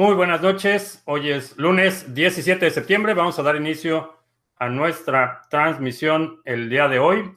Muy 0.00 0.14
buenas 0.14 0.40
noches. 0.40 1.02
Hoy 1.04 1.28
es 1.28 1.58
lunes 1.58 2.14
17 2.14 2.64
de 2.64 2.70
septiembre. 2.70 3.12
Vamos 3.12 3.38
a 3.38 3.42
dar 3.42 3.56
inicio 3.56 4.16
a 4.56 4.70
nuestra 4.70 5.42
transmisión 5.50 6.40
el 6.46 6.70
día 6.70 6.88
de 6.88 6.98
hoy. 6.98 7.36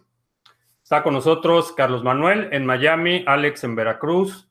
Está 0.82 1.04
con 1.04 1.14
nosotros 1.14 1.74
Carlos 1.74 2.06
Manuel 2.06 2.48
en 2.54 2.66
Miami, 2.66 3.26
Alex 3.28 3.66
en 3.66 3.76
Veracruz, 3.76 4.50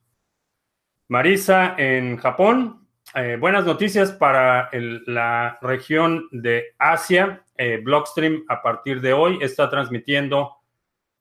Marisa 1.09 1.75
en 1.79 2.19
Japón. 2.19 2.87
Eh, 3.15 3.39
buenas 3.41 3.65
noticias 3.65 4.13
para 4.13 4.69
la 5.07 5.59
región 5.63 6.29
de 6.33 6.75
Asia. 6.79 7.47
Eh, 7.57 7.81
Blockstream 7.83 8.45
a 8.47 8.61
partir 8.61 9.01
de 9.01 9.15
hoy 9.15 9.39
está 9.41 9.71
transmitiendo 9.71 10.57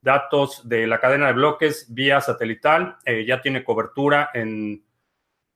datos 0.02 0.68
de 0.68 0.88
la 0.88 1.00
cadena 1.00 1.28
de 1.28 1.34
bloques 1.34 1.86
vía 1.94 2.20
satelital. 2.20 2.98
Eh, 3.06 3.24
ya 3.26 3.40
tiene 3.40 3.64
cobertura 3.64 4.32
en, 4.34 4.84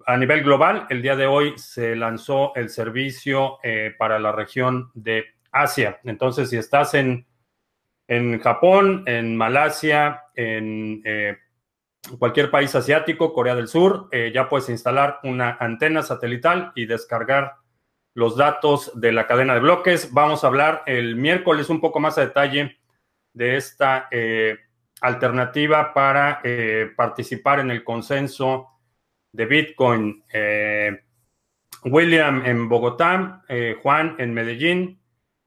a 0.06 0.18
nivel 0.18 0.44
global. 0.44 0.88
El 0.90 1.02
día 1.02 1.16
de 1.16 1.26
hoy 1.26 1.54
se 1.58 1.96
lanzó 1.96 2.54
el 2.56 2.70
servicio 2.70 3.60
eh, 3.64 3.94
para 3.98 4.20
la 4.20 4.32
región 4.32 4.92
de 4.94 5.26
Asia. 5.52 6.00
Entonces, 6.04 6.50
si 6.50 6.58
estás 6.58 6.94
en, 6.94 7.26
en 8.08 8.40
Japón, 8.40 9.04
en 9.08 9.36
Malasia, 9.36 10.24
en 10.36 11.02
eh, 11.06 11.38
cualquier 12.20 12.52
país 12.52 12.76
asiático, 12.76 13.34
Corea 13.34 13.56
del 13.56 13.68
Sur, 13.68 14.10
ya 14.34 14.48
puedes 14.48 14.70
instalar 14.70 15.20
una 15.24 15.58
antena 15.60 16.04
satelital 16.04 16.72
y 16.76 16.86
descargar 16.86 17.56
los 18.16 18.38
datos 18.38 18.92
de 19.00 19.12
la 19.12 19.28
cadena 19.28 19.54
de 19.54 19.60
bloques. 19.60 20.14
Vamos 20.14 20.44
a 20.44 20.48
hablar 20.48 20.84
el 20.88 21.16
miércoles 21.16 21.70
un 21.70 21.82
poco 21.82 22.00
más 22.00 22.18
a 22.18 22.22
detalle 22.22 22.78
de 23.34 23.58
esta 23.58 24.08
eh, 24.10 24.58
alternativa 25.02 25.94
para 25.94 26.40
eh, 26.44 26.92
participar 26.96 27.60
en 27.60 27.70
el 27.70 27.84
consenso 27.84 28.70
de 29.36 29.46
Bitcoin. 29.46 30.24
Eh, 30.32 31.02
William 31.84 32.44
en 32.46 32.68
Bogotá, 32.68 33.44
Juan 33.84 34.16
en 34.18 34.34
Medellín, 34.34 35.00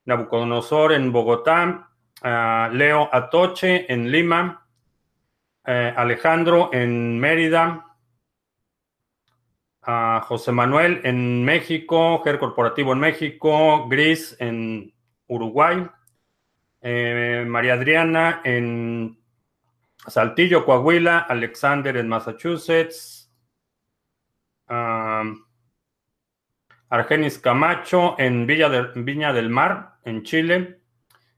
Nabucodonosor 0.05 0.93
en 0.93 1.11
Bogotá, 1.11 1.91
ah, 2.23 2.71
Leo 2.73 3.09
Atoche 3.13 3.93
en 3.93 4.13
Lima, 4.13 4.65
Alejandro 5.65 6.71
en 6.73 7.19
Mérida, 7.19 7.85
ah, 9.83 10.25
José 10.29 10.53
Manuel 10.53 11.01
en 11.03 11.45
México, 11.45 12.23
GER 12.23 12.39
Corporativo 12.39 12.93
en 12.93 13.01
México, 13.01 13.89
Gris 13.89 14.37
en 14.39 14.95
Uruguay, 15.29 15.87
eh, 16.81 17.45
María 17.47 17.75
Adriana 17.75 18.41
en 18.45 19.19
Saltillo, 20.07 20.65
Coahuila, 20.65 21.19
Alexander 21.19 21.97
en 21.97 22.09
Massachusetts, 22.09 23.18
Argenis 26.91 27.39
Camacho 27.39 28.17
en 28.19 28.47
Villa 28.47 28.69
Viña 28.95 29.33
del 29.33 29.51
Mar, 29.51 29.99
en 30.05 30.23
Chile, 30.23 30.81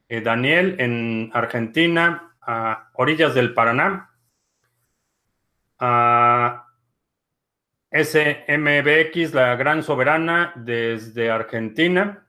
eh, 0.08 0.20
Daniel 0.20 0.76
en 0.78 1.30
Argentina, 1.34 2.36
a 2.40 2.90
orillas 2.94 3.34
del 3.34 3.54
Paraná, 3.54 4.10
SMBX, 7.90 9.34
la 9.34 9.56
gran 9.56 9.82
soberana 9.82 10.52
desde 10.54 11.30
Argentina. 11.30 12.26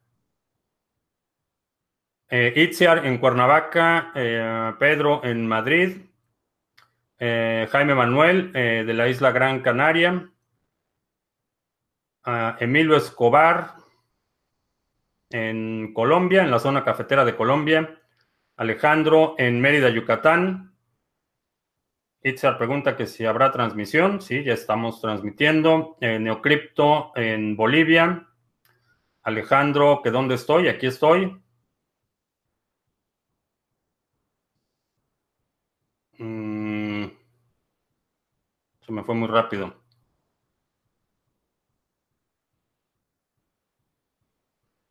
Eh, 2.29 2.53
Itziar 2.55 3.05
en 3.05 3.17
Cuernavaca, 3.17 4.13
eh, 4.15 4.73
Pedro 4.79 5.21
en 5.23 5.45
Madrid, 5.45 5.97
eh, 7.19 7.67
Jaime 7.69 7.93
Manuel 7.93 8.53
de 8.53 8.93
la 8.93 9.09
isla 9.09 9.31
Gran 9.31 9.59
Canaria, 9.59 10.30
Emilio 12.25 12.95
Escobar 12.95 13.75
en 15.29 15.93
Colombia, 15.93 16.43
en 16.43 16.51
la 16.51 16.59
zona 16.59 16.83
cafetera 16.83 17.25
de 17.25 17.35
Colombia, 17.35 17.99
Alejandro 18.57 19.35
en 19.37 19.59
Mérida, 19.59 19.89
Yucatán. 19.89 20.75
Itziar 22.23 22.57
pregunta 22.57 22.95
que 22.95 23.07
si 23.07 23.25
habrá 23.25 23.51
transmisión. 23.51 24.21
Sí, 24.21 24.43
ya 24.43 24.53
estamos 24.53 25.01
transmitiendo. 25.01 25.97
Neocripto 25.99 27.11
en 27.15 27.55
Bolivia. 27.55 28.27
Alejandro, 29.23 30.01
que 30.03 30.11
dónde 30.11 30.35
estoy, 30.35 30.67
aquí 30.67 30.87
estoy. 30.87 31.41
me 38.91 39.03
fue 39.03 39.15
muy 39.15 39.27
rápido. 39.27 39.80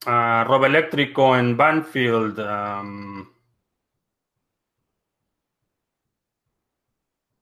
Uh, 0.07 0.45
Rob 0.45 0.65
Eléctrico 0.65 1.37
en 1.37 1.57
Banfield. 1.57 2.39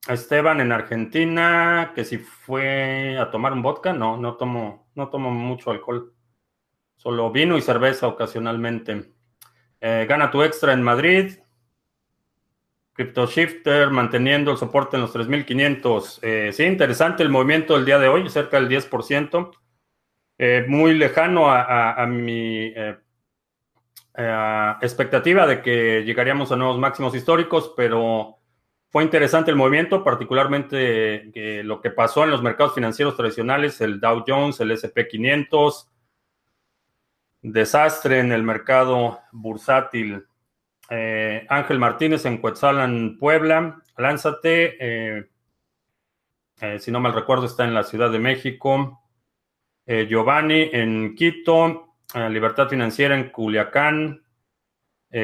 Esteban 0.07 0.59
en 0.59 0.71
Argentina, 0.71 1.91
que 1.93 2.03
si 2.03 2.17
fue 2.17 3.17
a 3.17 3.29
tomar 3.29 3.53
un 3.53 3.61
vodka, 3.61 3.93
no, 3.93 4.17
no 4.17 4.35
tomo, 4.35 4.89
no 4.95 5.09
tomo 5.09 5.29
mucho 5.29 5.71
alcohol. 5.71 6.13
Solo 6.95 7.31
vino 7.31 7.57
y 7.57 7.61
cerveza 7.61 8.07
ocasionalmente. 8.07 9.13
Eh, 9.79 10.05
gana 10.09 10.31
tu 10.31 10.41
extra 10.43 10.73
en 10.73 10.83
Madrid. 10.83 11.39
CryptoShifter 12.93 13.91
manteniendo 13.91 14.51
el 14.51 14.57
soporte 14.57 14.97
en 14.97 15.03
los 15.03 15.13
3500. 15.13 16.19
Eh, 16.23 16.51
sí, 16.53 16.63
interesante 16.63 17.23
el 17.23 17.29
movimiento 17.29 17.75
del 17.75 17.85
día 17.85 17.99
de 17.99 18.09
hoy, 18.09 18.29
cerca 18.29 18.59
del 18.59 18.67
10%. 18.67 19.51
Eh, 20.39 20.65
muy 20.67 20.95
lejano 20.95 21.51
a, 21.51 22.03
mi 22.07 22.73
eh, 22.75 22.97
expectativa 24.81 25.45
de 25.45 25.61
que 25.61 26.03
llegaríamos 26.03 26.51
a 26.51 26.55
nuevos 26.55 26.79
máximos 26.79 27.13
históricos, 27.13 27.73
pero 27.77 28.39
fue 28.89 29.03
interesante 29.03 29.51
el 29.51 29.57
movimiento, 29.57 30.03
particularmente 30.03 31.31
lo 31.63 31.79
que 31.81 31.91
pasó 31.91 32.23
en 32.23 32.31
los 32.31 32.41
mercados 32.41 32.73
financieros 32.73 33.15
tradicionales, 33.15 33.79
el 33.81 33.99
Dow 33.99 34.23
Jones, 34.25 34.59
el 34.61 34.71
SP500, 34.71 35.89
desastre 37.43 38.19
en 38.19 38.31
el 38.31 38.41
mercado 38.41 39.19
bursátil 39.31 40.25
eh, 40.89 41.45
Ángel 41.49 41.77
Martínez 41.77 42.25
en 42.25 42.39
Cuetzalan, 42.39 43.17
Puebla. 43.19 43.81
Lánzate. 43.97 44.77
Eh, 44.79 45.29
eh, 46.61 46.79
si 46.79 46.91
no 46.91 46.99
mal 46.99 47.13
recuerdo, 47.13 47.45
está 47.45 47.63
en 47.65 47.73
la 47.73 47.83
Ciudad 47.83 48.11
de 48.11 48.19
México. 48.19 49.01
Giovanni 50.07 50.69
en 50.71 51.15
Quito. 51.15 51.95
Libertad 52.13 52.69
Financiera 52.69 53.15
en 53.15 53.29
Culiacán. 53.29 54.23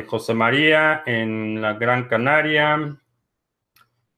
José 0.08 0.34
María 0.34 1.04
en 1.06 1.62
la 1.62 1.74
Gran 1.74 2.08
Canaria. 2.08 2.98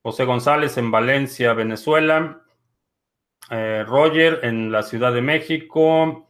José 0.01 0.23
González 0.23 0.77
en 0.77 0.89
Valencia, 0.89 1.53
Venezuela. 1.53 2.41
Roger 3.49 4.39
en 4.43 4.71
la 4.71 4.83
Ciudad 4.83 5.13
de 5.13 5.21
México. 5.21 6.29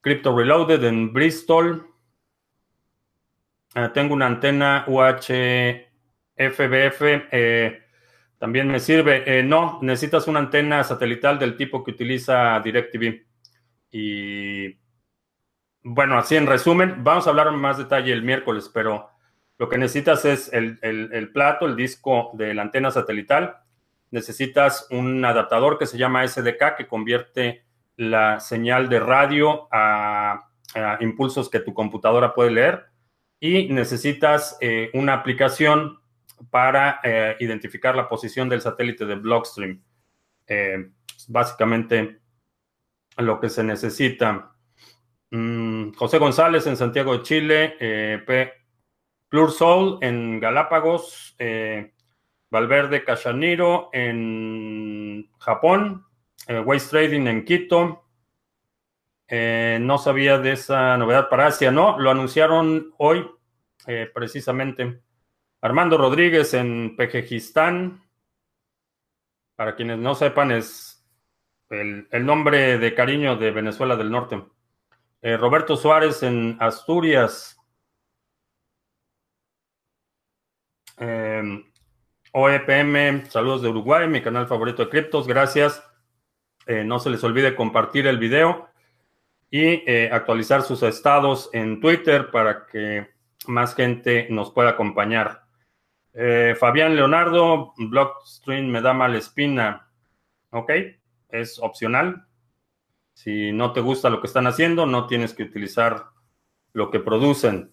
Crypto 0.00 0.36
Reloaded 0.36 0.82
en 0.84 1.12
Bristol. 1.12 1.86
Tengo 3.94 4.14
una 4.14 4.26
antena 4.26 4.84
UHF 4.88 5.92
FBF. 6.36 7.28
Eh, 7.30 7.81
también 8.42 8.66
me 8.66 8.80
sirve. 8.80 9.22
Eh, 9.24 9.44
no, 9.44 9.78
necesitas 9.82 10.26
una 10.26 10.40
antena 10.40 10.82
satelital 10.82 11.38
del 11.38 11.56
tipo 11.56 11.84
que 11.84 11.92
utiliza 11.92 12.58
DirecTV. 12.58 13.24
Y 13.92 14.80
bueno, 15.84 16.18
así 16.18 16.34
en 16.34 16.48
resumen, 16.48 17.04
vamos 17.04 17.24
a 17.24 17.30
hablar 17.30 17.52
más 17.52 17.78
detalle 17.78 18.12
el 18.12 18.24
miércoles, 18.24 18.68
pero 18.74 19.10
lo 19.58 19.68
que 19.68 19.78
necesitas 19.78 20.24
es 20.24 20.52
el, 20.52 21.30
plato, 21.32 21.66
el 21.66 21.76
disco 21.76 22.32
de 22.34 22.52
la 22.52 22.62
antena 22.62 22.90
satelital. 22.90 23.58
Necesitas 24.10 24.88
un 24.90 25.24
adaptador 25.24 25.78
que 25.78 25.86
se 25.86 25.96
llama 25.96 26.26
SDK 26.26 26.74
que 26.76 26.88
convierte 26.88 27.64
la 27.94 28.40
señal 28.40 28.88
de 28.88 28.98
radio 28.98 29.68
a 29.70 30.48
impulsos 30.98 31.48
que 31.48 31.60
tu 31.60 31.72
computadora 31.72 32.34
puede 32.34 32.50
leer 32.50 32.86
y 33.38 33.68
necesitas 33.68 34.58
eh, 34.60 34.90
una 34.94 35.14
aplicación 35.14 36.01
para 36.50 37.00
eh, 37.02 37.36
identificar 37.40 37.94
la 37.94 38.08
posición 38.08 38.48
del 38.48 38.60
satélite 38.60 39.06
de 39.06 39.14
Blockstream. 39.16 39.82
Eh, 40.46 40.90
básicamente 41.28 42.20
lo 43.16 43.40
que 43.40 43.48
se 43.48 43.62
necesita. 43.62 44.54
Mm, 45.30 45.92
José 45.92 46.18
González 46.18 46.66
en 46.66 46.76
Santiago 46.76 47.16
de 47.16 47.22
Chile, 47.22 47.76
P. 48.26 48.52
Plursol 49.28 49.98
en 50.02 50.40
Galápagos, 50.40 51.36
Valverde 52.50 53.02
Cachaniro 53.02 53.88
en 53.92 55.30
Japón, 55.38 56.04
Waste 56.48 56.90
Trading 56.90 57.26
en 57.28 57.44
Quito, 57.44 58.02
eh, 59.34 59.78
no 59.80 59.96
sabía 59.96 60.36
de 60.36 60.52
esa 60.52 60.94
novedad 60.98 61.30
para 61.30 61.46
Asia, 61.46 61.70
¿no? 61.70 61.98
Lo 61.98 62.10
anunciaron 62.10 62.92
hoy, 62.98 63.26
eh, 63.86 64.06
precisamente. 64.12 65.00
Armando 65.62 65.96
Rodríguez 65.96 66.54
en 66.54 66.96
Pejejistán. 66.96 68.02
Para 69.54 69.76
quienes 69.76 69.96
no 69.98 70.16
sepan, 70.16 70.50
es 70.50 71.06
el, 71.70 72.08
nombre 72.26 72.78
de 72.78 72.94
cariño 72.94 73.36
de 73.36 73.52
Venezuela 73.52 73.94
del 73.94 74.10
Norte. 74.10 74.42
Eh, 75.22 75.36
Roberto 75.36 75.76
Suárez 75.76 76.22
en 76.24 76.56
Asturias. 76.60 77.58
OEPM, 82.32 83.26
saludos 83.28 83.62
de 83.62 83.68
Uruguay, 83.68 84.08
mi 84.08 84.22
canal 84.22 84.46
favorito 84.46 84.84
de 84.84 84.90
criptos, 84.90 85.26
gracias. 85.26 85.82
Eh, 86.66 86.84
no 86.84 86.98
se 86.98 87.10
les 87.10 87.22
olvide 87.24 87.54
compartir 87.54 88.06
el 88.06 88.18
video 88.18 88.68
y 89.50 89.82
eh, 89.86 90.08
actualizar 90.12 90.62
sus 90.62 90.82
estados 90.82 91.50
en 91.52 91.80
Twitter 91.80 92.30
para 92.30 92.66
que 92.66 93.10
más 93.46 93.74
gente 93.74 94.28
nos 94.30 94.50
pueda 94.50 94.70
acompañar. 94.70 95.41
Fabián 96.58 96.94
Leonardo, 96.94 97.72
Blockstream 97.78 98.66
me 98.66 98.80
da 98.82 98.92
mala 98.92 99.18
espina. 99.18 99.88
Ok, 100.50 100.70
es 101.30 101.58
opcional. 101.58 102.26
Si 103.14 103.52
no 103.52 103.72
te 103.72 103.80
gusta 103.80 104.10
lo 104.10 104.20
que 104.20 104.26
están 104.26 104.46
haciendo, 104.46 104.86
no 104.86 105.06
tienes 105.06 105.34
que 105.34 105.44
utilizar 105.44 106.06
lo 106.72 106.90
que 106.90 107.00
producen. 107.00 107.72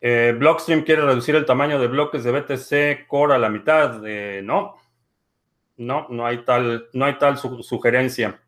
Eh, 0.00 0.34
Blockstream 0.38 0.82
quiere 0.82 1.02
reducir 1.02 1.34
el 1.34 1.46
tamaño 1.46 1.78
de 1.78 1.86
bloques 1.86 2.24
de 2.24 2.32
BTC 2.32 3.06
Core 3.06 3.34
a 3.34 3.38
la 3.38 3.48
mitad. 3.48 4.02
no, 4.42 4.76
no, 5.76 6.06
no 6.10 6.26
hay 6.26 6.44
tal, 6.44 6.88
no 6.92 7.04
hay 7.06 7.18
tal 7.18 7.38
sugerencia. 7.38 8.40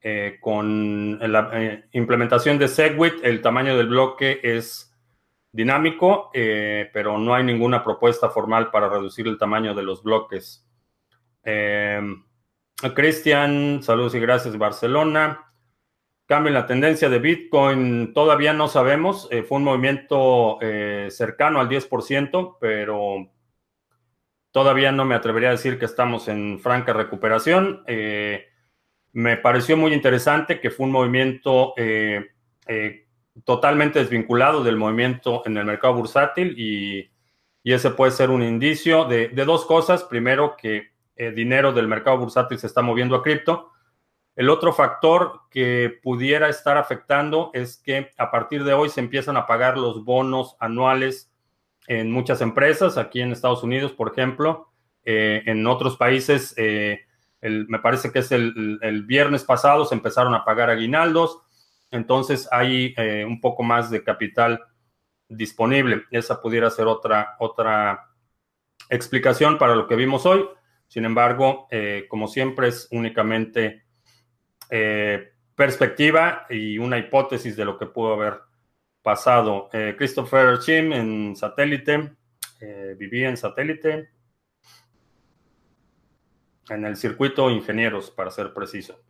Eh, 0.00 0.38
con 0.40 1.18
la 1.18 1.50
eh, 1.52 1.84
implementación 1.92 2.58
de 2.58 2.68
Segwit, 2.68 3.14
el 3.24 3.42
tamaño 3.42 3.76
del 3.76 3.88
bloque 3.88 4.40
es 4.42 4.95
dinámico, 5.56 6.30
pero 6.32 7.18
no 7.18 7.34
hay 7.34 7.42
ninguna 7.42 7.82
propuesta 7.82 8.28
formal 8.28 8.70
para 8.70 8.88
reducir 8.88 9.26
el 9.26 9.38
tamaño 9.38 9.74
de 9.74 9.82
los 9.82 10.02
bloques. 10.02 10.64
Cristian, 12.94 13.82
saludos 13.82 14.14
y 14.14 14.20
gracias, 14.20 14.58
Barcelona. 14.58 15.46
Cambio 16.26 16.48
en 16.48 16.54
la 16.54 16.66
tendencia 16.66 17.08
de 17.08 17.20
Bitcoin, 17.20 18.12
todavía 18.12 18.52
no 18.52 18.66
sabemos. 18.66 19.28
Eh, 19.30 19.44
fue 19.44 19.58
un 19.58 19.64
movimiento 19.64 20.58
eh, 20.60 21.06
cercano 21.10 21.60
al 21.60 21.68
10%, 21.68 22.58
pero 22.60 23.30
todavía 24.50 24.90
no 24.90 25.04
me 25.04 25.14
atrevería 25.14 25.50
a 25.50 25.52
decir 25.52 25.78
que 25.78 25.84
estamos 25.84 26.26
en 26.26 26.58
franca 26.58 26.92
recuperación. 26.92 27.84
Eh, 27.86 28.44
me 29.12 29.36
pareció 29.36 29.76
muy 29.76 29.94
interesante 29.94 30.58
que 30.60 30.70
fue 30.70 30.86
un 30.86 30.92
movimiento 30.92 31.74
totalmente 33.44 33.98
desvinculado 33.98 34.64
del 34.64 34.76
movimiento 34.76 35.42
en 35.46 35.56
el 35.56 35.64
mercado 35.64 35.94
bursátil 35.94 36.54
y, 36.58 37.10
ese 37.64 37.90
puede 37.90 38.12
ser 38.12 38.30
un 38.30 38.44
indicio 38.44 39.06
de 39.06 39.28
dos 39.44 39.64
cosas. 39.64 40.04
Primero, 40.04 40.56
que 40.56 40.92
dinero 41.34 41.72
del 41.72 41.88
mercado 41.88 42.16
bursátil 42.16 42.60
se 42.60 42.68
está 42.68 42.80
moviendo 42.80 43.16
a 43.16 43.24
cripto. 43.24 43.72
El 44.36 44.50
otro 44.50 44.72
factor 44.72 45.40
que 45.50 45.98
pudiera 46.02 46.48
estar 46.48 46.76
afectando 46.76 47.50
es 47.54 47.78
que 47.78 48.10
a 48.18 48.30
partir 48.30 48.62
de 48.62 48.74
hoy 48.74 48.90
se 48.90 49.00
empiezan 49.00 49.36
a 49.36 49.46
pagar 49.46 49.78
los 49.78 50.04
bonos 50.04 50.56
anuales 50.60 51.32
en 51.88 52.10
muchas 52.10 52.40
empresas, 52.42 52.98
aquí 52.98 53.22
en 53.22 53.32
Estados 53.32 53.62
Unidos, 53.62 53.92
por 53.92 54.12
ejemplo, 54.12 54.68
eh, 55.04 55.42
en 55.46 55.66
otros 55.66 55.96
países, 55.96 56.52
eh, 56.56 57.00
me 57.40 57.78
parece 57.78 58.10
que 58.10 58.18
es 58.18 58.32
el, 58.32 59.04
viernes 59.06 59.44
pasado, 59.44 59.84
se 59.84 59.94
empezaron 59.94 60.34
a 60.34 60.44
pagar 60.44 60.68
aguinaldos, 60.68 61.38
entonces 61.90 62.48
hay 62.50 62.94
eh, 62.96 63.24
un 63.24 63.40
poco 63.40 63.62
más 63.62 63.90
de 63.90 64.04
capital 64.04 64.62
disponible. 65.28 66.04
Esa 66.10 66.40
pudiera 66.40 66.70
ser 66.70 66.86
otra, 66.86 67.36
otra 67.38 68.10
explicación 68.90 69.58
para 69.58 69.74
lo 69.74 69.86
que 69.86 69.96
vimos 69.96 70.26
hoy. 70.26 70.46
Sin 70.88 71.04
embargo, 71.04 71.66
como 72.08 72.28
siempre, 72.28 72.68
es 72.68 72.86
únicamente 72.92 73.86
eh, 74.70 75.32
perspectiva 75.54 76.46
y 76.50 76.76
una 76.78 76.98
hipótesis 76.98 77.56
de 77.56 77.64
lo 77.64 77.78
que 77.78 77.86
pudo 77.86 78.12
haber 78.12 78.40
pasado. 79.02 79.70
Eh, 79.72 79.94
Christopher 79.96 80.58
Chim 80.58 80.92
en 80.92 81.36
satélite, 81.36 82.12
eh, 82.60 82.94
vivía 82.98 83.30
en 83.30 83.36
satélite, 83.36 84.10
en 86.68 86.84
el 86.84 86.96
circuito 86.96 87.48
ingenieros, 87.48 88.10
para 88.10 88.30
ser 88.30 88.52
preciso. 88.52 89.00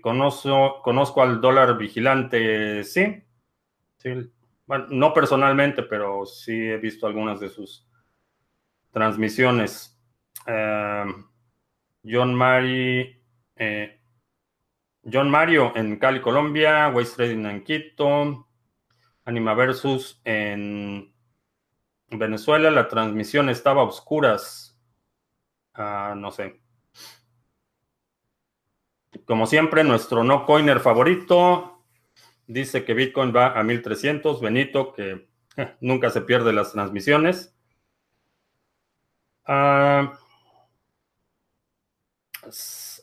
Conozco, 0.00 0.80
conozco 0.82 1.22
al 1.22 1.40
dólar 1.40 1.76
vigilante, 1.76 2.84
sí. 2.84 3.22
sí. 3.96 4.30
Bueno, 4.66 4.86
no 4.90 5.12
personalmente, 5.12 5.82
pero 5.82 6.24
sí 6.24 6.52
he 6.52 6.78
visto 6.78 7.06
algunas 7.06 7.40
de 7.40 7.48
sus 7.48 7.86
transmisiones. 8.90 10.00
John 10.46 12.34
Mary, 12.34 13.22
John 15.10 15.30
Mario 15.30 15.72
en 15.74 15.98
Cali, 15.98 16.20
Colombia, 16.20 16.88
Waste 16.88 17.16
Trading 17.16 17.44
en 17.46 17.64
Quito, 17.64 18.48
Anima 19.24 19.54
Versus 19.54 20.20
en 20.24 21.14
Venezuela, 22.10 22.70
la 22.70 22.88
transmisión 22.88 23.48
estaba 23.48 23.82
a 23.82 23.84
oscuras. 23.84 24.78
Ah, 25.74 26.14
no 26.16 26.30
sé. 26.30 26.63
Como 29.26 29.46
siempre, 29.46 29.84
nuestro 29.84 30.22
no 30.24 30.44
coiner 30.44 30.80
favorito 30.80 31.82
dice 32.46 32.84
que 32.84 32.94
Bitcoin 32.94 33.34
va 33.34 33.58
a 33.58 33.62
1300. 33.62 34.40
Benito, 34.40 34.92
que 34.92 35.28
nunca 35.80 36.10
se 36.10 36.20
pierde 36.20 36.52
las 36.52 36.72
transmisiones. 36.72 37.54
Ah, 39.46 40.12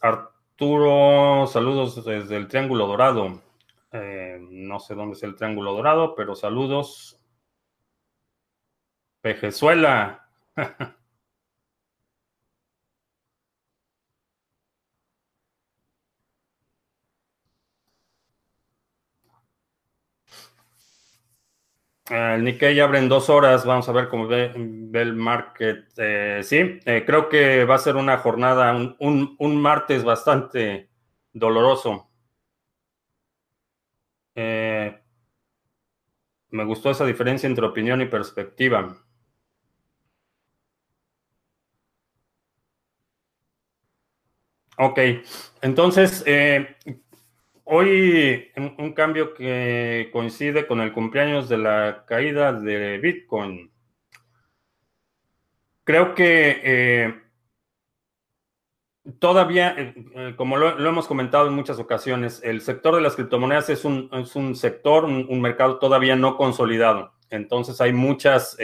Arturo, 0.02 1.48
saludos 1.48 2.04
desde 2.06 2.38
el 2.38 2.48
Triángulo 2.48 2.88
Dorado. 2.88 3.42
Eh, 3.92 4.40
no 4.50 4.80
sé 4.80 4.96
dónde 4.96 5.16
es 5.16 5.24
el 5.24 5.36
Triángulo 5.36 5.74
Dorado, 5.74 6.16
pero 6.16 6.36
saludos. 6.36 7.18
Pejezuela. 9.22 10.28
El 22.12 22.44
Nikkei 22.44 22.78
abre 22.82 23.00
en 23.00 23.08
dos 23.08 23.30
horas. 23.30 23.66
Vamos 23.66 23.88
a 23.88 23.94
ver 23.94 24.10
cómo 24.10 24.28
ve, 24.28 24.52
el 24.94 25.14
market. 25.16 25.86
Eh, 25.98 26.42
sí, 26.44 26.80
eh, 26.86 27.04
creo 27.06 27.30
que 27.30 27.64
va 27.64 27.76
a 27.76 27.78
ser 27.78 27.96
una 27.96 28.18
jornada, 28.18 28.74
un, 29.00 29.62
martes 29.62 30.04
bastante 30.04 30.90
doloroso. 31.32 32.10
Eh, 34.36 35.00
me 36.50 36.66
gustó 36.66 36.92
esa 36.92 37.06
diferencia 37.06 37.48
entre 37.48 37.66
opinión 37.66 38.02
y 38.02 38.06
perspectiva. 38.08 38.98
Ok, 44.78 45.00
entonces, 45.62 46.26
Hoy 47.74 48.52
un, 48.58 48.92
cambio 48.92 49.34
que 49.34 50.10
coincide 50.12 50.68
con 50.68 50.82
el 50.82 50.92
cumpleaños 50.92 51.48
de 51.48 51.58
la 51.58 52.04
caída 52.06 52.52
de 52.52 52.98
Bitcoin. 52.98 53.72
Creo 55.86 56.14
que 56.14 56.60
eh, 56.66 57.22
todavía, 59.20 59.74
eh, 59.78 59.94
eh, 60.16 60.34
como 60.36 60.58
lo, 60.58 60.86
hemos 60.86 61.08
comentado 61.08 61.48
en 61.48 61.54
muchas 61.54 61.80
ocasiones, 61.80 62.42
el 62.44 62.60
sector 62.60 62.94
de 62.94 63.00
las 63.00 63.16
criptomonedas 63.16 63.70
es 63.70 63.86
un, 63.86 64.10
sector, 64.54 65.06
un, 65.06 65.40
mercado 65.42 65.80
todavía 65.80 66.18
no 66.18 66.36
consolidado. 66.36 67.14
Entonces 67.30 67.80
hay 67.80 67.94
muchas, 67.94 68.58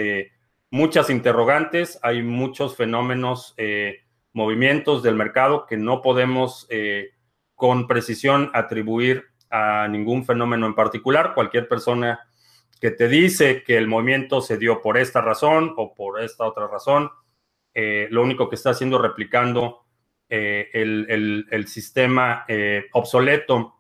muchas 0.70 1.10
interrogantes, 1.10 1.98
hay 2.04 2.24
muchos 2.24 2.76
fenómenos, 2.76 3.56
movimientos 4.34 5.02
del 5.02 5.16
mercado 5.16 5.66
que 5.66 5.78
no 5.78 6.02
podemos 6.02 6.68
con 7.58 7.88
precisión 7.88 8.52
atribuir 8.54 9.26
a 9.50 9.88
ningún 9.88 10.24
fenómeno 10.24 10.68
en 10.68 10.76
particular. 10.76 11.34
Cualquier 11.34 11.68
persona 11.68 12.20
que 12.80 12.92
te 12.92 13.08
dice 13.08 13.64
que 13.64 13.78
el 13.78 13.88
movimiento 13.88 14.42
se 14.42 14.58
dio 14.58 14.80
por 14.80 14.96
esta 14.96 15.22
razón 15.22 15.74
o 15.76 15.96
por 15.96 16.22
esta 16.22 16.46
otra 16.46 16.68
razón, 16.68 17.10
eh, 17.74 18.08
lo 18.12 18.22
único 18.22 18.48
que 18.48 18.56
está 18.56 18.70
haciendo 18.70 18.98
es 18.98 19.02
replicando 19.02 19.86
eh, 20.30 20.70
el, 20.72 21.68
sistema 21.68 22.46
eh, 22.48 22.86
obsoleto 22.94 23.80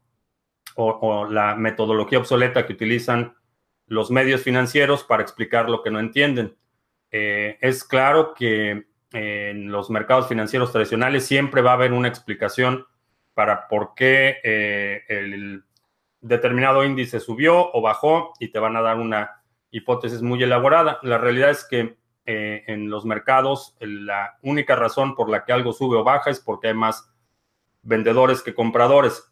o, 0.75 1.27
la 1.29 1.55
metodología 1.55 2.17
obsoleta 2.17 2.65
que 2.65 2.73
utilizan 2.73 3.35
los 3.85 4.09
medios 4.09 4.41
financieros 4.41 5.03
para 5.03 5.21
explicar 5.21 5.69
lo 5.69 5.83
que 5.83 5.91
no 5.91 5.99
entienden. 5.99 6.57
es 7.11 7.83
claro 7.83 8.33
que 8.33 8.87
en 9.13 9.71
los 9.71 9.91
mercados 9.91 10.27
financieros 10.27 10.71
tradicionales 10.71 11.25
siempre 11.25 11.61
va 11.61 11.71
a 11.71 11.75
haber 11.75 11.93
una 11.93 12.07
explicación 12.07 12.87
para 13.37 13.67
por 13.67 13.93
qué 13.93 14.37
eh, 14.43 15.03
el 15.09 15.63
determinado 16.21 16.83
índice 16.83 17.19
subió 17.19 17.71
o 17.71 17.81
bajó 17.83 18.33
y 18.39 18.47
te 18.47 18.57
van 18.57 18.75
a 18.75 18.81
dar 18.81 18.97
una 18.97 19.43
hipótesis 19.69 20.23
muy 20.23 20.41
elaborada. 20.41 20.97
La 21.03 21.19
realidad 21.19 21.51
es 21.51 21.63
que 21.63 21.99
eh, 22.25 22.63
en 22.65 22.89
los 22.89 23.05
mercados 23.05 23.77
la 23.79 24.39
única 24.41 24.75
razón 24.75 25.13
por 25.13 25.29
la 25.29 25.45
que 25.45 25.53
algo 25.53 25.71
sube 25.71 25.97
o 25.97 26.03
baja 26.03 26.31
es 26.31 26.39
porque 26.39 26.69
hay 26.69 26.73
más 26.73 27.13
vendedores 27.83 28.41
que 28.41 28.55
compradores. 28.55 29.31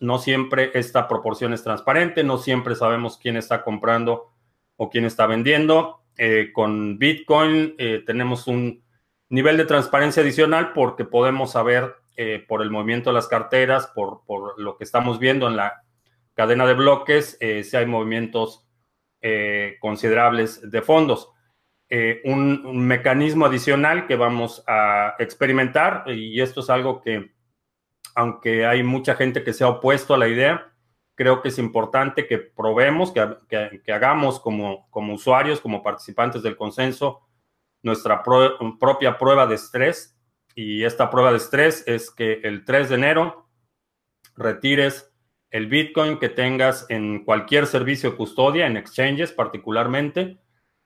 No 0.00 0.18
siempre 0.18 0.70
esta 0.74 1.08
proporción 1.08 1.54
es 1.54 1.62
transparente, 1.62 2.24
no 2.24 2.36
siempre 2.36 2.74
sabemos 2.74 3.16
quién 3.16 3.38
está 3.38 3.64
comprando 3.64 4.34
o 4.76 4.90
quién 4.90 5.06
está 5.06 5.26
vendiendo. 5.26 6.02
Eh, 6.18 6.50
con 6.52 6.98
Bitcoin 6.98 7.74
tenemos 8.04 8.46
un 8.48 8.84
nivel 9.30 9.56
de 9.56 9.64
transparencia 9.64 10.22
adicional 10.22 10.74
porque 10.74 11.06
podemos 11.06 11.52
saber 11.52 12.03
eh, 12.16 12.44
por 12.46 12.62
el 12.62 12.70
movimiento 12.70 13.10
de 13.10 13.14
las 13.14 13.28
carteras, 13.28 13.86
por, 13.94 14.22
lo 14.58 14.76
que 14.76 14.84
estamos 14.84 15.18
viendo 15.18 15.48
en 15.48 15.56
la 15.56 15.82
cadena 16.34 16.66
de 16.66 16.74
bloques, 16.74 17.38
si 17.40 17.76
hay 17.76 17.86
movimientos 17.86 18.66
considerables 19.80 20.70
de 20.70 20.82
fondos. 20.82 21.30
un, 22.24 22.86
mecanismo 22.86 23.46
adicional 23.46 24.06
que 24.06 24.16
vamos 24.16 24.64
a 24.66 25.14
experimentar, 25.18 26.04
y 26.08 26.40
esto 26.40 26.60
es 26.60 26.70
algo 26.70 27.00
que, 27.00 27.32
aunque 28.14 28.66
hay 28.66 28.82
mucha 28.82 29.14
gente 29.14 29.44
que 29.44 29.52
se 29.52 29.64
ha 29.64 29.68
opuesto 29.68 30.12
a 30.12 30.18
la 30.18 30.28
idea, 30.28 30.74
creo 31.14 31.42
que 31.42 31.48
es 31.48 31.58
importante 31.58 32.26
que 32.26 32.38
probemos, 32.38 33.12
que, 33.12 33.92
hagamos 33.92 34.40
como, 34.40 34.88
como, 34.90 35.14
usuarios, 35.14 35.60
como 35.60 35.82
participantes 35.82 36.42
del 36.42 36.56
consenso, 36.56 37.20
nuestra 37.82 38.22
propia 38.22 39.18
prueba 39.18 39.46
de 39.46 39.54
estrés. 39.54 40.13
Y 40.54 40.84
esta 40.84 41.10
prueba 41.10 41.30
de 41.30 41.38
estrés 41.38 41.84
es 41.86 42.10
que 42.10 42.40
el 42.44 42.64
3 42.64 42.88
de 42.88 42.94
enero 42.94 43.48
retires 44.36 45.14
el 45.54 45.68
Bitcoin 45.68 46.18
que 46.18 46.28
tengas 46.28 46.84
en 46.88 47.24
cualquier 47.24 47.68
servicio 47.68 48.10
de 48.10 48.16
custodia, 48.16 48.66
en 48.66 48.76
exchanges 48.76 49.30
particularmente, 49.30 50.38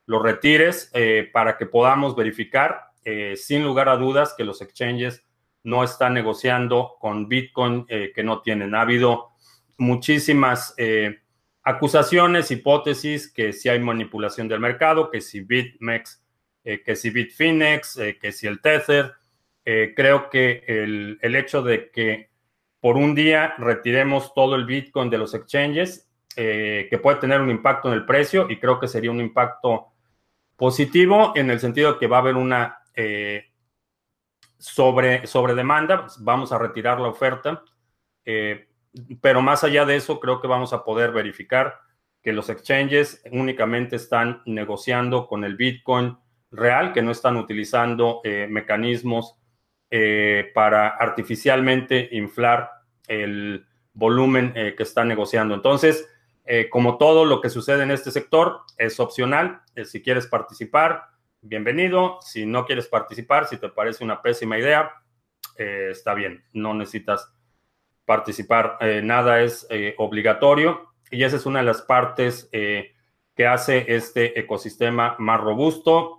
lo 0.04 0.22
retires 0.22 0.90
eh, 0.92 1.30
para 1.32 1.56
que 1.56 1.64
podamos 1.64 2.14
verificar 2.14 2.82
eh, 3.02 3.34
sin 3.36 3.64
lugar 3.64 3.88
a 3.88 3.96
dudas 3.96 4.34
que 4.36 4.44
los 4.44 4.60
exchanges 4.60 5.24
no 5.64 5.84
están 5.84 6.12
negociando 6.12 6.96
con 7.00 7.28
Bitcoin 7.28 7.86
eh, 7.88 8.12
que 8.14 8.22
no 8.22 8.42
tienen. 8.42 8.74
Ha 8.74 8.82
habido 8.82 9.30
muchísimas 9.78 10.74
acusaciones, 11.62 12.50
hipótesis, 12.50 13.32
que 13.32 13.54
si 13.54 13.70
hay 13.70 13.78
manipulación 13.78 14.48
del 14.48 14.60
mercado, 14.60 15.10
que 15.10 15.22
si 15.22 15.40
BitMEX, 15.40 16.22
que 16.62 16.94
si 16.94 17.08
Bitfinex, 17.08 17.98
que 18.20 18.32
si 18.32 18.46
el 18.46 18.60
Tether. 18.60 19.14
Creo 19.94 20.30
que 20.30 20.64
el, 20.66 21.18
el, 21.20 21.36
hecho 21.36 21.62
de 21.62 21.90
que 21.90 22.30
por 22.80 22.96
un 22.96 23.14
día 23.14 23.54
retiremos 23.58 24.32
todo 24.32 24.54
el 24.54 24.64
Bitcoin 24.64 25.10
de 25.10 25.18
los 25.18 25.34
exchanges, 25.34 26.08
que 26.34 27.00
puede 27.02 27.18
tener 27.18 27.40
un 27.40 27.50
impacto 27.50 27.88
en 27.88 27.94
el 27.94 28.06
precio, 28.06 28.46
y 28.48 28.58
creo 28.58 28.78
que 28.80 28.88
sería 28.88 29.10
un 29.10 29.20
impacto 29.20 29.88
positivo 30.56 31.32
en 31.34 31.50
el 31.50 31.60
sentido 31.60 31.98
que 31.98 32.06
va 32.06 32.18
a 32.18 32.20
haber 32.20 32.36
una 32.36 32.78
sobre, 34.58 35.26
sobre 35.26 35.54
demanda, 35.54 36.06
vamos 36.18 36.52
a 36.52 36.58
retirar 36.58 37.00
la 37.00 37.08
oferta. 37.08 37.62
Eh, 38.24 38.68
pero 39.20 39.40
más 39.40 39.64
allá 39.64 39.84
de 39.84 39.96
eso, 39.96 40.18
creo 40.20 40.40
que 40.40 40.48
vamos 40.48 40.72
a 40.72 40.84
poder 40.84 41.12
verificar 41.12 41.80
que 42.22 42.32
los 42.32 42.50
exchanges 42.50 43.22
únicamente 43.30 43.96
están 43.96 44.42
negociando 44.44 45.28
con 45.28 45.44
el 45.44 45.56
Bitcoin 45.56 46.18
real, 46.50 46.92
que 46.92 47.02
no 47.02 47.12
están 47.12 47.36
utilizando 47.36 48.20
eh, 48.24 48.48
mecanismos 48.50 49.36
eh, 49.90 50.50
para 50.54 50.88
artificialmente 50.88 52.08
inflar 52.12 52.70
el 53.06 53.66
volumen 53.92 54.52
eh, 54.54 54.74
que 54.76 54.82
están 54.82 55.08
negociando. 55.08 55.54
Entonces, 55.54 56.08
como 56.70 56.96
todo 56.96 57.26
lo 57.26 57.42
que 57.42 57.50
sucede 57.50 57.82
en 57.82 57.90
este 57.90 58.10
sector, 58.10 58.60
es 58.78 58.98
opcional. 59.00 59.60
si 59.84 60.00
quieres 60.00 60.26
participar, 60.26 61.02
bienvenido. 61.42 62.20
Si 62.22 62.46
no 62.46 62.64
quieres 62.64 62.88
participar, 62.88 63.46
si 63.46 63.58
te 63.58 63.68
parece 63.68 64.02
una 64.02 64.22
pésima 64.22 64.58
idea, 64.58 64.90
está 65.58 66.14
bien. 66.14 66.42
No 66.54 66.72
necesitas 66.72 67.30
participar, 68.08 68.78
eh, 68.80 69.02
nada 69.04 69.42
es 69.42 69.66
eh, 69.68 69.94
obligatorio 69.98 70.94
y 71.10 71.24
esa 71.24 71.36
es 71.36 71.44
una 71.44 71.58
de 71.58 71.66
las 71.66 71.82
partes 71.82 72.48
eh, 72.52 72.92
que 73.36 73.46
hace 73.46 73.84
este 73.94 74.40
ecosistema 74.40 75.14
más 75.18 75.38
robusto. 75.38 76.16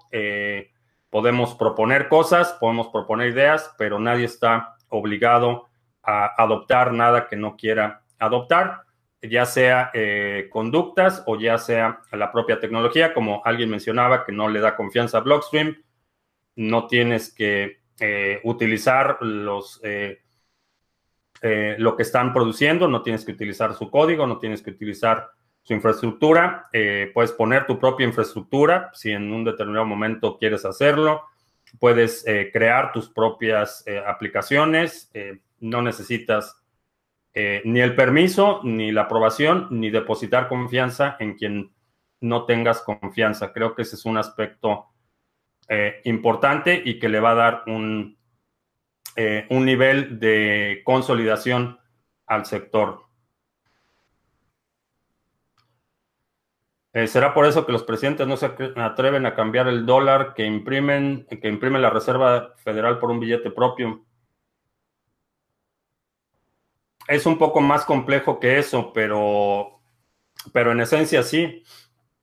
Podemos 1.10 1.56
proponer 1.56 2.08
cosas, 2.08 2.54
podemos 2.60 2.90
proponer 2.90 3.30
ideas, 3.30 3.74
pero 3.78 4.00
nadie 4.00 4.26
está 4.26 4.76
obligado 4.90 5.68
a 6.04 6.42
adoptar 6.42 6.94
nada 6.94 7.28
que 7.28 7.36
no 7.36 7.56
quiera 7.56 8.04
adoptar, 8.18 8.84
ya 9.22 9.46
sea 9.46 9.92
conductas 10.50 11.24
o 11.26 11.38
ya 11.38 11.58
sea 11.58 12.02
la 12.12 12.32
propia 12.32 12.60
tecnología, 12.60 13.14
como 13.14 13.42
alguien 13.44 13.70
mencionaba 13.70 14.26
que 14.26 14.32
no 14.32 14.48
le 14.48 14.62
da 14.62 14.76
confianza 14.76 15.18
a 15.18 15.22
Blockstream, 15.22 15.84
no 16.56 16.88
tienes 16.88 17.34
que 17.34 17.82
utilizar 18.44 19.18
los 19.22 19.82
eh, 21.42 21.76
lo 21.80 21.96
que 21.96 22.04
están 22.04 22.34
produciendo, 22.34 22.90
no 22.90 23.02
tienes 23.02 23.24
que 23.24 23.32
utilizar 23.32 23.74
su 23.74 23.90
código, 23.90 24.28
no 24.28 24.40
tienes 24.40 24.62
que 24.62 24.72
utilizar 24.72 25.30
su 25.64 25.74
infraestructura, 25.74 26.68
eh, 26.74 27.12
puedes 27.14 27.32
poner 27.32 27.68
tu 27.68 27.80
propia 27.80 28.08
infraestructura 28.08 28.90
si 28.94 29.12
en 29.12 29.32
un 29.32 29.44
determinado 29.44 29.86
momento 29.86 30.38
quieres 30.38 30.66
hacerlo, 30.66 31.24
puedes 31.80 32.26
eh, 32.28 32.50
crear 32.52 32.92
tus 32.92 33.10
propias 33.10 33.86
aplicaciones, 34.08 35.12
no 35.60 35.82
necesitas 35.84 36.56
ni 37.36 37.80
el 37.80 37.96
permiso, 37.96 38.62
ni 38.64 38.92
la 38.92 39.02
aprobación, 39.02 39.68
ni 39.70 39.92
depositar 39.92 40.48
confianza 40.48 41.16
en 41.20 41.36
quien 41.36 41.72
no 42.22 42.46
tengas 42.46 42.82
confianza. 42.82 43.54
Creo 43.54 43.76
que 43.76 43.84
ese 43.84 43.96
es 43.96 44.06
un 44.06 44.18
aspecto 44.18 44.88
importante 46.06 46.82
y 46.84 46.98
que 46.98 47.10
le 47.10 47.20
va 47.20 47.32
a 47.32 47.36
dar 47.36 47.64
un, 47.68 48.18
eh, 49.22 49.46
un 49.50 49.66
nivel 49.66 50.18
de 50.18 50.82
consolidación 50.86 51.78
al 52.26 52.46
sector. 52.46 53.09
Eh, 56.94 57.08
¿Será 57.08 57.34
por 57.34 57.46
eso 57.46 57.66
que 57.66 57.72
los 57.72 57.84
presidentes 57.84 58.26
no 58.26 58.36
se 58.36 58.48
atreven 58.76 59.26
a 59.26 59.36
cambiar 59.36 59.68
el 59.68 59.86
dólar 59.86 60.34
que 60.34 60.46
imprimen, 60.46 61.28
que 61.30 61.48
imprime 61.48 61.80
la 61.80 61.92
Reserva 61.92 62.56
Federal 62.58 62.98
por 62.98 63.12
un 63.12 63.20
billete 63.20 63.52
propio? 63.52 64.06
Es 67.08 67.26
un 67.26 67.38
poco 67.38 67.62
más 67.62 67.86
complejo 67.86 68.40
que 68.40 68.58
eso, 68.60 68.92
pero, 68.94 69.82
pero 70.52 70.72
en 70.72 70.82
esencia 70.82 71.24
sí. 71.24 71.64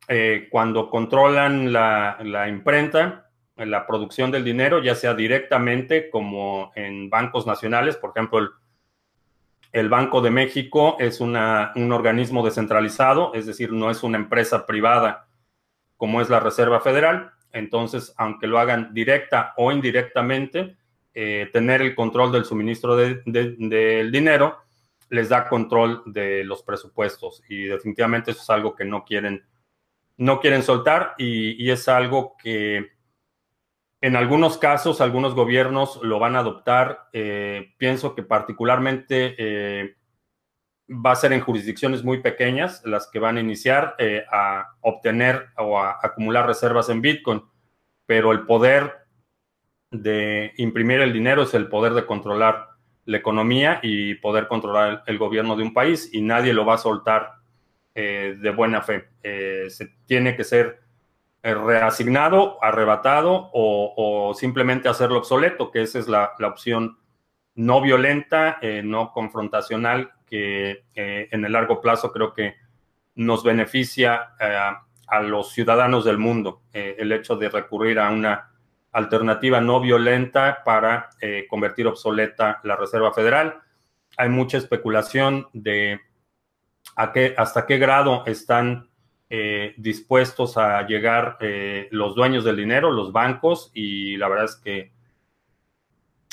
Eh, 0.08 0.48
cuando 0.50 0.88
controlan 0.90 1.72
la, 1.72 2.18
la 2.22 2.48
imprenta, 2.48 3.26
en 3.56 3.70
la 3.70 3.86
producción 3.86 4.30
del 4.30 4.44
dinero, 4.44 4.82
ya 4.82 4.94
sea 4.94 5.14
directamente 5.14 6.10
como 6.10 6.72
en 6.74 7.08
bancos 7.08 7.46
nacionales, 7.46 7.96
por 7.96 8.10
ejemplo, 8.10 8.38
el, 8.38 8.50
Banco 9.90 10.22
de 10.22 10.30
México 10.30 10.96
es 10.98 11.20
un 11.20 11.36
organismo 11.36 12.42
descentralizado, 12.42 13.34
es 13.34 13.44
decir, 13.44 13.72
no 13.72 13.90
es 13.90 14.02
una 14.02 14.16
empresa 14.16 14.64
privada 14.64 15.28
como 15.98 16.22
es 16.22 16.30
la 16.30 16.40
Reserva 16.40 16.80
Federal. 16.80 17.32
Entonces, 17.52 18.14
aunque 18.16 18.46
lo 18.46 18.58
hagan 18.58 18.94
directa 18.94 19.52
o 19.58 19.70
indirectamente, 19.70 20.76
eh, 21.12 21.50
tener 21.52 21.82
el 21.82 21.94
control 21.94 22.32
del 22.32 22.46
suministro 22.46 22.96
del 22.96 24.10
dinero 24.12 24.58
les 25.10 25.28
da 25.28 25.46
control 25.48 26.02
de 26.06 26.42
los 26.42 26.62
presupuestos 26.62 27.42
y 27.48 27.64
definitivamente 27.64 28.30
eso 28.30 28.40
es 28.42 28.50
algo 28.50 28.74
que 28.74 28.84
no 28.84 29.04
quieren, 29.04 29.44
no 30.16 30.40
quieren 30.40 30.62
soltar 30.62 31.14
y 31.18 31.70
es 31.70 31.86
algo 31.88 32.34
que 32.42 32.95
en 34.06 34.14
algunos 34.14 34.56
casos, 34.56 35.00
algunos 35.00 35.34
gobiernos 35.34 35.98
lo 36.00 36.20
van 36.20 36.36
a 36.36 36.38
adoptar. 36.38 37.08
Eh, 37.12 37.74
pienso 37.76 38.14
que 38.14 38.22
particularmente 38.22 39.34
eh, 39.36 39.96
va 40.88 41.10
a 41.10 41.16
ser 41.16 41.32
en 41.32 41.40
jurisdicciones 41.40 42.04
muy 42.04 42.22
pequeñas 42.22 42.82
las 42.84 43.08
que 43.08 43.18
van 43.18 43.36
a 43.36 43.40
iniciar 43.40 43.96
eh, 43.98 44.24
a 44.30 44.76
obtener 44.80 45.48
o 45.56 45.80
a 45.80 45.98
acumular 46.00 46.46
reservas 46.46 46.88
en 46.88 47.02
Bitcoin. 47.02 47.42
Pero 48.06 48.30
el 48.30 48.46
poder 48.46 48.94
de 49.90 50.52
imprimir 50.56 51.00
el 51.00 51.12
dinero 51.12 51.42
es 51.42 51.52
el 51.54 51.66
poder 51.66 51.92
de 51.94 52.06
controlar 52.06 52.68
la 53.06 53.16
economía 53.16 53.80
y 53.82 54.14
poder 54.14 54.46
controlar 54.46 55.02
el, 55.06 55.18
gobierno 55.18 55.56
de 55.56 55.64
un 55.64 55.74
país 55.74 56.10
y 56.12 56.20
nadie 56.20 56.52
lo 56.52 56.64
va 56.64 56.74
a 56.74 56.78
soltar 56.78 57.32
de 57.92 58.52
buena 58.54 58.82
fe. 58.82 59.08
se 59.22 59.88
tiene 60.06 60.36
que 60.36 60.44
ser 60.44 60.85
reasignado, 61.54 62.62
arrebatado 62.62 63.50
o, 63.52 64.34
simplemente 64.34 64.88
hacerlo 64.88 65.18
obsoleto, 65.18 65.70
que 65.70 65.82
esa 65.82 65.98
es 65.98 66.08
la, 66.08 66.34
opción 66.40 66.98
no 67.54 67.80
violenta, 67.80 68.58
eh, 68.60 68.82
no 68.84 69.12
confrontacional, 69.12 70.12
que 70.26 70.84
eh, 70.94 71.28
en 71.30 71.44
el 71.44 71.52
largo 71.52 71.80
plazo 71.80 72.12
creo 72.12 72.32
que 72.32 72.56
nos 73.14 73.44
beneficia 73.44 74.34
a 75.08 75.22
los 75.22 75.52
ciudadanos 75.52 76.04
del 76.04 76.18
mundo, 76.18 76.62
el 76.72 77.12
hecho 77.12 77.36
de 77.36 77.48
recurrir 77.48 77.98
a 77.98 78.10
una 78.10 78.50
alternativa 78.92 79.58
no 79.58 79.80
violenta 79.80 80.62
para 80.64 81.08
convertir 81.48 81.86
obsoleta 81.86 82.60
la 82.62 82.76
Reserva 82.76 83.14
Federal. 83.14 83.62
Hay 84.18 84.28
mucha 84.28 84.58
especulación 84.58 85.48
de 85.54 85.98
hasta 86.94 87.66
qué 87.66 87.78
grado 87.78 88.24
están 88.26 88.90
eh, 89.28 89.74
dispuestos 89.76 90.56
a 90.56 90.86
llegar 90.86 91.36
eh, 91.40 91.88
los 91.90 92.14
dueños 92.14 92.44
del 92.44 92.56
dinero, 92.56 92.92
los 92.92 93.10
bancos, 93.10 93.72
y 93.74 94.16
la 94.16 94.28
verdad 94.28 94.44
es 94.44 94.54
que 94.56 94.92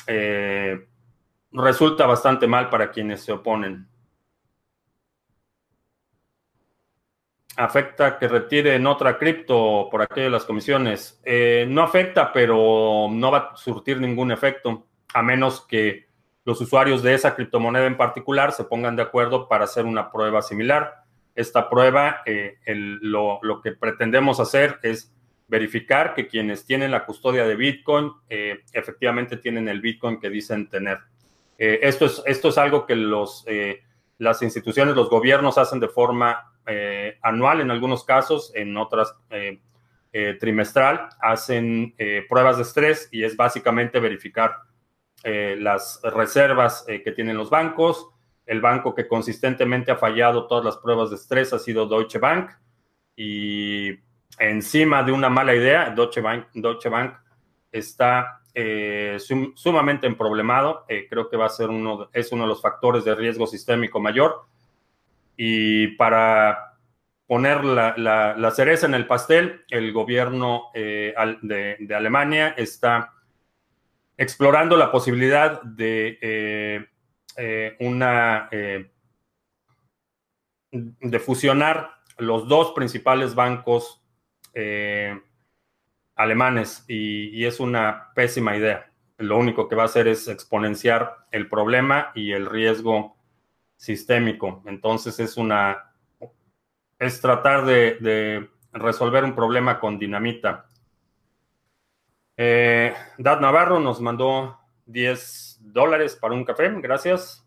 eh, 0.06 0.86
resulta 1.50 2.06
bastante 2.06 2.46
mal 2.46 2.70
para 2.70 2.92
quienes 2.92 3.22
se 3.22 3.32
oponen. 3.32 3.88
¿Afecta 7.56 8.18
que 8.18 8.28
retire 8.28 8.76
en 8.76 8.86
otra 8.86 9.18
cripto 9.18 9.88
por 9.90 10.02
aquello 10.02 10.24
de 10.24 10.30
las 10.30 10.44
comisiones? 10.44 11.20
No 11.68 11.82
afecta, 11.82 12.32
pero 12.32 13.08
no 13.10 13.30
va 13.30 13.38
a 13.38 13.56
surtir 13.56 14.00
ningún 14.00 14.32
efecto, 14.32 14.86
a 15.12 15.22
menos 15.22 15.64
que 15.66 16.08
los 16.44 16.60
usuarios 16.60 17.02
de 17.02 17.14
esa 17.14 17.34
criptomoneda 17.34 17.86
en 17.86 17.96
particular 17.96 18.52
se 18.52 18.64
pongan 18.64 18.96
de 18.96 19.02
acuerdo 19.02 19.48
para 19.48 19.64
hacer 19.64 19.84
una 19.84 20.10
prueba 20.10 20.42
similar. 20.42 21.03
Esta 21.34 21.68
prueba, 21.68 22.22
eh, 22.26 22.56
lo, 22.66 23.40
que 23.62 23.72
pretendemos 23.72 24.40
hacer 24.40 24.78
es 24.82 25.12
verificar 25.48 26.14
que 26.14 26.26
quienes 26.26 26.64
tienen 26.64 26.90
la 26.90 27.04
custodia 27.04 27.46
de 27.46 27.56
Bitcoin 27.56 28.12
eh, 28.28 28.60
efectivamente 28.72 29.36
tienen 29.36 29.68
el 29.68 29.80
Bitcoin 29.80 30.18
que 30.20 30.30
dicen 30.30 30.68
tener. 30.68 30.98
esto, 31.58 32.06
es, 32.06 32.22
esto 32.26 32.48
es 32.48 32.58
algo 32.58 32.86
que 32.86 32.96
los, 32.96 33.44
las 34.18 34.42
instituciones, 34.42 34.94
los 34.94 35.10
gobiernos 35.10 35.58
hacen 35.58 35.80
de 35.80 35.88
forma 35.88 36.54
eh, 36.66 37.18
anual 37.22 37.60
en 37.60 37.70
algunos 37.70 38.04
casos, 38.04 38.50
en 38.54 38.76
otras 38.76 39.14
eh, 39.30 39.60
eh, 40.12 40.36
trimestral, 40.40 41.08
hacen 41.20 41.94
pruebas 42.28 42.56
de 42.56 42.62
estrés 42.62 43.08
y 43.10 43.24
es 43.24 43.36
básicamente 43.36 44.00
verificar 44.00 44.56
las 45.24 46.00
reservas 46.02 46.84
que 46.86 47.12
tienen 47.12 47.38
los 47.38 47.48
bancos. 47.48 48.10
El 48.46 48.60
banco 48.60 48.94
que 48.94 49.08
consistentemente 49.08 49.90
ha 49.90 49.96
fallado 49.96 50.46
todas 50.46 50.64
las 50.64 50.76
pruebas 50.76 51.10
de 51.10 51.16
estrés 51.16 51.52
ha 51.52 51.58
sido 51.58 51.86
Deutsche 51.86 52.18
Bank 52.18 52.50
y 53.16 53.90
encima 54.38 55.02
de 55.02 55.12
una 55.12 55.28
mala 55.28 55.54
idea, 55.54 55.90
Deutsche 55.90 56.20
Bank, 56.20 56.48
Deutsche 56.54 56.88
Bank 56.88 57.14
está 57.72 58.40
sumamente 59.54 60.06
emproblemado. 60.06 60.84
creo 60.86 61.28
que 61.28 61.36
va 61.36 61.46
a 61.46 61.50
ser 61.50 61.70
uno, 61.70 62.08
es 62.12 62.30
uno 62.32 62.44
de 62.44 62.48
los 62.48 62.62
factores 62.62 63.04
de 63.04 63.14
riesgo 63.14 63.46
sistémico 63.46 64.00
mayor 64.00 64.46
y 65.36 65.88
para 65.96 66.74
poner 67.26 67.64
la, 67.64 68.52
cereza 68.54 68.86
en 68.86 68.94
el 68.94 69.06
pastel, 69.06 69.64
el 69.70 69.92
gobierno 69.92 70.70
eh, 70.74 71.14
de, 71.42 71.94
Alemania 71.94 72.54
está 72.56 73.12
explorando 74.16 74.76
la 74.76 74.92
posibilidad 74.92 75.60
de 75.62 76.88
eh, 77.36 77.76
eh, 77.78 77.86
una 77.86 78.48
de 80.70 81.18
fusionar 81.18 81.90
los 82.18 82.48
dos 82.48 82.72
principales 82.72 83.34
bancos 83.34 84.00
alemanes 86.16 86.84
y, 86.88 87.44
es 87.44 87.60
una 87.60 88.12
pésima 88.14 88.56
idea. 88.56 88.90
Lo 89.18 89.38
único 89.38 89.68
que 89.68 89.76
va 89.76 89.82
a 89.82 89.86
hacer 89.86 90.08
es 90.08 90.28
exponenciar 90.28 91.26
el 91.30 91.48
problema 91.48 92.10
y 92.14 92.32
el 92.32 92.46
riesgo 92.46 93.16
sistémico. 93.76 94.62
Entonces 94.66 95.18
es 95.20 95.36
una, 95.36 95.92
es 96.98 97.20
tratar 97.20 97.64
de, 97.64 98.48
resolver 98.72 99.22
un 99.22 99.34
problema 99.34 99.78
con 99.78 99.98
dinamita. 99.98 100.66
Eh, 102.36 102.92
Dad 103.18 103.40
Navarro 103.40 103.78
nos 103.78 104.00
mandó 104.00 104.58
10 104.86 105.58
dólares 105.60 106.16
para 106.16 106.34
un 106.34 106.44
café, 106.44 106.72
gracias. 106.80 107.44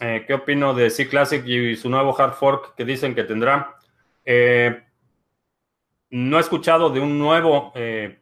Eh, 0.00 0.24
¿Qué 0.26 0.34
opino 0.34 0.74
de 0.74 0.90
C 0.90 1.08
Classic 1.08 1.46
y 1.46 1.76
su 1.76 1.88
nuevo 1.88 2.18
hard 2.18 2.32
fork 2.32 2.74
que 2.74 2.84
dicen 2.84 3.14
que 3.14 3.22
tendrá? 3.22 3.76
Eh, 4.24 4.82
no 6.10 6.38
he 6.38 6.40
escuchado 6.40 6.90
de 6.90 6.98
un 7.00 7.18
nuevo 7.18 7.72
eh, 7.74 8.20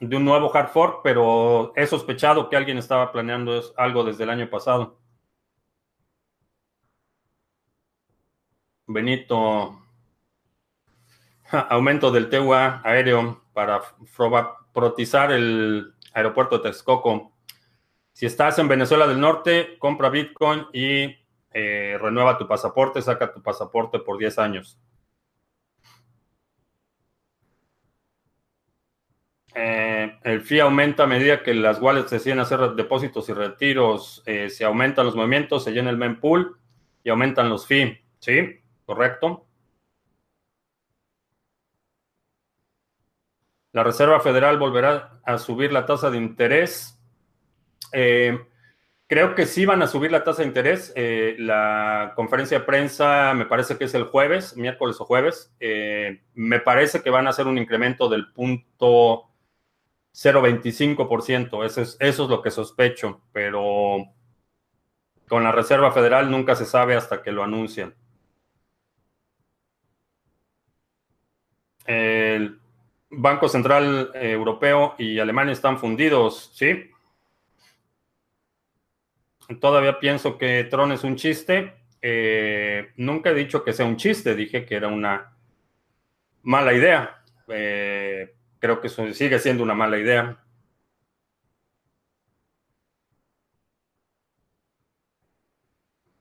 de 0.00 0.16
un 0.16 0.24
nuevo 0.24 0.54
hard 0.54 0.70
fork, 0.70 1.00
pero 1.04 1.72
he 1.76 1.86
sospechado 1.86 2.48
que 2.48 2.56
alguien 2.56 2.76
estaba 2.76 3.12
planeando 3.12 3.62
algo 3.76 4.02
desde 4.02 4.24
el 4.24 4.30
año 4.30 4.50
pasado. 4.50 5.01
Benito, 8.92 9.80
aumento 11.68 12.10
del 12.10 12.28
TUA 12.28 12.80
aéreo 12.84 13.42
para 13.52 13.82
protizar 14.72 15.32
el 15.32 15.94
aeropuerto 16.14 16.58
de 16.58 16.64
Texcoco. 16.64 17.32
Si 18.12 18.26
estás 18.26 18.58
en 18.58 18.68
Venezuela 18.68 19.06
del 19.06 19.20
Norte, 19.20 19.78
compra 19.78 20.10
Bitcoin 20.10 20.66
y 20.72 21.16
eh, 21.52 21.98
renueva 22.00 22.38
tu 22.38 22.46
pasaporte, 22.46 23.02
saca 23.02 23.32
tu 23.32 23.42
pasaporte 23.42 23.98
por 23.98 24.18
10 24.18 24.38
años. 24.38 24.78
Eh, 29.54 30.18
el 30.24 30.40
fee 30.40 30.60
aumenta 30.60 31.04
a 31.04 31.06
medida 31.06 31.42
que 31.42 31.52
las 31.52 31.78
wallets 31.78 32.10
deciden 32.10 32.40
hacer 32.40 32.60
depósitos 32.70 33.28
y 33.28 33.32
retiros. 33.34 34.22
Eh, 34.26 34.48
se 34.48 34.64
aumentan 34.64 35.04
los 35.04 35.14
movimientos, 35.14 35.64
se 35.64 35.72
llena 35.72 35.90
el 35.90 35.98
mempool 35.98 36.58
y 37.04 37.10
aumentan 37.10 37.48
los 37.50 37.66
fees. 37.66 37.98
¿Sí? 38.18 38.61
¿Correcto? 38.86 39.46
La 43.72 43.82
Reserva 43.82 44.20
Federal 44.20 44.58
volverá 44.58 45.20
a 45.24 45.38
subir 45.38 45.72
la 45.72 45.86
tasa 45.86 46.10
de 46.10 46.18
interés. 46.18 47.00
Eh, 47.92 48.38
creo 49.06 49.34
que 49.34 49.46
sí 49.46 49.64
van 49.64 49.82
a 49.82 49.86
subir 49.86 50.12
la 50.12 50.24
tasa 50.24 50.42
de 50.42 50.48
interés. 50.48 50.92
la 51.38 52.12
conferencia 52.14 52.58
de 52.58 52.64
prensa 52.64 53.32
me 53.34 53.46
parece 53.46 53.78
que 53.78 53.84
es 53.84 53.94
el 53.94 54.04
jueves, 54.04 54.56
miércoles 54.56 55.00
o 55.00 55.04
jueves. 55.04 55.54
me 56.34 56.60
parece 56.60 57.02
que 57.02 57.10
van 57.10 57.26
a 57.26 57.30
hacer 57.30 57.46
un 57.46 57.58
incremento 57.58 58.08
del 58.08 58.30
punto 58.32 59.32
0,25%. 60.12 61.64
Eso 61.64 61.80
es, 61.80 61.96
eso 62.00 62.24
es 62.24 62.30
lo 62.30 62.42
que 62.42 62.50
sospecho, 62.50 63.22
pero 63.32 64.04
con 65.28 65.44
la 65.44 65.52
Reserva 65.52 65.92
Federal 65.92 66.30
nunca 66.30 66.54
se 66.54 66.66
sabe 66.66 66.94
hasta 66.94 67.22
que 67.22 67.32
lo 67.32 67.42
anuncian. 67.42 67.94
El 71.86 72.58
Banco 73.10 73.48
Central 73.48 74.10
Europeo 74.14 74.94
y 74.98 75.18
Alemania 75.18 75.52
están 75.52 75.78
fundidos, 75.78 76.50
¿sí? 76.54 76.90
Todavía 79.60 79.98
pienso 79.98 80.38
que 80.38 80.64
Tron 80.64 80.92
es 80.92 81.04
un 81.04 81.16
chiste. 81.16 81.74
Eh, 82.00 82.92
nunca 82.96 83.30
he 83.30 83.34
dicho 83.34 83.62
que 83.64 83.72
sea 83.72 83.86
un 83.86 83.96
chiste, 83.96 84.34
dije 84.34 84.64
que 84.64 84.76
era 84.76 84.88
una 84.88 85.34
mala 86.42 86.72
idea. 86.72 87.22
Eh, 87.48 88.34
Creo 88.62 88.80
que 88.80 88.88
sigue 88.88 89.40
siendo 89.40 89.64
una 89.64 89.74
mala 89.74 89.98
idea. 89.98 90.38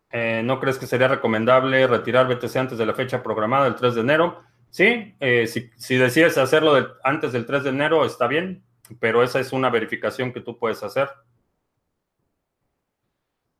Eh, 0.09 0.41
¿No 0.43 0.59
crees 0.59 0.79
que 0.79 0.87
sería 0.87 1.07
recomendable 1.07 1.85
retirar 1.85 2.27
BTC 2.27 2.55
antes 2.57 2.79
de 2.79 2.85
la 2.87 2.95
fecha 2.95 3.21
programada, 3.21 3.67
el 3.67 3.75
3 3.75 3.93
de 3.93 4.01
enero? 4.01 4.43
Sí, 4.71 5.13
eh, 5.19 5.47
si, 5.47 5.97
decides 5.97 6.37
hacerlo 6.37 6.95
antes 7.03 7.33
del 7.33 7.45
3 7.45 7.65
de 7.65 7.69
enero, 7.71 8.05
está 8.05 8.27
bien, 8.27 8.63
pero 9.01 9.21
esa 9.21 9.41
es 9.41 9.51
una 9.51 9.69
verificación 9.69 10.31
que 10.31 10.39
tú 10.39 10.57
puedes 10.57 10.81
hacer. 10.81 11.09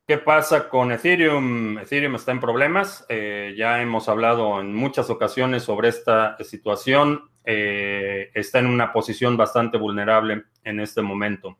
¿Qué 0.06 0.16
pasa 0.16 0.70
con 0.70 0.90
Ethereum? 0.90 1.78
Ethereum 1.78 2.14
está 2.14 2.32
en 2.32 2.40
problemas. 2.40 3.04
Eh, 3.10 3.54
ya 3.56 3.82
hemos 3.82 4.08
hablado 4.08 4.58
en 4.58 4.74
muchas 4.74 5.10
ocasiones 5.10 5.62
sobre 5.64 5.88
esta 5.88 6.36
situación. 6.40 7.30
Eh, 7.44 8.30
está 8.34 8.58
en 8.60 8.66
una 8.66 8.90
posición 8.92 9.36
bastante 9.36 9.76
vulnerable 9.76 10.44
en 10.64 10.80
este 10.80 11.02
momento. 11.02 11.58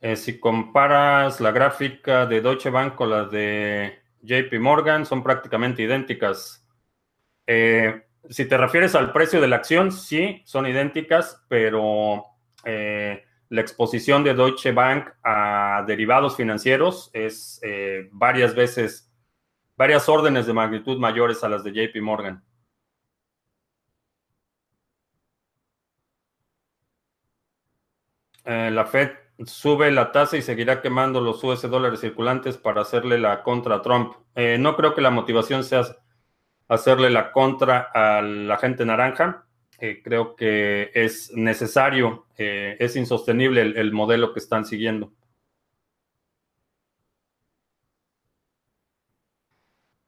Eh, 0.00 0.16
si 0.16 0.38
comparas 0.38 1.40
la 1.40 1.50
gráfica 1.50 2.26
de 2.26 2.40
Deutsche 2.40 2.70
Bank 2.70 2.94
con 2.94 3.10
la 3.10 3.24
de 3.24 3.98
JP 4.22 4.60
Morgan, 4.60 5.04
son 5.06 5.22
prácticamente 5.22 5.82
idénticas. 5.82 6.66
Eh, 7.46 8.06
si 8.28 8.46
te 8.46 8.56
refieres 8.56 8.94
al 8.94 9.12
precio 9.12 9.40
de 9.40 9.48
la 9.48 9.56
acción, 9.56 9.90
sí, 9.92 10.42
son 10.44 10.66
idénticas, 10.66 11.44
pero 11.48 12.26
la 13.50 13.60
exposición 13.60 14.24
de 14.24 14.34
Deutsche 14.34 14.72
Bank 14.72 15.08
a 15.22 15.84
derivados 15.86 16.36
financieros 16.36 17.10
es 17.12 17.60
eh, 17.62 18.08
varias 18.12 18.54
veces, 18.54 19.10
varias 19.76 20.08
órdenes 20.08 20.46
de 20.46 20.52
magnitud 20.52 20.98
mayores 20.98 21.42
a 21.44 21.48
las 21.48 21.64
de 21.64 21.72
JP 21.72 22.02
Morgan. 22.02 22.44
Eh, 28.44 28.70
la 28.70 28.84
Fed 28.86 29.10
sube 29.46 29.90
la 29.90 30.12
tasa 30.12 30.36
y 30.36 30.42
seguirá 30.42 30.82
quemando 30.82 31.20
los 31.20 31.42
US 31.44 31.62
dólares 31.62 32.00
circulantes 32.00 32.56
para 32.56 32.82
hacerle 32.82 33.18
la 33.18 33.42
contra 33.42 33.76
a 33.76 33.82
Trump. 33.82 34.14
Eh, 34.34 34.56
no 34.58 34.76
creo 34.76 34.94
que 34.94 35.00
la 35.00 35.10
motivación 35.10 35.64
sea 35.64 35.84
hacerle 36.68 37.10
la 37.10 37.32
contra 37.32 37.90
a 37.94 38.22
la 38.22 38.56
gente 38.58 38.84
naranja. 38.84 39.46
Eh, 39.80 40.02
creo 40.02 40.34
que 40.34 40.90
es 40.92 41.32
necesario, 41.34 42.26
eh, 42.36 42.76
es 42.80 42.96
insostenible 42.96 43.62
el, 43.62 43.92
modelo 43.92 44.32
que 44.32 44.40
están 44.40 44.64
siguiendo. 44.64 45.12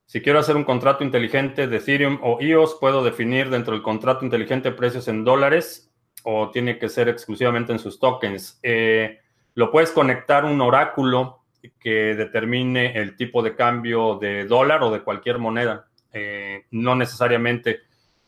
Si 0.07 0.21
quiero 0.21 0.41
hacer 0.41 0.57
un 0.57 0.65
contrato 0.65 1.05
inteligente 1.05 1.69
de 1.69 1.77
Ethereum 1.77 2.19
o 2.23 2.41
EOS, 2.41 2.79
¿puedo 2.81 3.05
definir 3.05 3.49
dentro 3.49 3.75
del 3.75 3.83
contrato 3.83 4.25
inteligente 4.25 4.73
precios 4.73 5.07
en 5.07 5.23
dólares 5.25 5.90
o 6.25 6.51
tiene 6.51 6.79
que 6.79 6.89
ser 6.89 7.09
exclusivamente 7.09 7.73
en 7.73 7.79
sus 7.79 7.99
tokens? 7.99 8.59
Eh, 8.63 9.21
lo 9.55 9.71
puedes 9.71 9.91
conectar 9.91 10.45
un 10.45 10.61
oráculo 10.61 11.41
que 11.79 12.15
determine 12.15 12.99
el 12.99 13.17
tipo 13.17 13.43
de 13.43 13.55
cambio 13.55 14.17
de 14.17 14.45
dólar 14.45 14.83
o 14.83 14.91
de 14.91 15.03
cualquier 15.03 15.39
moneda. 15.39 15.89
Eh, 16.13 16.65
no 16.71 16.95
necesariamente 16.95 17.81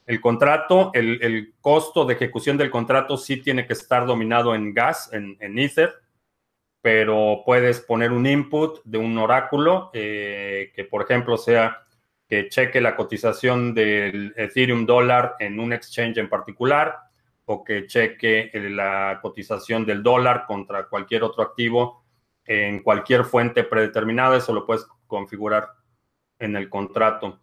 el 0.06 0.20
contrato, 0.20 0.90
el, 0.94 1.54
costo 1.60 2.04
de 2.04 2.14
ejecución 2.14 2.56
del 2.56 2.70
contrato 2.70 3.16
sí 3.16 3.38
tiene 3.38 3.66
que 3.66 3.72
estar 3.72 4.04
dominado 4.04 4.54
en 4.54 4.74
gas, 4.74 5.10
en, 5.12 5.58
Ether, 5.58 5.94
pero 6.80 7.42
puedes 7.46 7.80
poner 7.80 8.10
un 8.10 8.26
input 8.26 8.80
de 8.84 8.98
un 8.98 9.16
oráculo 9.16 9.90
eh, 9.94 10.72
que, 10.74 10.84
por 10.84 11.02
ejemplo, 11.02 11.36
sea 11.36 11.84
que 12.28 12.48
cheque 12.48 12.80
la 12.80 12.96
cotización 12.96 13.74
del 13.74 14.34
Ethereum 14.36 14.86
dólar 14.86 15.36
en 15.38 15.60
un 15.60 15.72
exchange 15.72 16.18
en 16.18 16.28
particular 16.28 16.98
o 17.46 17.64
que 17.64 17.86
cheque 17.86 18.50
la 18.54 19.18
cotización 19.22 19.84
del 19.84 20.02
dólar 20.02 20.44
contra 20.46 20.88
cualquier 20.88 21.24
otro 21.24 21.42
activo 21.42 22.04
en 22.44 22.82
cualquier 22.82 23.24
fuente 23.24 23.64
predeterminada. 23.64 24.36
Eso 24.36 24.52
lo 24.52 24.66
puedes 24.66 24.86
configurar 25.06 25.68
en 26.38 26.56
el 26.56 26.68
contrato. 26.68 27.40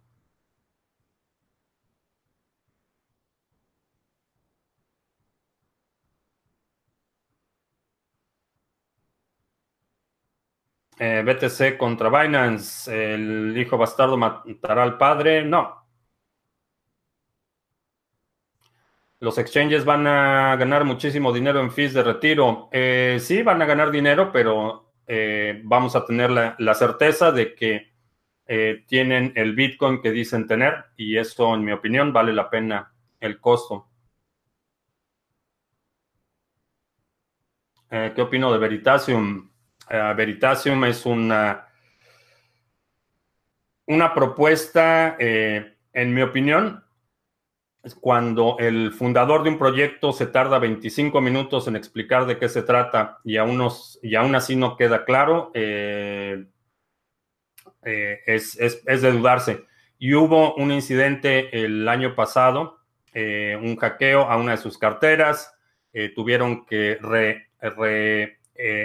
Eh, 11.02 11.22
BTC 11.24 11.78
contra 11.78 12.10
Binance, 12.10 13.14
el 13.14 13.56
hijo 13.56 13.78
bastardo 13.78 14.18
matará 14.18 14.82
al 14.82 14.98
padre. 14.98 15.42
No. 15.44 15.79
Los 19.20 19.38
exchanges 19.38 19.84
van 19.84 20.06
a 20.06 20.56
ganar 20.56 20.84
muchísimo 20.84 21.32
dinero 21.32 21.60
en 21.60 21.70
fees 21.70 21.94
de 21.94 22.02
retiro. 22.02 22.68
Eh, 22.72 23.18
sí, 23.20 23.42
van 23.42 23.62
a 23.62 23.66
ganar 23.66 23.90
dinero, 23.90 24.32
pero 24.32 24.92
eh, 25.06 25.60
vamos 25.64 25.94
a 25.94 26.04
tener 26.04 26.30
la, 26.30 26.74
certeza 26.74 27.30
de 27.30 27.54
que 27.54 27.90
tienen 28.88 29.32
el 29.36 29.54
Bitcoin 29.54 30.02
que 30.02 30.10
dicen 30.10 30.48
tener 30.48 30.86
y 30.96 31.16
eso, 31.16 31.54
en 31.54 31.64
mi 31.64 31.70
opinión, 31.70 32.12
vale 32.12 32.32
la 32.32 32.50
pena 32.50 32.92
el 33.20 33.38
costo. 33.38 33.88
¿Qué 37.88 38.20
opino 38.20 38.52
de 38.52 38.58
Veritasium? 38.58 39.50
Eh, 39.90 40.14
Veritasium 40.16 40.84
es 40.84 41.04
una, 41.04 41.66
una 43.86 44.14
propuesta, 44.14 45.16
eh, 45.18 45.76
en 45.92 46.14
mi 46.14 46.22
opinión, 46.22 46.84
cuando 48.00 48.56
el 48.58 48.92
fundador 48.92 49.42
de 49.42 49.50
un 49.50 49.58
proyecto 49.58 50.12
se 50.12 50.26
tarda 50.26 50.58
25 50.58 51.20
minutos 51.20 51.66
en 51.66 51.76
explicar 51.76 52.26
de 52.26 52.38
qué 52.38 52.48
se 52.48 52.62
trata 52.62 53.18
y 53.24 53.36
aún, 53.36 53.60
así 54.34 54.56
no 54.56 54.76
queda 54.76 55.04
claro, 55.04 55.50
eh, 55.54 56.44
es, 57.82 58.84
de 58.84 59.12
dudarse. 59.12 59.64
Y 59.98 60.14
hubo 60.14 60.54
un 60.54 60.72
incidente 60.72 61.64
el 61.64 61.88
año 61.88 62.14
pasado, 62.14 62.80
un 63.14 63.76
hackeo 63.76 64.22
a 64.22 64.36
una 64.36 64.52
de 64.52 64.58
sus 64.58 64.78
carteras, 64.78 65.54
tuvieron 66.14 66.66
que 66.66 66.98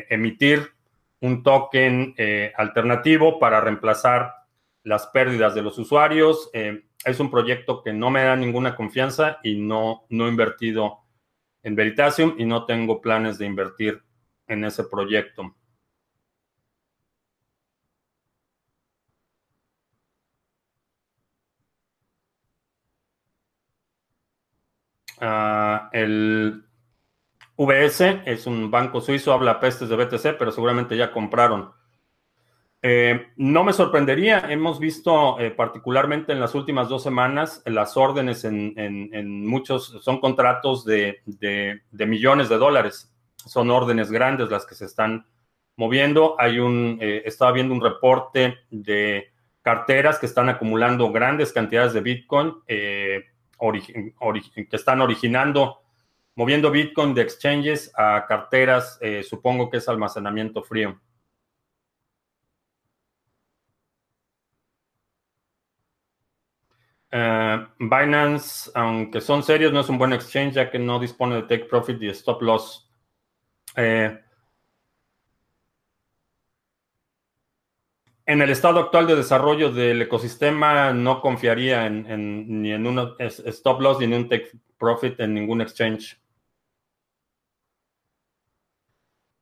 emitir 0.10 0.76
un 1.26 1.44
token 1.44 2.14
eh, 2.18 2.54
alternativo 2.56 3.40
para 3.40 3.62
reemplazar 3.62 4.34
las 4.84 5.08
pérdidas 5.08 5.56
de 5.56 5.62
los 5.62 5.78
usuarios. 5.78 6.50
Es 7.06 7.22
un 7.22 7.32
proyecto 7.32 7.82
que 7.84 7.94
no 7.94 8.10
me 8.10 8.24
da 8.24 8.36
ninguna 8.36 8.76
confianza 8.76 9.40
y 9.44 9.56
no, 9.56 10.06
no 10.10 10.26
he 10.26 10.30
invertido 10.30 11.06
en 11.64 11.76
Veritasium 11.76 12.36
y 12.38 12.46
no 12.46 12.66
tengo 12.66 13.02
planes 13.02 13.38
de 13.38 13.46
invertir 13.46 14.04
en 14.48 14.66
ese 14.66 14.84
proyecto. 14.86 15.56
Ah, 25.20 25.90
el 25.94 26.64
VS 27.58 28.22
es 28.26 28.48
un 28.48 28.72
banco 28.72 29.02
suizo, 29.02 29.34
habla 29.34 29.60
pestes 29.60 29.90
de 29.90 29.96
BTC, 29.96 30.34
pero 30.38 30.52
seguramente 30.52 30.98
ya 30.98 31.12
compraron. 31.12 31.74
Eh, 32.82 33.28
no 33.38 33.64
me 33.64 33.74
sorprendería, 33.74 34.46
hemos 34.52 34.80
visto 34.80 35.40
eh, 35.40 35.50
particularmente 35.50 36.34
en 36.34 36.40
las 36.40 36.54
últimas 36.54 36.88
dos 36.88 37.02
semanas 37.02 37.64
las 37.66 37.98
órdenes 37.98 38.44
en, 38.46 39.46
muchos, 39.46 39.98
son 40.04 40.20
contratos 40.20 40.86
de, 40.86 41.22
millones 41.92 42.48
de 42.48 42.58
dólares, 42.58 43.12
son 43.38 43.72
órdenes 43.72 44.12
grandes 44.12 44.52
las 44.52 44.66
que 44.66 44.76
se 44.76 44.86
están 44.86 45.26
moviendo. 45.78 46.36
Hay 46.40 46.60
un, 46.60 47.00
eh, 47.02 47.24
estaba 47.26 47.52
viendo 47.52 47.74
un 47.74 47.82
reporte 47.82 48.60
de 48.70 49.30
carteras 49.64 50.20
que 50.20 50.28
están 50.28 50.50
acumulando 50.50 51.12
grandes 51.12 51.52
cantidades 51.52 51.94
de 51.94 52.02
Bitcoin, 52.02 52.54
que 52.68 53.26
están 54.72 55.02
originando 55.02 55.80
moviendo 56.36 56.70
Bitcoin 56.70 57.14
de 57.14 57.22
exchanges 57.22 57.92
a 57.96 58.26
carteras, 58.28 58.98
eh, 59.02 59.24
supongo 59.24 59.70
que 59.70 59.78
es 59.78 59.88
almacenamiento 59.90 60.62
frío. 60.64 61.00
Eh, 67.18 67.68
Binance, 67.80 68.70
aunque 68.74 69.22
son 69.22 69.42
serios, 69.42 69.72
no 69.72 69.80
es 69.80 69.88
un 69.88 69.98
buen 69.98 70.12
exchange 70.12 70.56
ya 70.56 70.70
que 70.70 70.78
no 70.78 71.00
dispone 71.00 71.36
de 71.36 71.44
take 71.44 71.64
profit 71.64 72.02
y 72.02 72.10
stop 72.10 72.42
loss. 72.42 72.92
Eh, 73.78 74.20
en 78.26 78.42
el 78.42 78.50
estado 78.50 78.82
actual 78.82 79.08
de 79.08 79.16
desarrollo 79.16 79.72
del 79.72 80.02
ecosistema 80.02 80.92
no 80.92 81.22
confiaría 81.22 81.90
ni 81.90 82.74
en 82.74 82.86
un 82.86 83.16
stop 83.20 83.80
loss 83.80 84.00
ni 84.00 84.06
en 84.06 84.14
un 84.16 84.28
take 84.28 84.52
profit 84.78 85.18
en 85.22 85.36
ningún 85.36 85.62
exchange. 85.62 86.20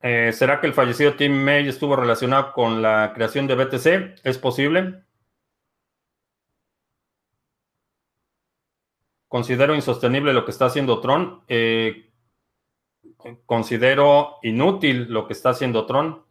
Eh, 0.03 0.31
¿Será 0.31 0.61
que 0.61 0.67
el 0.67 0.73
fallecido 0.73 1.15
Tim 1.15 1.31
May 1.31 1.67
estuvo 1.67 1.95
relacionado 1.95 2.53
con 2.53 2.83
la 2.83 3.13
creación 3.15 3.47
de 3.47 3.55
BTC? 3.55 4.19
¿Es 4.23 4.37
posible? 4.37 5.05
Considero 9.33 9.73
insostenible 9.73 10.31
lo 10.31 10.45
que 10.45 10.51
está 10.51 10.65
haciendo 10.65 10.99
Tron. 10.99 11.41
Eh, 11.47 12.11
considero 13.47 14.35
inútil 14.43 15.07
lo 15.11 15.25
que 15.25 15.33
está 15.33 15.49
haciendo 15.49 15.87
Tron. 15.87 16.23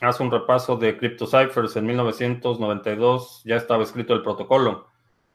Haz 0.00 0.18
un 0.18 0.32
repaso 0.32 0.74
de 0.74 0.96
CryptoCyphers. 0.96 1.76
En 1.76 1.86
1992 1.86 3.42
ya 3.44 3.54
estaba 3.54 3.84
escrito 3.84 4.14
el 4.14 4.22
protocolo. 4.22 4.88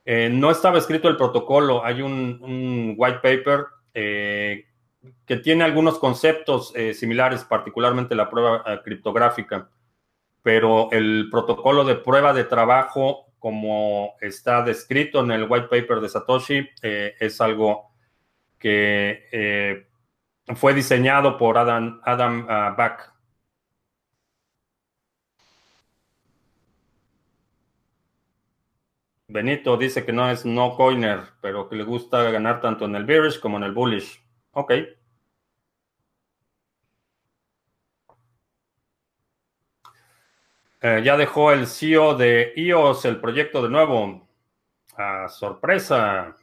Eh, 0.04 0.30
no 0.30 0.52
estaba 0.52 0.78
escrito 0.78 1.08
el 1.08 1.16
protocolo. 1.16 1.86
Hay 1.86 2.02
un, 2.02 2.96
white 2.98 3.20
paper 3.20 3.66
eh, 3.94 4.66
que 5.26 5.38
tiene 5.38 5.64
algunos 5.64 6.00
conceptos 6.00 6.74
eh, 6.76 6.94
similares, 6.94 7.44
particularmente 7.44 8.16
la 8.16 8.30
prueba 8.30 8.64
criptográfica. 8.84 9.70
Pero 10.42 10.92
el 10.92 11.28
protocolo 11.32 11.84
de 11.84 11.96
prueba 11.96 12.34
de 12.34 12.44
trabajo, 12.44 13.34
como 13.40 14.16
está 14.22 14.64
descrito 14.64 15.22
en 15.22 15.32
el 15.32 15.48
white 15.50 15.68
paper 15.68 16.00
de 16.00 16.10
Satoshi, 16.10 16.70
es 16.82 17.42
algo 17.42 17.92
que 18.60 19.86
fue 20.54 20.76
diseñado 20.76 21.38
por 21.38 21.58
Adam, 21.58 22.00
Adam 22.04 22.44
uh, 22.44 22.76
Back. 22.76 23.12
Benito 29.28 29.76
dice 29.76 30.06
que 30.06 30.14
no 30.14 30.30
es 30.30 30.46
no 30.46 30.76
coiner, 30.76 31.22
pero 31.42 31.68
que 31.68 31.76
le 31.76 31.84
gusta 31.84 32.24
ganar 32.32 32.62
tanto 32.62 32.86
en 32.86 32.96
el 32.96 33.06
bearish 33.06 33.40
como 33.40 33.58
en 33.58 33.64
el 33.64 33.74
bullish. 33.74 34.24
Ok. 34.56 34.72
Eh, 40.82 41.02
ya 41.04 41.18
dejó 41.18 41.52
el 41.52 41.68
CEO 41.68 42.16
de 42.16 42.54
IOS 42.56 43.04
el 43.06 43.20
proyecto 43.20 43.62
de 43.62 43.70
nuevo. 43.70 44.26
a 44.98 45.28
sorpresa. 45.30 46.36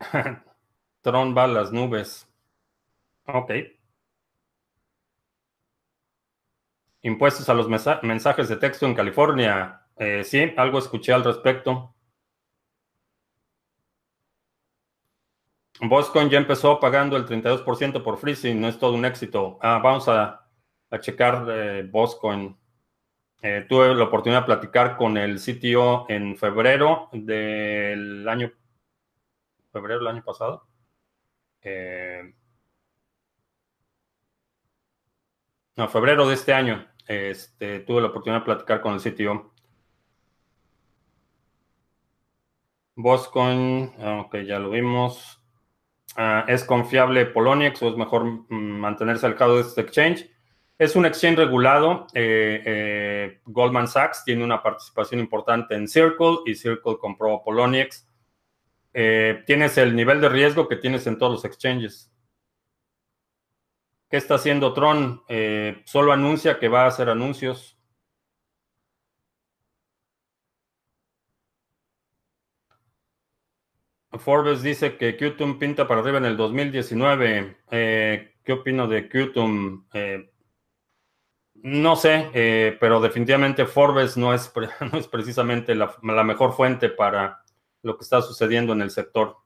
Tron 1.08 1.34
va 1.36 1.46
las 1.48 1.72
nubes. 1.72 2.28
Ok. 3.26 3.52
Impuestos 7.04 7.48
a 7.50 7.54
los 7.54 7.68
mensajes 7.68 8.48
de 8.48 8.56
texto 8.56 8.86
en 8.86 8.94
California. 8.94 9.82
Eh, 9.98 10.24
sí, 10.24 10.54
algo 10.56 10.78
escuché 10.78 11.12
al 11.12 11.22
respecto. 11.22 11.94
Boscoin 15.80 16.30
ya 16.30 16.38
empezó 16.38 16.80
pagando 16.80 17.18
el 17.18 17.26
32% 17.26 18.02
por 18.02 18.16
freezing, 18.16 18.58
no 18.58 18.68
es 18.68 18.78
todo 18.78 18.94
un 18.94 19.04
éxito. 19.04 19.58
Ah, 19.60 19.80
vamos 19.82 20.08
a, 20.08 20.40
checar 21.00 21.46
eh, 21.50 21.82
Boscoin. 21.90 22.56
Eh, 23.42 23.66
tuve 23.68 23.94
la 23.94 24.04
oportunidad 24.04 24.40
de 24.40 24.46
platicar 24.46 24.96
con 24.96 25.18
el 25.18 25.38
CTO 25.38 26.06
en 26.08 26.38
febrero 26.38 27.10
del 27.12 28.26
año, 28.26 28.50
febrero 29.70 29.98
del 29.98 30.08
año 30.08 30.24
pasado. 30.24 30.66
Eh, 31.60 32.32
no, 35.76 35.88
febrero 35.88 36.26
de 36.26 36.34
este 36.34 36.54
año. 36.54 36.93
Este, 37.06 37.80
tuve 37.80 38.00
la 38.00 38.08
oportunidad 38.08 38.40
de 38.40 38.44
platicar 38.46 38.80
con 38.80 38.94
el 38.94 39.00
CTO. 39.00 39.52
Boscoin, 42.96 43.92
ah, 43.98 44.22
ok, 44.26 44.36
ya 44.46 44.58
lo 44.58 44.70
vimos. 44.70 45.40
Ah, 46.16 46.44
¿Es 46.46 46.64
confiable 46.64 47.26
Poloniex 47.26 47.82
o 47.82 47.88
es 47.88 47.96
mejor 47.96 48.24
mm, 48.24 48.54
mantenerse 48.54 49.26
alejado 49.26 49.56
de 49.56 49.62
este 49.62 49.80
exchange? 49.80 50.30
Es 50.78 50.96
un 50.96 51.06
exchange 51.06 51.38
regulado. 51.38 52.06
Eh, 52.14 52.62
eh, 52.64 53.40
Goldman 53.44 53.88
Sachs 53.88 54.24
tiene 54.24 54.44
una 54.44 54.62
participación 54.62 55.20
importante 55.20 55.74
en 55.74 55.88
Circle 55.88 56.38
y 56.46 56.54
Circle 56.54 56.98
compró 56.98 57.42
Poloniex. 57.44 58.08
Eh, 58.92 59.42
tienes 59.46 59.76
el 59.78 59.96
nivel 59.96 60.20
de 60.20 60.28
riesgo 60.28 60.68
que 60.68 60.76
tienes 60.76 61.06
en 61.06 61.18
todos 61.18 61.32
los 61.32 61.44
exchanges. 61.44 62.12
¿Qué 64.14 64.18
está 64.18 64.36
haciendo 64.36 64.72
Tron? 64.74 65.24
solo 65.86 66.12
anuncia 66.12 66.60
que 66.60 66.68
va 66.68 66.84
a 66.84 66.86
hacer 66.86 67.08
anuncios. 67.08 67.76
Forbes 74.12 74.62
dice 74.62 74.96
que 74.98 75.16
Qtum 75.16 75.58
pinta 75.58 75.88
para 75.88 76.00
arriba 76.00 76.18
en 76.18 76.26
el 76.26 76.36
2019. 76.36 77.56
¿Qué 77.68 78.52
opino 78.52 78.86
de 78.86 79.08
Qtum? 79.08 79.84
No 81.54 81.96
sé, 81.96 82.30
eh, 82.34 82.76
pero 82.78 83.00
definitivamente 83.00 83.66
Forbes 83.66 84.16
no 84.16 84.32
es, 84.32 84.52
no 84.92 84.96
es 84.96 85.08
precisamente 85.08 85.74
la, 85.74 85.92
mejor 86.22 86.52
fuente 86.52 86.88
para 86.88 87.42
lo 87.82 87.98
que 87.98 88.04
está 88.04 88.22
sucediendo 88.22 88.74
en 88.74 88.82
el 88.82 88.92
sector. 88.92 89.38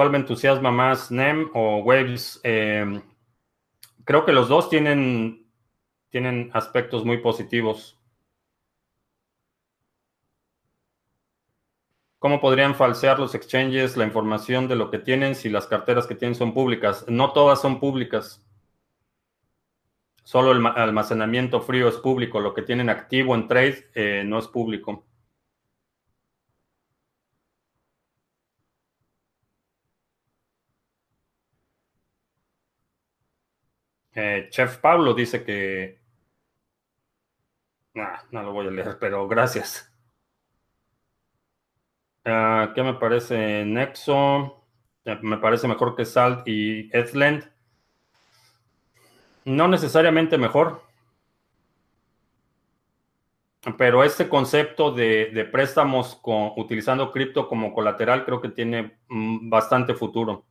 ¿Cuál 0.00 0.12
me 0.12 0.16
entusiasma 0.16 0.70
más, 0.70 1.10
NEM 1.10 1.50
o 1.52 1.82
Waves? 1.82 2.40
Eh, 2.42 3.02
creo 4.06 4.24
que 4.24 4.32
los 4.32 4.48
dos 4.48 4.70
tienen, 4.70 5.46
tienen 6.08 6.50
aspectos 6.54 7.04
muy 7.04 7.18
positivos. 7.18 8.00
¿Cómo 12.18 12.40
podrían 12.40 12.74
falsear 12.74 13.18
los 13.18 13.34
exchanges 13.34 13.98
la 13.98 14.06
información 14.06 14.68
de 14.68 14.76
lo 14.76 14.90
que 14.90 15.00
tienen 15.00 15.34
si 15.34 15.50
las 15.50 15.66
carteras 15.66 16.06
que 16.06 16.14
tienen 16.14 16.34
son 16.34 16.54
públicas? 16.54 17.04
No 17.06 17.34
todas 17.34 17.60
son 17.60 17.78
públicas. 17.78 18.42
Solo 20.24 20.52
el 20.52 20.66
almacenamiento 20.66 21.60
frío 21.60 21.88
es 21.88 21.96
público. 21.96 22.40
Lo 22.40 22.54
que 22.54 22.62
tienen 22.62 22.88
activo 22.88 23.34
en 23.34 23.48
trade 23.48 23.90
eh, 23.94 24.22
no 24.24 24.38
es 24.38 24.48
público. 24.48 25.09
Eh, 34.14 34.48
Chef 34.50 34.78
Pablo 34.78 35.14
dice 35.14 35.44
que... 35.44 36.00
no 38.30 38.42
lo 38.42 38.52
voy 38.52 38.66
a 38.66 38.70
leer, 38.70 38.96
pero 38.98 39.28
gracias. 39.28 39.90
Ah, 42.24 42.72
¿Qué 42.74 42.82
me 42.82 42.94
parece 42.94 43.64
Nexo? 43.64 44.66
Eh, 45.04 45.18
me 45.22 45.38
parece 45.38 45.66
mejor 45.68 45.96
que 45.96 46.04
Salt 46.04 46.46
y 46.46 46.90
Edland. 46.96 47.50
No 49.44 49.68
necesariamente 49.68 50.36
mejor. 50.38 50.82
Pero 53.76 54.04
este 54.04 54.28
concepto 54.28 54.90
de, 54.90 55.48
préstamos 55.52 56.16
con, 56.16 56.52
utilizando 56.56 57.12
cripto 57.12 57.46
como 57.46 57.74
colateral 57.74 58.24
creo 58.24 58.40
que 58.40 58.48
tiene 58.48 58.98
mm, 59.08 59.50
bastante 59.50 59.94
futuro. 59.94 60.46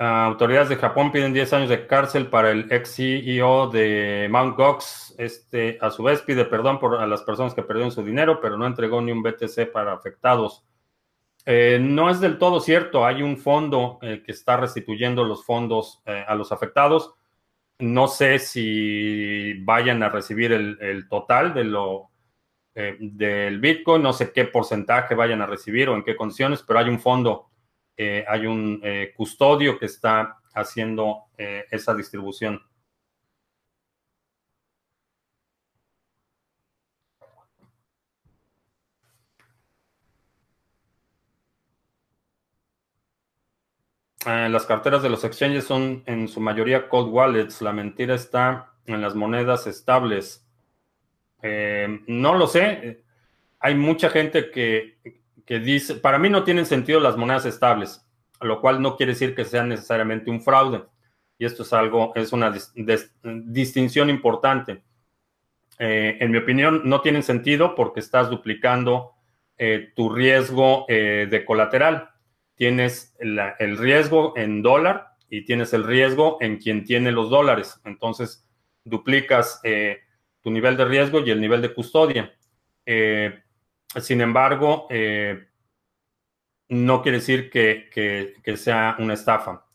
Autoridades 0.00 0.70
de 0.70 0.76
Japón 0.76 1.12
piden 1.12 1.34
10 1.34 1.52
años 1.52 1.68
de 1.68 1.86
cárcel 1.86 2.28
para 2.28 2.50
el 2.50 2.72
ex 2.72 2.96
CEO 2.96 3.68
de 3.68 4.28
Mt. 4.30 4.56
Gox. 4.56 5.14
Este, 5.18 5.76
a 5.80 5.90
su 5.90 6.02
vez, 6.02 6.22
pide 6.22 6.46
perdón 6.46 6.78
por 6.78 6.96
a 6.96 7.06
las 7.06 7.22
personas 7.22 7.54
que 7.54 7.62
perdieron 7.62 7.92
su 7.92 8.02
dinero, 8.02 8.40
pero 8.40 8.56
no 8.56 8.66
entregó 8.66 9.02
ni 9.02 9.12
un 9.12 9.22
BTC 9.22 9.70
para 9.70 9.92
afectados. 9.92 10.64
Eh, 11.44 11.78
no 11.80 12.08
es 12.08 12.20
del 12.20 12.38
todo 12.38 12.60
cierto. 12.60 13.04
Hay 13.04 13.22
un 13.22 13.36
fondo 13.36 13.98
eh, 14.00 14.22
que 14.24 14.32
está 14.32 14.56
restituyendo 14.56 15.22
los 15.24 15.44
fondos 15.44 16.00
eh, 16.06 16.24
a 16.26 16.34
los 16.34 16.50
afectados. 16.50 17.14
No 17.78 18.08
sé 18.08 18.38
si 18.38 19.54
vayan 19.64 20.02
a 20.02 20.08
recibir 20.08 20.52
el, 20.52 21.08
total 21.08 21.52
de 21.52 21.64
lo, 21.64 22.10
del 22.74 23.58
Bitcoin. 23.60 24.02
No 24.02 24.12
sé 24.14 24.32
qué 24.32 24.46
porcentaje 24.46 25.14
vayan 25.14 25.42
a 25.42 25.46
recibir 25.46 25.88
o 25.88 25.94
en 25.94 26.04
qué 26.04 26.16
condiciones, 26.16 26.62
pero 26.62 26.78
hay 26.78 26.88
un 26.88 27.00
fondo 27.00 27.49
eh, 28.02 28.24
hay 28.26 28.46
un 28.46 28.80
eh, 28.82 29.12
custodio 29.14 29.78
que 29.78 29.84
está 29.84 30.38
haciendo 30.54 31.26
eh, 31.36 31.66
esa 31.70 31.94
distribución. 31.94 32.62
las 44.24 44.64
carteras 44.66 45.02
de 45.02 45.08
los 45.10 45.24
exchanges 45.24 45.64
son 45.64 46.02
en 46.06 46.28
su 46.28 46.40
mayoría 46.40 46.88
cold 46.88 47.12
wallets. 47.12 47.60
La 47.62 47.72
mentira 47.72 48.14
está 48.14 48.72
en 48.86 49.00
las 49.02 49.14
monedas 49.14 49.66
estables. 49.66 50.46
no 51.42 52.34
lo 52.34 52.46
sé. 52.46 53.04
Hay 53.58 53.74
mucha 53.74 54.10
gente 54.10 54.50
que, 54.50 54.98
que 55.50 55.58
dice, 55.58 55.96
para 55.96 56.16
mí 56.16 56.30
no 56.30 56.44
tienen 56.44 56.64
sentido 56.64 57.00
las 57.00 57.16
monedas 57.16 57.44
estables, 57.44 58.06
lo 58.40 58.60
cual 58.60 58.80
no 58.80 58.96
quiere 58.96 59.14
decir 59.14 59.34
que 59.34 59.44
sea 59.44 59.64
necesariamente 59.64 60.30
un 60.30 60.40
fraude. 60.40 60.84
Y 61.38 61.44
esto 61.44 61.64
es 61.64 61.72
algo, 61.72 62.12
es 62.14 62.32
una 62.32 62.54
distinción 63.24 64.10
importante. 64.10 64.84
Eh, 65.80 66.18
en 66.20 66.30
mi 66.30 66.38
opinión, 66.38 66.82
no 66.84 67.00
tienen 67.00 67.24
sentido 67.24 67.74
porque 67.74 67.98
estás 67.98 68.30
duplicando 68.30 69.14
eh, 69.58 69.90
tu 69.96 70.08
riesgo 70.10 70.84
eh, 70.86 71.26
de 71.28 71.44
colateral. 71.44 72.10
Tienes 72.54 73.16
el 73.18 73.76
riesgo 73.76 74.34
en 74.36 74.62
dólar 74.62 75.16
y 75.28 75.44
tienes 75.44 75.72
el 75.72 75.82
riesgo 75.82 76.38
en 76.40 76.58
quien 76.58 76.84
tiene 76.84 77.10
los 77.10 77.28
dólares. 77.28 77.80
Entonces, 77.84 78.48
duplicas 78.84 79.60
tu 80.42 80.52
nivel 80.52 80.76
de 80.76 80.84
riesgo 80.84 81.18
y 81.26 81.30
el 81.32 81.40
nivel 81.40 81.60
de 81.60 81.74
custodia. 81.74 82.32
Sin 83.98 84.20
embargo, 84.20 84.86
eh, 84.88 85.48
no 86.68 87.02
quiere 87.02 87.18
decir 87.18 87.50
que, 87.50 87.90
sea 88.56 88.96
una 88.98 89.14
estafa. 89.14 89.66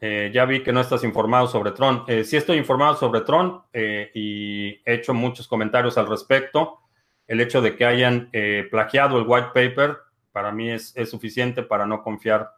Eh, 0.00 0.30
ya 0.32 0.44
vi 0.44 0.62
que 0.62 0.72
no 0.72 0.80
estás 0.80 1.02
informado 1.02 1.46
sobre 1.46 1.72
Tron. 1.72 2.04
Eh, 2.06 2.24
sí 2.24 2.36
estoy 2.36 2.58
informado 2.58 2.96
sobre 2.96 3.22
Tron 3.22 3.62
y 3.72 4.68
he 4.84 4.94
hecho 4.94 5.14
muchos 5.14 5.48
comentarios 5.48 5.96
al 5.96 6.08
respecto. 6.08 6.80
El 7.26 7.40
hecho 7.40 7.62
de 7.62 7.74
que 7.74 7.84
hayan 7.84 8.30
plagiado 8.70 9.18
el 9.18 9.24
white 9.26 9.48
paper 9.54 9.98
para 10.32 10.52
mí 10.52 10.70
es, 10.70 10.94
suficiente 11.10 11.62
para 11.62 11.86
no 11.86 12.02
confiar 12.02 12.50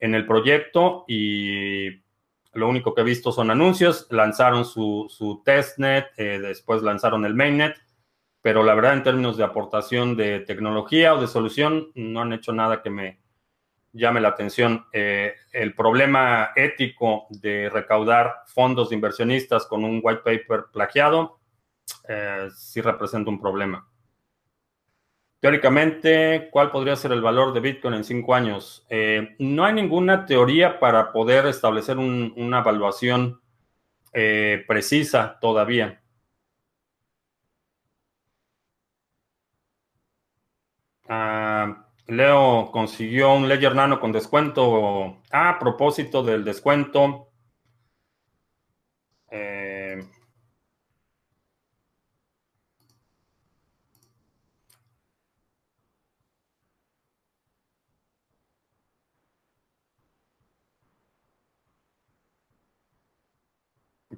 en 0.00 0.14
el 0.14 0.26
proyecto 0.26 1.04
y 1.08 2.02
lo 2.52 2.68
único 2.68 2.94
que 2.94 3.02
he 3.02 3.04
visto 3.04 3.30
son 3.30 3.50
anuncios. 3.50 4.08
Lanzaron 4.10 4.64
su, 4.64 5.06
su 5.08 5.42
testnet, 5.44 6.14
después 6.16 6.82
lanzaron 6.82 7.24
el 7.24 7.34
mainnet 7.34 7.76
pero 8.42 8.62
la 8.62 8.74
verdad 8.74 8.94
en 8.94 9.02
términos 9.02 9.36
de 9.36 9.44
aportación 9.44 10.16
de 10.16 10.40
tecnología 10.40 11.14
o 11.14 11.20
de 11.20 11.26
solución 11.26 11.90
no 11.94 12.20
han 12.20 12.32
hecho 12.32 12.52
nada 12.52 12.82
que 12.82 12.90
me 12.90 13.20
llame 13.92 14.20
la 14.20 14.28
atención. 14.28 14.86
Eh, 14.92 15.34
el 15.52 15.74
problema 15.74 16.50
ético 16.56 17.26
de 17.30 17.68
recaudar 17.68 18.42
fondos 18.46 18.90
de 18.90 18.96
inversionistas 18.96 19.66
con 19.66 19.84
un 19.84 20.00
white 20.02 20.22
paper 20.24 20.66
plagiado 20.72 21.38
eh, 22.08 22.48
sí 22.54 22.80
representa 22.80 23.30
un 23.30 23.40
problema. 23.40 23.86
Teóricamente, 25.40 26.48
¿cuál 26.50 26.72
podría 26.72 26.96
ser 26.96 27.12
el 27.12 27.22
valor 27.22 27.52
de 27.52 27.60
Bitcoin 27.60 27.94
en 27.94 28.04
cinco 28.04 28.34
años? 28.34 28.84
Eh, 28.90 29.36
no 29.38 29.64
hay 29.64 29.72
ninguna 29.72 30.26
teoría 30.26 30.80
para 30.80 31.12
poder 31.12 31.46
establecer 31.46 31.96
una 31.96 32.58
evaluación 32.60 33.40
precisa 34.66 35.38
todavía. 35.40 36.02
Ah, 41.08 41.86
Leo 42.06 42.70
consiguió 42.70 43.32
un 43.34 43.48
Ledger 43.48 43.74
Nano 43.74 43.98
con 44.00 44.12
descuento. 44.12 45.18
Ah, 45.30 45.50
a 45.50 45.58
propósito 45.58 46.22
del 46.22 46.44
descuento. 46.44 47.30
Eh, 49.30 50.02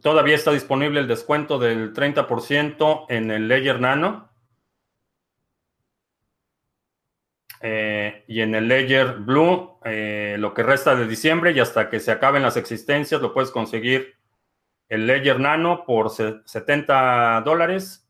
todavía 0.01 0.35
está 0.35 0.53
disponible 0.53 1.01
el 1.01 1.09
descuento 1.09 1.59
del 1.59 1.93
30% 1.93 3.07
en 3.09 3.31
el 3.31 3.49
Ledger 3.49 3.81
Nano. 3.81 4.30
Eh, 7.61 8.25
y 8.27 8.41
en 8.41 8.55
el 8.55 8.69
Ledger 8.69 9.19
Blue, 9.19 9.79
eh, 9.85 10.37
lo 10.39 10.55
que 10.55 10.63
resta 10.63 10.97
de 10.97 11.07
diciembre 11.07 11.53
y 11.53 11.61
hasta 11.61 11.91
que 11.91 12.01
se 12.01 12.11
acaben 12.11 12.43
las 12.43 12.57
existencias, 12.57 13.21
lo 13.21 13.35
puedes 13.35 13.51
conseguir 13.51 14.15
el 14.89 15.07
Ledger 15.07 15.39
Nano 15.39 15.85
por 15.85 16.11
70 16.11 17.43
dólares 17.45 18.09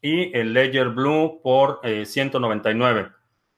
y 0.00 0.36
el 0.36 0.52
Ledger 0.52 0.90
Blue 0.90 1.40
por 1.42 1.80
199. 2.04 3.10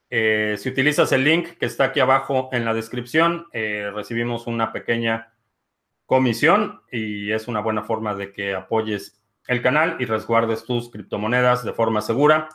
Eh, 0.09 0.57
si 0.59 0.69
utilizas 0.69 1.13
el 1.13 1.25
link 1.25 1.59
que 1.59 1.67
está 1.67 1.85
aquí 1.85 2.01
abajo 2.01 2.49
en 2.53 2.65
la 2.65 2.73
descripción, 2.73 3.47
recibimos 3.53 4.47
una 4.47 4.73
pequeña 4.73 5.35
comisión 6.07 6.81
y 6.91 7.31
es 7.31 7.47
una 7.47 7.61
buena 7.61 7.83
forma 7.83 8.15
de 8.15 8.33
que 8.33 8.55
apoyes 8.55 9.21
el 9.47 9.63
canal 9.63 9.97
y 9.99 10.05
resguardes 10.05 10.65
tus 10.65 10.91
criptomonedas 10.91 11.65
de 11.65 11.73
forma 11.73 12.01
segura. 12.01 12.49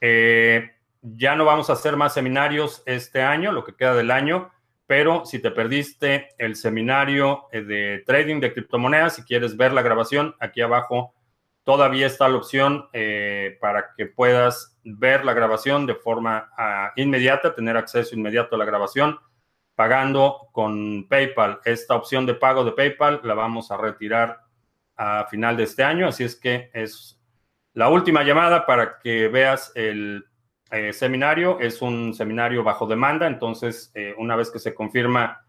Eh, 0.00 0.75
ya 1.14 1.36
no 1.36 1.44
vamos 1.44 1.70
a 1.70 1.74
hacer 1.74 1.96
más 1.96 2.14
seminarios 2.14 2.82
este 2.86 3.22
año, 3.22 3.52
lo 3.52 3.64
que 3.64 3.76
queda 3.76 3.94
del 3.94 4.10
año, 4.10 4.50
pero 4.86 5.24
si 5.24 5.40
te 5.40 5.50
perdiste 5.50 6.28
el 6.38 6.56
seminario 6.56 7.46
eh, 7.52 7.62
de 7.62 8.02
trading 8.06 8.40
de 8.40 8.52
criptomonedas, 8.52 9.16
si 9.16 9.22
quieres 9.22 9.56
ver 9.56 9.72
la 9.72 9.82
grabación, 9.82 10.34
aquí 10.40 10.60
abajo 10.60 11.14
todavía 11.64 12.06
está 12.06 12.28
la 12.28 12.36
opción 12.36 12.88
eh, 12.92 13.58
para 13.60 13.92
que 13.96 14.06
puedas 14.06 14.78
ver 14.84 15.24
la 15.24 15.34
grabación 15.34 15.86
de 15.86 15.94
forma 15.94 16.50
ah, 16.56 16.92
inmediata, 16.96 17.54
tener 17.54 17.76
acceso 17.76 18.14
inmediato 18.14 18.54
a 18.54 18.58
la 18.58 18.64
grabación, 18.64 19.18
pagando 19.74 20.48
con 20.52 21.06
PayPal. 21.08 21.60
Esta 21.64 21.94
opción 21.94 22.24
de 22.24 22.34
pago 22.34 22.64
de 22.64 22.72
PayPal 22.72 23.20
la 23.24 23.34
vamos 23.34 23.70
a 23.70 23.76
retirar 23.76 24.40
a 24.96 25.26
final 25.26 25.56
de 25.56 25.64
este 25.64 25.84
año, 25.84 26.08
así 26.08 26.24
es 26.24 26.36
que 26.36 26.70
es 26.72 27.20
la 27.74 27.90
última 27.90 28.22
llamada 28.22 28.64
para 28.64 28.98
que 28.98 29.28
veas 29.28 29.70
el 29.74 30.24
eh, 30.70 30.92
seminario 30.92 31.60
es 31.60 31.80
un 31.80 32.12
seminario 32.14 32.64
bajo 32.64 32.86
demanda, 32.86 33.26
entonces 33.26 33.90
eh, 33.94 34.14
una 34.18 34.34
vez 34.34 34.50
que 34.50 34.58
se 34.58 34.74
confirma 34.74 35.46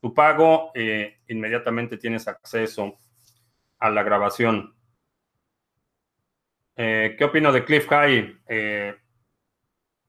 tu 0.00 0.14
pago, 0.14 0.70
eh, 0.74 1.20
inmediatamente 1.28 1.96
tienes 1.96 2.28
acceso 2.28 2.98
a 3.78 3.90
la 3.90 4.02
grabación. 4.02 4.74
¿Qué 6.76 7.18
opino 7.22 7.52
de 7.52 7.64
Cliff 7.64 7.86
High? 7.88 8.40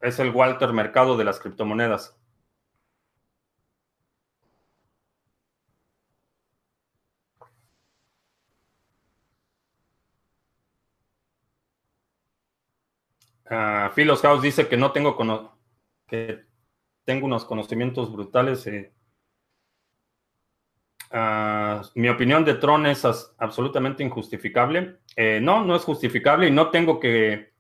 es 0.02 0.20
el 0.20 0.30
Walter 0.32 0.74
Mercado 0.74 1.16
de 1.16 1.24
las 1.24 1.40
criptomonedas. 1.40 2.20
Uh, 13.50 13.94
Philos 13.94 14.22
House 14.22 14.42
dice 14.42 14.68
que 14.68 14.78
no 14.78 14.92
tengo 14.92 15.16
que 16.08 16.46
tengo 17.06 17.26
unos 17.28 17.46
conocimientos 17.46 18.12
brutales. 18.12 18.68
Ah, 21.12 21.82
mi 21.94 22.10
opinión 22.10 22.44
de 22.44 22.56
Tron 22.56 22.88
es 22.88 23.06
absolutamente 23.38 24.04
injustificable. 24.04 24.98
Eh, 25.16 25.40
no, 25.42 25.64
no 25.64 25.76
es 25.76 25.84
justificable 25.84 26.48
y 26.48 26.52
no 26.52 26.72
tengo 26.72 27.00
que 27.00 27.54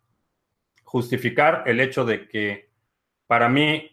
justificar 0.84 1.64
el 1.66 1.80
hecho 1.80 2.04
de 2.04 2.28
que 2.28 2.72
para 3.28 3.48
mí 3.48 3.92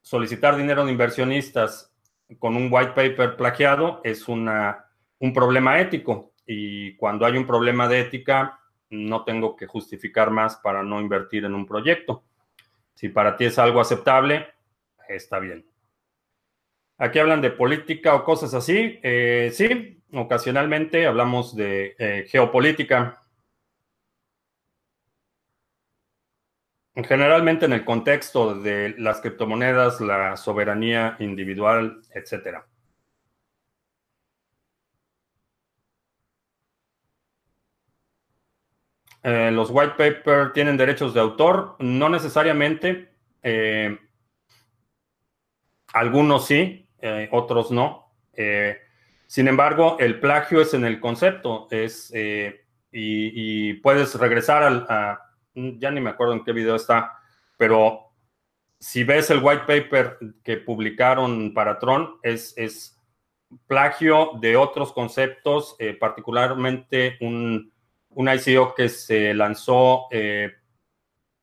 solicitar 0.00 0.56
dinero 0.56 0.84
de 0.84 0.92
inversionistas 0.92 1.92
con 2.38 2.56
un 2.56 2.68
white 2.70 2.92
paper 2.92 3.36
plagiado 3.36 4.00
es 4.04 4.28
una, 4.28 4.86
un 5.18 5.32
problema 5.32 5.80
ético. 5.80 6.32
Y 6.46 6.94
cuando 6.96 7.26
hay 7.26 7.36
un 7.36 7.46
problema 7.46 7.88
de 7.88 8.00
ética, 8.00 8.57
no 8.90 9.24
tengo 9.24 9.56
que 9.56 9.66
justificar 9.66 10.30
más 10.30 10.56
para 10.56 10.82
no 10.82 11.00
invertir 11.00 11.44
en 11.44 11.54
un 11.54 11.66
proyecto. 11.66 12.24
Si 12.94 13.08
para 13.08 13.36
ti 13.36 13.44
es 13.44 13.58
algo 13.58 13.80
aceptable, 13.80 14.46
está 15.08 15.38
bien. 15.38 15.66
Aquí 16.98 17.18
hablan 17.20 17.40
de 17.40 17.50
política 17.50 18.14
o 18.14 18.24
cosas 18.24 18.54
así. 18.54 18.98
Eh, 19.02 19.50
sí, 19.54 20.02
ocasionalmente 20.12 21.06
hablamos 21.06 21.54
de 21.54 21.94
eh, 21.98 22.26
geopolítica. 22.28 23.22
Generalmente 26.96 27.66
en 27.66 27.74
el 27.74 27.84
contexto 27.84 28.56
de 28.60 28.96
las 28.98 29.20
criptomonedas, 29.20 30.00
la 30.00 30.36
soberanía 30.36 31.16
individual, 31.20 32.02
etcétera. 32.12 32.66
Eh, 39.22 39.50
los 39.50 39.70
white 39.70 39.94
paper 39.96 40.52
tienen 40.52 40.76
derechos 40.76 41.12
de 41.12 41.20
autor, 41.20 41.76
no 41.80 42.08
necesariamente. 42.08 43.10
Eh, 43.42 43.98
algunos 45.92 46.46
sí, 46.46 46.88
eh, 47.00 47.28
otros 47.32 47.70
no. 47.70 48.12
sin 49.26 49.48
embargo, 49.48 49.96
el 49.98 50.20
plagio 50.20 50.60
es 50.60 50.72
en 50.74 50.84
el 50.84 51.00
concepto, 51.00 51.66
es 51.70 52.12
y, 52.92 53.74
puedes 53.74 54.14
regresar 54.14 54.62
al, 54.62 54.86
a, 54.88 55.20
ya 55.54 55.90
ni 55.90 56.00
me 56.00 56.10
acuerdo 56.10 56.34
en 56.34 56.44
qué 56.44 56.52
video 56.52 56.76
está, 56.76 57.18
pero 57.56 58.12
si 58.78 59.02
ves 59.02 59.30
el 59.30 59.42
white 59.42 59.64
paper 59.66 60.18
que 60.44 60.58
publicaron 60.58 61.52
para 61.52 61.78
Tron, 61.78 62.18
es, 62.22 62.54
es 62.56 62.96
plagio 63.66 64.32
de 64.40 64.56
otros 64.56 64.92
conceptos, 64.92 65.76
particularmente 65.98 67.16
un 67.20 67.72
un 68.18 68.28
ICO 68.28 68.74
que 68.74 68.88
se 68.88 69.32
lanzó, 69.32 70.08
eh, 70.10 70.50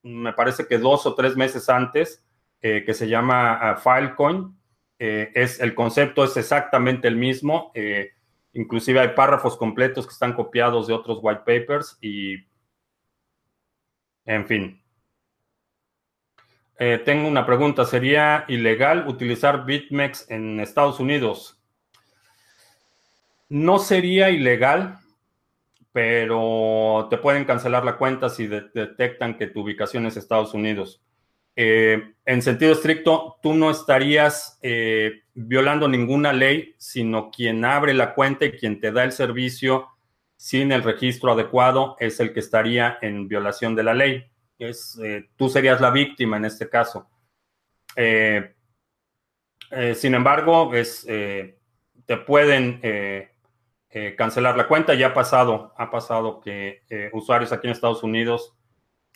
me 0.04 0.34
parece 0.34 0.68
que 0.68 0.78
dos 0.78 1.06
o 1.06 1.16
tres 1.16 1.38
meses 1.38 1.70
antes, 1.70 2.22
eh, 2.62 2.84
que 2.86 2.94
se 2.94 3.08
llama 3.08 3.54
ah, 3.54 3.78
Filecoin. 3.78 4.54
Eh, 5.00 5.32
es, 5.34 5.62
el 5.62 5.74
concepto 5.74 6.26
es 6.26 6.36
exactamente 6.36 7.08
el 7.08 7.16
mismo. 7.16 7.72
inclusive 8.52 9.00
hay 9.00 9.10
párrafos 9.10 9.56
completos 9.56 10.06
que 10.06 10.12
están 10.12 10.34
copiados 10.34 10.88
de 10.88 10.94
otros 10.94 11.20
white 11.22 11.44
papers 11.46 11.98
y, 12.02 12.46
en 14.26 14.46
fin. 14.46 14.84
tengo 17.06 17.30
una 17.30 17.46
pregunta. 17.46 17.86
¿Sería 17.86 18.44
ilegal 18.50 19.08
utilizar 19.08 19.66
BitMEX 19.66 20.30
en 20.30 20.60
Estados 20.60 21.00
Unidos? 21.00 21.58
No 23.48 23.80
sería 23.80 24.30
ilegal, 24.30 25.00
pero 25.96 27.08
te 27.10 27.18
pueden 27.18 27.46
cancelar 27.46 27.86
la 27.86 27.96
cuenta 27.96 28.28
si 28.28 28.48
detectan 28.48 29.38
que 29.38 29.48
tu 29.48 29.62
ubicación 29.62 30.06
es 30.06 30.18
Estados 30.18 30.54
Unidos. 30.54 31.02
Eh, 31.56 32.16
en 32.26 32.42
sentido 32.42 32.74
estricto, 32.74 33.38
tú 33.42 33.54
no 33.54 33.72
estarías 33.72 34.60
eh, 34.62 35.22
violando 35.34 35.88
ninguna 35.88 36.34
ley, 36.34 36.76
sino 36.78 37.32
quien 37.32 37.64
abre 37.64 37.94
la 37.94 38.14
cuenta 38.14 38.44
y 38.44 38.52
quien 38.52 38.82
te 38.82 38.92
da 38.92 39.06
el 39.06 39.14
servicio 39.14 39.88
sin 40.36 40.74
el 40.74 40.84
registro 40.84 41.32
adecuado 41.32 41.96
es 42.02 42.20
el 42.20 42.34
que 42.34 42.42
estaría 42.42 42.98
en 43.02 43.30
violación 43.30 43.74
de 43.74 43.84
la 43.84 43.94
ley. 43.94 44.26
Es, 44.60 45.00
eh, 45.02 45.30
tú 45.38 45.48
serías 45.48 45.80
la 45.80 45.92
víctima 45.92 46.36
en 46.36 46.44
este 46.44 46.68
caso. 46.68 47.08
sin 49.96 50.14
embargo, 50.14 50.74
es, 50.74 51.06
te 51.06 52.18
pueden 52.26 52.82
eh, 53.90 54.16
cancelar 54.16 54.58
la 54.58 54.68
cuenta. 54.68 54.94
Ya 54.94 55.08
ha 55.08 55.14
pasado, 55.14 55.74
ha 55.78 55.90
pasado 55.90 56.42
que 56.42 56.84
eh, 56.90 57.10
usuarios 57.14 57.52
aquí 57.52 57.68
en 57.68 57.74
Estados 57.74 58.04
Unidos 58.04 58.56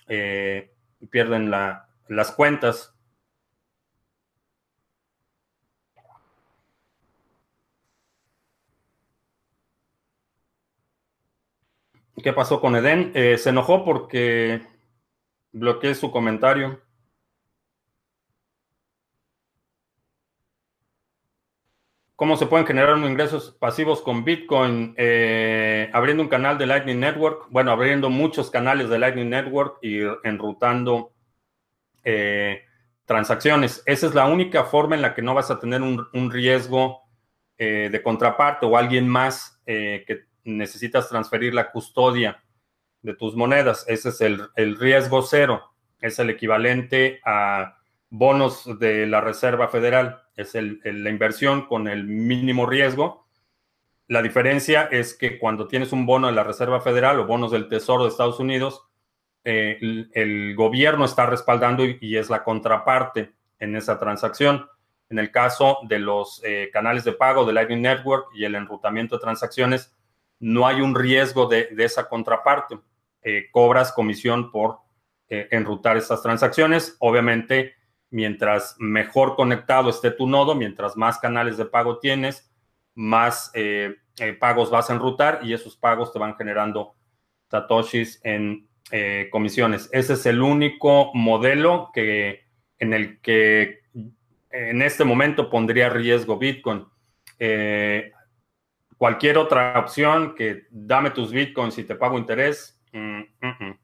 eh, 0.07 0.74
pierden 1.11 1.51
las 1.51 2.32
cuentas. 2.32 2.95
¿Qué 12.22 12.34
pasó 12.34 12.59
con 12.59 12.76
Eden? 12.76 13.13
se 13.38 13.49
enojó 13.49 13.86
porque 13.86 14.61
bloqueé 15.51 15.95
su 15.95 16.11
comentario. 16.11 16.82
¿Cómo 22.20 22.36
se 22.36 22.47
pueden 22.47 22.67
generar 22.67 22.97
ingresos 22.97 23.55
pasivos 23.61 24.01
con 24.01 24.26
Bitcoin? 24.26 24.93
Eh, 24.97 25.89
abriendo 25.93 26.22
un 26.22 26.28
canal 26.28 26.57
de 26.57 26.65
Lightning 26.65 26.99
Network. 26.99 27.47
Bueno, 27.49 27.72
abriendo 27.72 28.09
muchos 28.09 28.51
canales 28.51 28.89
de 28.89 28.99
Lightning 28.99 29.30
Network 29.30 29.78
y 29.82 30.01
enrutando 30.26 31.13
eh, 32.03 32.63
transacciones. 33.05 33.84
Esa 33.86 34.07
es 34.07 34.15
la 34.15 34.26
única 34.26 34.65
forma 34.65 34.97
en 34.97 35.01
la 35.01 35.13
que 35.13 35.22
no 35.22 35.34
vas 35.34 35.49
a 35.49 35.59
tener 35.61 35.82
un, 35.82 36.30
riesgo 36.30 37.03
eh, 37.57 37.88
de 37.89 38.03
contraparte 38.03 38.65
o 38.65 38.76
alguien 38.76 39.07
más 39.07 39.57
que 39.65 40.26
necesitas 40.43 41.07
transferir 41.07 41.53
la 41.53 41.72
custodia 41.72 42.43
de 43.01 43.13
tus 43.13 43.34
monedas. 43.34 43.86
Ese 43.88 44.09
es 44.09 44.20
el, 44.20 44.41
el 44.57 44.78
riesgo 44.78 45.22
cero. 45.22 45.72
Es 46.01 46.20
el 46.20 46.30
equivalente 46.30 47.22
a 47.24 47.78
bonos 48.09 48.78
de 48.78 49.07
la 49.07 49.22
Reserva 49.22 49.70
Federal 49.70 50.22
es 50.40 50.54
la 50.56 51.10
inversión 51.10 51.66
con 51.66 51.88
el 51.88 52.06
mínimo 52.06 52.66
riesgo. 52.66 53.28
La 54.08 54.22
diferencia 54.22 54.84
es 54.84 55.14
que 55.14 55.38
cuando 55.38 55.68
tienes 55.68 55.92
un 55.92 56.06
bono 56.06 56.28
de 56.28 56.34
la 56.34 56.44
Reserva 56.44 56.82
Federal 56.82 57.20
o 57.20 57.28
bonos 57.28 57.52
del 57.52 57.68
Tesoro 57.68 58.04
de 58.04 58.10
Estados 58.10 58.40
Unidos, 58.40 58.90
eh, 59.44 59.78
el, 60.14 60.56
gobierno 60.56 61.06
está 61.06 61.26
respaldando 61.26 61.84
y, 61.86 62.18
es 62.18 62.30
la 62.30 62.44
contraparte 62.44 63.34
en 63.60 63.76
esa 63.76 64.00
transacción. 64.00 64.68
En 65.10 65.20
el 65.20 65.32
caso 65.32 65.80
de 65.84 66.00
los 66.00 66.42
eh, 66.46 66.70
canales 66.72 67.04
de 67.04 67.14
pago 67.14 67.46
de 67.46 67.54
Lightning 67.54 67.82
Network 67.82 68.28
y 68.34 68.46
el 68.46 68.56
enrutamiento 68.56 69.16
de 69.16 69.22
transacciones, 69.22 69.96
no 70.40 70.68
hay 70.68 70.82
un 70.82 70.96
riesgo 70.96 71.48
de, 71.48 71.70
esa 71.78 72.08
contraparte. 72.08 72.80
Eh, 73.22 73.48
cobras 73.52 73.92
comisión 73.92 74.52
por 74.52 74.78
enrutar 75.30 75.96
esas 75.96 76.24
transacciones. 76.24 76.96
Obviamente, 76.98 77.76
mientras 78.12 78.76
mejor 78.80 79.36
conectado 79.36 79.89
esté 79.89 80.12
tu 80.12 80.28
nodo, 80.28 80.55
mientras 80.55 80.97
más 80.97 81.20
canales 81.20 81.57
de 81.57 81.66
pago 81.66 81.99
tienes, 81.99 82.51
más 82.95 83.51
eh, 83.53 83.95
eh, 84.20 84.34
pagos 84.34 84.72
vas 84.72 84.89
a 84.89 84.93
enrutar 84.93 85.39
y 85.43 85.53
esos 85.53 85.78
pagos 85.78 86.12
te 86.12 86.20
van 86.20 86.36
generando 86.36 86.95
satoshis 87.49 88.20
en 88.24 88.68
eh, 88.91 89.30
comisiones. 89.32 89.89
Ese 89.91 90.14
es 90.14 90.26
el 90.26 90.41
único 90.41 91.12
modelo 91.14 91.91
que, 91.93 92.45
en 92.80 92.93
el 92.93 93.20
que 93.22 93.80
en 94.51 94.82
este 94.82 95.05
momento 95.05 95.49
pondría 95.49 95.89
riesgo 95.89 96.38
Bitcoin. 96.38 96.86
cualquier 98.97 99.38
otra 99.38 99.80
opción 99.80 100.36
que 100.36 100.68
dame 100.72 101.12
tus 101.12 101.32
Bitcoins 101.32 101.78
y 101.78 101.84
te 101.84 101.95
pago 101.95 102.18
interés. 102.18 102.82
Mm, 102.91 103.20
mm, 103.41 103.55
mm. 103.60 103.80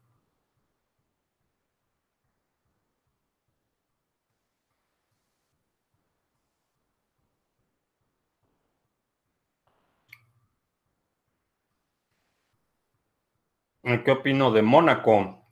¿Qué 13.86 14.10
opino 14.10 14.50
de 14.50 14.62
Mónaco? 14.62 15.46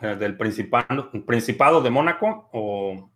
Eh, 0.00 0.16
¿Del 0.16 0.38
principado, 0.38 1.10
Principado 1.26 1.82
de 1.82 1.90
Mónaco 1.90 2.48
o 2.50 3.10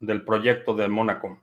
del 0.00 0.24
proyecto 0.24 0.74
de 0.74 0.88
Mónaco? 0.88 1.40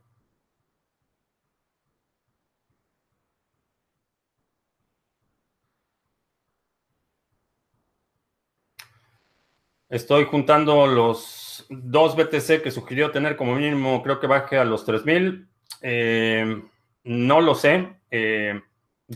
Estoy 9.87 10.25
juntando 10.25 10.87
los 10.87 11.65
dos 11.69 12.17
BTC 12.17 12.61
que 12.61 12.71
sugirió 12.71 13.11
tener 13.11 13.37
como 13.37 13.55
mínimo, 13.55 14.03
creo 14.03 14.19
que 14.19 14.27
baje 14.27 14.57
a 14.57 14.65
los 14.65 14.83
3000. 14.83 15.47
Eh, 15.81 16.61
no 17.05 17.39
lo 17.39 17.55
sé. 17.55 17.95
Eh, 18.11 18.61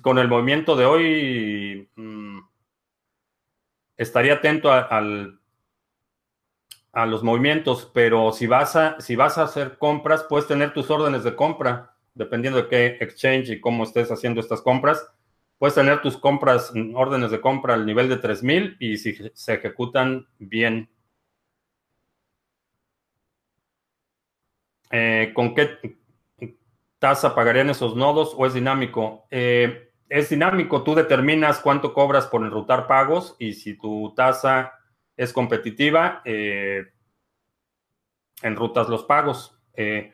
con 0.01 0.17
el 0.19 0.30
movimiento 0.30 0.78
de 0.78 0.86
hoy, 0.86 1.89
mm, 1.97 2.39
estaría 4.02 4.34
atento 4.34 4.72
a, 4.72 4.89
a, 6.91 7.06
los 7.06 7.24
movimientos, 7.24 7.89
pero 7.93 8.32
si 8.32 8.47
vas, 8.47 8.76
a, 8.76 8.99
si 8.99 9.16
vas 9.16 9.38
a 9.38 9.43
hacer 9.43 9.78
compras, 9.78 10.26
puedes 10.28 10.47
tener 10.47 10.74
tus 10.74 10.89
órdenes 10.89 11.24
de 11.24 11.36
compra, 11.36 11.95
dependiendo 12.16 12.62
de 12.62 12.68
qué 12.68 12.86
exchange 12.99 13.49
y 13.52 13.62
cómo 13.62 13.84
estés 13.84 14.12
haciendo 14.12 14.41
estas 14.41 14.62
compras. 14.62 15.08
Puedes 15.60 15.76
tener 15.76 16.02
tus 16.02 16.18
compras, 16.18 16.74
órdenes 16.95 17.30
de 17.30 17.39
compra 17.39 17.76
al 17.76 17.86
nivel 17.86 18.10
de 18.10 18.18
3000 18.18 18.78
y 18.80 18.97
si 18.97 19.16
se 19.34 19.54
ejecutan 19.54 20.28
bien. 20.39 20.89
Eh, 24.89 25.32
¿Con 25.36 25.54
qué 25.54 25.78
tasa 26.97 27.36
pagarían 27.36 27.70
esos 27.70 27.95
nodos 27.95 28.34
o 28.36 28.47
es 28.47 28.56
dinámico? 28.56 29.28
Eh, 29.30 29.91
es 30.12 30.30
dinámico, 30.30 30.84
tú 30.84 30.93
determinas 30.93 31.59
cuánto 31.59 31.93
cobras 31.93 32.28
por 32.28 32.41
enrutar 32.41 32.86
pagos 32.86 33.38
y 33.39 33.53
si 33.53 33.78
tu 33.78 34.14
tasa 34.14 34.74
es 35.16 35.32
competitiva, 35.32 36.22
eh, 36.26 36.84
enrutas 38.41 38.89
los 38.89 39.05
pagos. 39.05 39.57
Eh, 39.74 40.12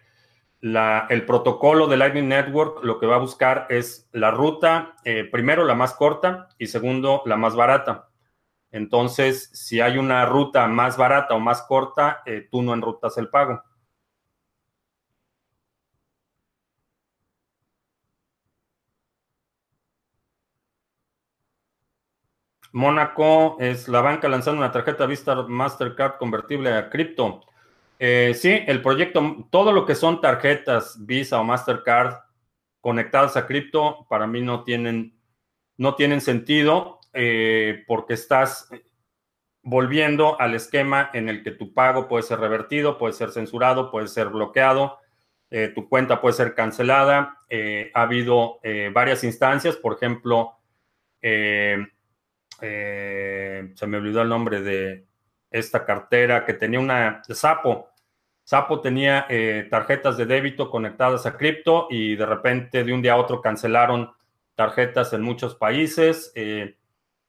el 0.61 1.25
protocolo 1.25 1.87
de 1.87 1.97
Lightning 1.97 2.27
Network 2.27 2.83
lo 2.83 2.99
que 2.99 3.07
va 3.07 3.15
a 3.15 3.19
buscar 3.19 3.65
es 3.69 4.07
la 4.11 4.29
ruta, 4.29 4.97
eh, 5.03 5.23
primero 5.23 5.65
la 5.65 5.73
más 5.73 5.95
corta 5.95 6.47
y 6.59 6.67
segundo 6.67 7.23
la 7.25 7.35
más 7.35 7.55
barata. 7.55 8.09
Entonces, 8.69 9.49
si 9.53 9.81
hay 9.81 9.97
una 9.97 10.27
ruta 10.27 10.67
más 10.67 10.95
barata 10.95 11.33
o 11.33 11.39
más 11.39 11.63
corta, 11.63 12.21
tú 12.51 12.61
no 12.61 12.75
enrutas 12.75 13.17
el 13.17 13.29
pago. 13.29 13.63
Mónaco 22.77 23.57
es 23.59 23.87
la 23.87 24.01
banca 24.01 24.29
lanzando 24.29 24.61
una 24.61 24.71
tarjeta 24.71 25.07
Vista 25.07 25.35
Mastercard 25.35 26.17
convertible 26.19 26.71
a 26.71 26.89
cripto. 26.91 27.41
Eh, 27.97 28.33
sí, 28.35 28.61
el 28.67 28.83
proyecto, 28.83 29.47
todo 29.49 29.71
lo 29.71 29.83
que 29.83 29.95
son 29.95 30.21
tarjetas 30.21 30.95
Visa 31.03 31.39
o 31.39 31.43
Mastercard 31.43 32.13
conectadas 32.79 33.35
a 33.35 33.47
cripto, 33.47 34.05
para 34.07 34.27
mí 34.27 34.41
no 34.41 34.63
tienen, 34.63 35.19
no 35.77 35.95
tienen 35.95 36.21
sentido 36.21 36.99
eh, 37.13 37.83
porque 37.87 38.13
estás 38.13 38.69
volviendo 39.63 40.39
al 40.39 40.53
esquema 40.53 41.09
en 41.13 41.29
el 41.29 41.43
que 41.43 41.51
tu 41.51 41.73
pago 41.73 42.07
puede 42.07 42.23
ser 42.23 42.39
revertido, 42.39 42.99
puede 42.99 43.13
ser 43.13 43.31
censurado, 43.31 43.89
puede 43.89 44.07
ser 44.07 44.29
bloqueado, 44.29 44.99
eh, 45.49 45.71
tu 45.73 45.89
cuenta 45.89 46.21
puede 46.21 46.33
ser 46.35 46.53
cancelada. 46.53 47.39
ha 47.95 48.01
habido 48.01 48.59
varias 48.93 49.23
instancias, 49.23 49.75
por 49.75 49.95
ejemplo, 49.95 50.59
eh, 52.61 53.71
se 53.75 53.87
me 53.87 53.97
olvidó 53.97 54.21
el 54.21 54.29
nombre 54.29 54.61
de 54.61 55.05
esta 55.51 55.85
cartera 55.85 56.45
que 56.45 56.53
tenía 56.53 56.79
una 56.79 57.21
Sapo. 57.29 57.89
Sapo 58.43 58.79
tenía 58.79 59.25
eh, 59.29 59.67
tarjetas 59.69 60.17
de 60.17 60.25
débito 60.25 60.69
conectadas 60.69 61.25
a 61.25 61.35
cripto 61.35 61.87
y 61.89 62.15
de 62.15 62.25
repente 62.25 62.83
de 62.83 62.93
un 62.93 63.01
día 63.01 63.13
a 63.13 63.17
otro 63.17 63.41
cancelaron 63.41 64.11
tarjetas 64.55 65.13
en 65.13 65.21
muchos 65.21 65.55
países. 65.55 66.31
Eh, 66.35 66.77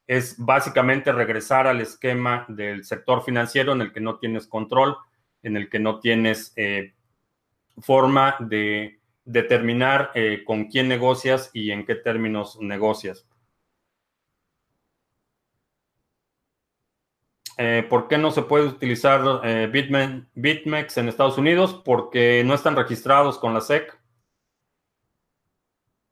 es 0.07 0.37
básicamente 0.39 1.13
regresar 1.13 1.67
al 1.67 1.81
esquema 1.81 2.47
del 2.49 2.85
sector 2.85 3.23
financiero 3.23 3.73
en 3.73 3.83
el 3.83 3.93
que 3.93 4.01
no 4.01 4.19
tienes 4.19 4.47
control, 4.47 4.97
en 5.43 5.57
el 5.57 5.69
que 5.69 5.79
no 5.79 6.01
tienes 6.01 6.55
forma 7.79 8.37
de 8.41 9.01
determinar 9.27 10.13
con 10.47 10.65
quién 10.65 10.89
negocias 10.89 11.51
y 11.53 11.73
en 11.73 11.85
qué 11.85 11.95
términos 11.95 12.59
negocias. 12.59 13.27
Eh, 17.61 17.85
¿Por 17.91 18.07
qué 18.07 18.19
no 18.19 18.31
se 18.31 18.43
puede 18.43 18.67
utilizar 18.67 19.41
eh, 19.45 19.67
BitMEX 19.67 20.97
en 20.97 21.09
Estados 21.09 21.39
Unidos? 21.39 21.83
Porque 21.85 22.45
no 22.45 22.55
están 22.55 22.77
registrados 22.77 23.37
con 23.39 23.53
la 23.53 23.61
SEC. 23.61 23.99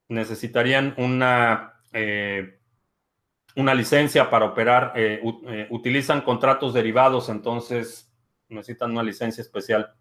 Necesitarían 0.08 0.94
una, 0.98 1.74
eh, 1.92 2.58
una 3.56 3.74
licencia 3.74 4.28
para 4.30 4.46
operar. 4.46 4.92
utilizan 5.70 6.22
contratos 6.22 6.74
derivados, 6.74 7.28
entonces 7.28 8.12
necesitan 8.48 8.90
una 8.92 9.02
licencia 9.04 9.42
especial. 9.42 9.94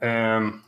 Um, 0.00 0.62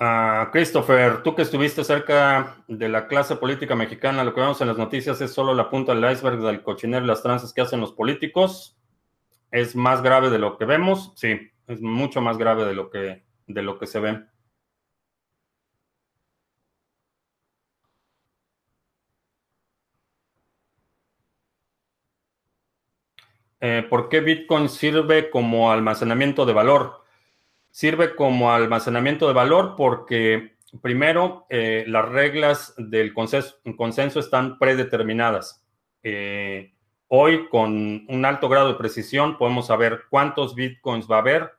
Uh, 0.00 0.50
Christopher, 0.50 1.22
tú 1.22 1.34
que 1.34 1.42
estuviste 1.42 1.84
cerca 1.84 2.56
de 2.68 2.88
la 2.88 3.06
clase 3.06 3.36
política 3.36 3.76
mexicana, 3.76 4.24
lo 4.24 4.32
que 4.32 4.40
vemos 4.40 4.58
en 4.62 4.68
las 4.68 4.78
noticias 4.78 5.20
es 5.20 5.30
solo 5.34 5.52
la 5.52 5.68
punta 5.68 5.94
del 5.94 6.10
iceberg 6.10 6.40
del 6.40 6.62
cochinero 6.62 7.04
y 7.04 7.08
las 7.08 7.22
tranzas 7.22 7.52
que 7.52 7.60
hacen 7.60 7.80
los 7.80 7.92
políticos. 7.92 8.78
¿Es 9.50 9.76
más 9.76 10.02
grave 10.02 10.30
de 10.30 10.38
lo 10.38 10.56
que 10.56 10.64
vemos? 10.64 11.12
Sí, 11.16 11.50
es 11.66 11.82
mucho 11.82 12.22
más 12.22 12.38
grave 12.38 12.64
de 12.64 12.74
lo 12.74 12.88
que, 12.88 13.24
de 13.46 13.62
lo 13.62 13.78
que 13.78 13.86
se 13.86 14.00
ve. 14.00 14.24
Eh, 23.60 23.86
¿Por 23.88 24.08
qué 24.08 24.20
Bitcoin 24.20 24.68
sirve 24.70 25.30
como 25.30 25.70
almacenamiento 25.70 26.46
de 26.46 26.54
valor? 26.54 26.99
Sirve 27.70 28.14
como 28.14 28.52
almacenamiento 28.52 29.26
de 29.26 29.32
valor 29.32 29.74
porque, 29.76 30.56
primero, 30.82 31.46
eh, 31.50 31.84
las 31.86 32.08
reglas 32.08 32.74
del 32.76 33.12
consenso, 33.14 34.20
están 34.20 34.58
predeterminadas. 34.58 35.64
Eh, 36.02 36.72
hoy, 37.08 37.48
con 37.48 38.04
un 38.08 38.24
alto 38.24 38.48
grado 38.48 38.68
de 38.68 38.78
precisión, 38.78 39.38
podemos 39.38 39.66
saber 39.66 40.02
cuántos 40.10 40.54
Bitcoins 40.54 41.10
va 41.10 41.16
a 41.16 41.20
haber, 41.20 41.52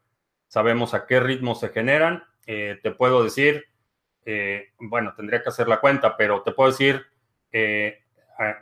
sabemos 0.47 0.93
a 0.93 1.05
qué 1.05 1.19
ritmo 1.19 1.55
se 1.55 1.69
generan. 1.69 2.23
te 2.45 2.91
puedo 2.91 3.23
decir, 3.23 3.63
bueno, 4.79 5.13
tendría 5.15 5.41
que 5.41 5.49
hacer 5.49 5.67
la 5.69 5.79
cuenta, 5.79 6.17
pero 6.17 6.41
te 6.41 6.51
puedo 6.51 6.71
decir 6.71 7.05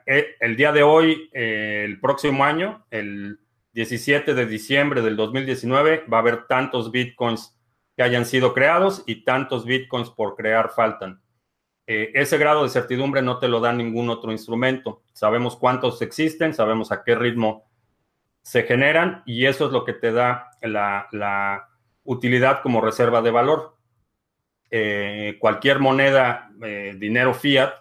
eh, 0.05 0.35
el 0.39 0.55
día 0.55 0.71
de 0.71 0.83
hoy, 0.83 1.29
eh, 1.33 1.83
el 1.85 1.99
próximo 1.99 2.43
año, 2.43 2.85
el 2.91 3.39
17 3.79 4.33
de 4.33 4.45
diciembre 4.45 5.01
del 5.01 5.15
2019, 5.15 6.03
va 6.11 6.17
a 6.17 6.19
haber 6.19 6.47
tantos 6.47 6.91
bitcoins 6.91 7.57
que 7.95 8.03
hayan 8.03 8.25
sido 8.25 8.53
creados 8.53 9.05
y 9.07 9.23
tantos 9.23 9.63
bitcoins 9.63 10.09
por 10.09 10.35
crear 10.35 10.71
faltan. 10.75 11.21
Eh, 11.87 12.11
ese 12.13 12.37
grado 12.37 12.63
de 12.63 12.69
certidumbre 12.69 13.21
no 13.21 13.39
te 13.39 13.47
lo 13.47 13.61
da 13.61 13.71
ningún 13.71 14.09
otro 14.09 14.33
instrumento. 14.33 15.03
Sabemos 15.13 15.55
cuántos 15.55 16.01
existen, 16.01 16.53
sabemos 16.53 16.91
a 16.91 17.05
qué 17.05 17.15
ritmo 17.15 17.69
se 18.41 18.63
generan 18.63 19.23
y 19.25 19.45
eso 19.45 19.67
es 19.67 19.71
lo 19.71 19.85
que 19.85 19.93
te 19.93 20.11
da 20.11 20.51
la, 20.61 21.69
utilidad 22.03 22.61
como 22.61 22.81
reserva 22.81 23.21
de 23.21 23.31
valor. 23.31 23.77
cualquier 25.39 25.79
moneda, 25.79 26.51
dinero 26.97 27.33
fiat, 27.33 27.71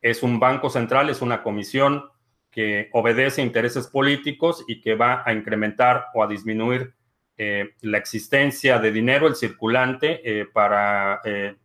es 0.00 0.24
un 0.24 0.40
banco 0.40 0.68
central, 0.68 1.10
es 1.10 1.22
una 1.22 1.44
comisión 1.44 2.10
que 2.54 2.88
obedece 2.92 3.42
a 3.42 3.44
intereses 3.44 3.88
políticos 3.88 4.64
y 4.68 4.80
que 4.80 4.94
va 4.94 5.24
a 5.26 5.32
incrementar 5.32 6.06
o 6.14 6.22
a 6.22 6.28
disminuir 6.28 6.94
eh, 7.36 7.74
la 7.80 7.98
existencia 7.98 8.78
de 8.78 8.92
dinero, 8.92 9.26
el 9.26 9.34
circulante, 9.34 10.20
eh, 10.22 10.46
para 10.46 11.20
eh, 11.24 11.56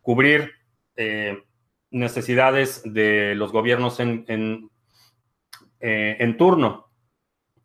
cubrir 0.00 0.52
necesidades 1.90 2.82
de 2.84 3.34
los 3.34 3.52
gobiernos 3.52 4.00
en, 4.00 4.70
en 5.80 6.36
turno. 6.36 6.90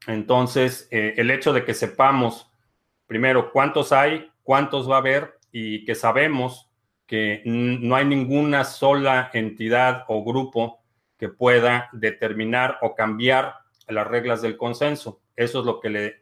Entonces, 0.08 0.88
el 0.90 1.30
hecho 1.32 1.52
de 1.52 1.66
que 1.66 1.74
sepamos 1.74 2.50
primero 3.08 3.52
cuántos 3.52 3.92
hay, 3.92 4.32
cuántos 4.42 4.90
va 4.90 4.96
a 4.96 5.00
haber 5.00 5.34
y 5.52 5.84
que 5.84 5.96
sabemos 5.96 6.72
que 7.06 7.42
no 7.44 7.98
hay 7.98 8.06
ninguna 8.06 8.64
sola 8.64 9.32
entidad 9.34 10.06
o 10.08 10.24
grupo 10.24 10.85
que 11.18 11.30
pueda 11.30 11.90
determinar 11.94 12.78
o 12.82 12.96
cambiar 12.96 13.56
las 13.88 14.08
reglas 14.08 14.42
del 14.42 14.58
consenso. 14.58 15.22
Eso 15.36 15.60
es 15.60 15.66
lo 15.66 15.80
que 15.80 15.90
le, 15.90 16.22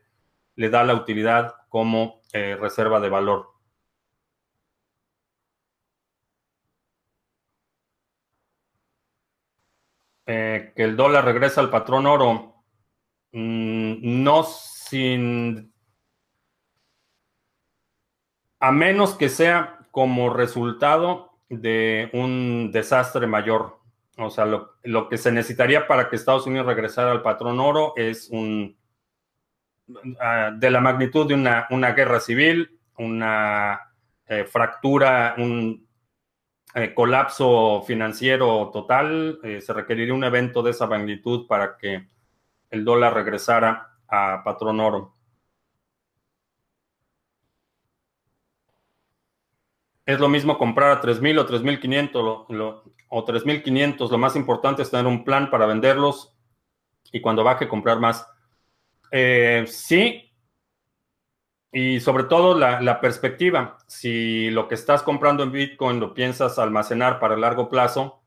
le 0.55 0.69
da 0.69 0.83
la 0.83 0.93
utilidad 0.93 1.55
como 1.69 2.21
eh, 2.33 2.55
reserva 2.59 2.99
de 2.99 3.09
valor. 3.09 3.53
Eh, 10.25 10.71
que 10.75 10.83
el 10.83 10.95
dólar 10.95 11.25
regresa 11.25 11.61
al 11.61 11.69
patrón 11.69 12.05
oro. 12.05 12.63
Mm, 13.31 14.23
no 14.23 14.43
sin... 14.43 15.73
A 18.59 18.71
menos 18.71 19.15
que 19.15 19.27
sea 19.27 19.79
como 19.91 20.29
resultado 20.29 21.33
de 21.49 22.09
un 22.13 22.71
desastre 22.71 23.27
mayor. 23.27 23.82
O 24.18 24.30
sea, 24.30 24.45
lo, 24.45 25.09
que 25.09 25.18
se 25.18 25.32
necesitaría 25.32 25.88
para 25.88 26.09
que 26.09 26.16
Estados 26.16 26.45
Unidos 26.45 26.68
regresara 26.68 27.11
al 27.11 27.24
patrón 27.24 27.59
oro 27.59 27.93
es 27.95 28.30
un 28.30 28.78
ah, 30.20 30.51
de 30.55 30.70
la 30.70 30.82
magnitud 30.82 31.28
de 31.28 31.34
una, 31.34 31.91
guerra 31.93 32.20
civil, 32.20 32.80
una 32.97 33.80
eh, 34.28 34.45
fractura, 34.45 35.36
un 35.38 35.88
eh, 36.76 36.93
colapso 36.93 37.84
financiero 37.88 38.70
total. 38.72 39.39
Eh, 39.43 39.61
se 39.61 39.74
requeriría 39.74 40.14
un 40.14 40.24
evento 40.24 40.61
de 40.61 40.72
esa 40.72 40.86
magnitud 40.86 41.47
para 41.47 41.78
que 41.78 42.07
el 42.70 42.86
dólar 42.86 43.16
regresara 43.16 43.97
a 44.07 44.43
patrón 44.43 44.80
oro. 44.80 45.14
es 50.05 50.20
lo 50.20 50.30
mismo 50.30 50.57
comprar 50.57 50.91
a 50.91 51.01
3.000 51.01 51.39
o 51.39 51.47
3.500 51.47 52.45
lo, 52.49 52.84
o 53.14 53.24
3.500. 53.24 54.09
Lo 54.09 54.18
más 54.18 54.36
importante 54.36 54.82
es 54.82 54.89
tener 54.89 55.05
un 55.05 55.24
plan 55.24 55.51
para 55.51 55.68
venderlos 55.68 56.36
y 57.11 57.22
cuando 57.22 57.43
baje 57.43 57.68
comprar 57.68 57.99
más. 57.99 58.28
Eh, 59.11 59.66
sí, 59.68 60.34
y 61.72 61.99
sobre 61.99 62.24
todo 62.24 62.57
la, 62.57 62.99
perspectiva. 62.99 63.78
Si 63.88 64.49
lo 64.49 64.68
que 64.68 64.74
estás 64.76 65.03
comprando 65.03 65.43
en 65.43 65.51
Bitcoin 65.51 65.99
lo 65.99 66.16
piensas 66.16 66.57
almacenar 66.57 67.20
para 67.20 67.38
largo 67.38 67.70
plazo, 67.70 68.24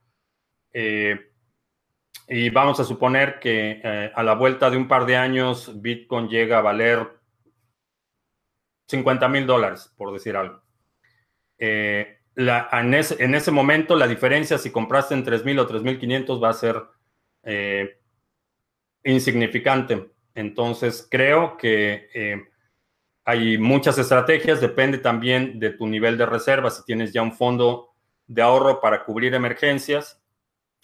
eh, 0.73 1.33
y 2.29 2.51
vamos 2.51 2.79
a 2.79 2.85
suponer 2.85 3.41
que 3.41 3.81
eh, 3.83 4.13
a 4.15 4.23
la 4.23 4.35
vuelta 4.35 4.71
de 4.71 4.77
un 4.77 4.89
par 4.89 5.07
de 5.07 5.17
años 5.17 5.81
Bitcoin 5.81 6.29
llega 6.29 6.59
a 6.59 6.63
valer 6.63 7.09
50 8.89 9.29
mil 9.29 9.47
dólares, 9.47 9.93
por 9.97 10.13
decir 10.13 10.37
algo. 10.37 10.63
En, 12.37 12.95
ese, 13.35 13.51
momento 13.51 13.97
la 13.97 14.07
diferencia 14.07 14.59
si 14.59 14.71
compraste 14.71 15.15
en 15.15 15.25
3.000 15.25 15.61
o 15.61 15.69
3.500 15.69 16.43
va 16.43 16.51
a 16.51 16.53
ser 16.53 16.83
eh, 17.43 17.99
insignificante. 19.05 20.11
Entonces 20.35 21.07
creo 21.11 21.57
que 21.57 22.11
eh, 22.13 22.45
hay 23.25 23.57
muchas 23.57 23.97
estrategias, 23.99 24.61
depende 24.61 24.99
también 24.99 25.59
de 25.59 25.71
tu 25.71 25.87
nivel 25.87 26.19
de 26.19 26.27
reserva, 26.27 26.71
si 26.71 26.85
tienes 26.85 27.13
ya 27.13 27.23
un 27.23 27.33
fondo 27.33 27.95
de 28.27 28.43
ahorro 28.43 28.81
para 28.81 29.05
cubrir 29.05 29.35
emergencias, 29.35 30.23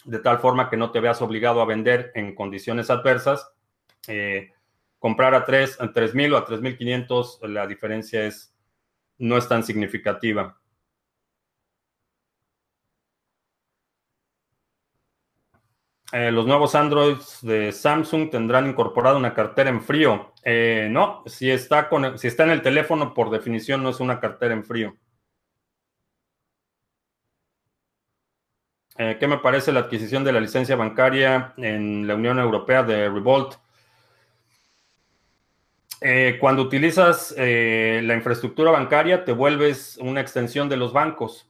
de 0.05 0.19
tal 0.21 0.39
forma 0.39 0.71
que 0.71 0.77
no 0.77 0.91
te 0.91 1.01
veas 1.01 1.21
obligado 1.21 1.61
a 1.61 1.67
vender 1.67 2.13
en 2.15 2.35
condiciones 2.35 2.89
adversas. 2.89 3.53
comprar 4.99 5.35
a 5.35 5.45
3 5.45 5.81
a 5.81 5.93
3.000 5.93 6.33
o 6.33 6.37
a 6.39 6.47
3.500, 6.47 7.47
la 7.49 7.67
diferencia 7.67 8.25
es, 8.25 8.55
no 9.19 9.37
es 9.37 9.47
tan 9.49 9.65
significativa. 9.65 10.62
Eh, 16.13 16.31
los 16.31 16.47
nuevos 16.47 16.75
Androids 16.75 17.39
de 17.41 17.73
Samsung 17.73 18.29
tendrán 18.31 18.69
incorporada 18.69 19.17
una 19.17 19.33
cartera 19.33 19.71
en 19.71 19.83
frío. 19.83 20.33
Eh, 20.45 20.89
no, 20.91 21.23
si 21.25 21.51
está, 21.51 21.89
en 21.91 22.51
el 22.51 22.61
teléfono, 22.61 23.15
por 23.15 23.31
definición 23.31 23.83
no 23.83 23.89
es 23.89 23.99
una 23.99 24.21
cartera 24.21 24.53
en 24.53 24.63
frío. 24.63 24.95
Eh, 28.99 29.17
¿Qué 29.19 29.27
me 29.27 29.39
parece 29.39 29.73
la 29.73 29.81
adquisición 29.81 30.23
de 30.23 30.33
la 30.33 30.41
licencia 30.41 30.77
bancaria 30.77 31.55
en 31.57 32.07
la 32.07 32.15
Unión 32.15 32.39
Europea 32.39 32.83
de 32.83 33.09
Revolt? 33.09 33.57
cuando 36.41 36.63
utilizas 36.63 37.33
la 37.39 38.15
infraestructura 38.15 38.73
bancaria, 38.73 39.25
te 39.25 39.31
vuelves 39.31 39.97
una 39.99 40.21
extensión 40.21 40.69
de 40.69 40.77
los 40.77 40.93
bancos. 40.93 41.49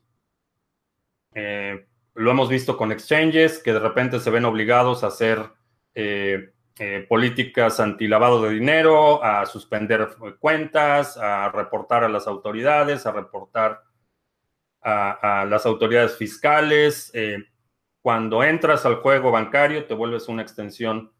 Lo 2.14 2.30
hemos 2.30 2.50
visto 2.50 2.76
con 2.76 2.92
exchanges 2.92 3.58
que 3.58 3.72
de 3.72 3.78
repente 3.78 4.20
se 4.20 4.30
ven 4.30 4.44
obligados 4.44 5.02
a 5.02 5.06
hacer 5.06 5.50
eh, 5.94 6.52
eh, 6.78 7.06
políticas 7.08 7.80
anti-lavado 7.80 8.42
de 8.42 8.50
dinero, 8.50 9.24
a 9.24 9.46
suspender 9.46 10.08
cuentas, 10.38 11.16
a 11.16 11.50
reportar 11.50 12.04
a 12.04 12.10
las 12.10 12.26
autoridades, 12.26 13.06
a 13.06 13.12
reportar 13.12 13.82
a, 14.82 15.46
las 15.48 15.64
autoridades 15.64 16.16
fiscales. 16.16 17.10
Eh, 17.14 17.38
cuando 18.02 18.42
entras 18.42 18.84
al 18.84 18.96
juego 18.96 19.30
bancario, 19.30 19.86
te 19.86 19.94
vuelves 19.94 20.28
una 20.28 20.42
extensión 20.42 21.12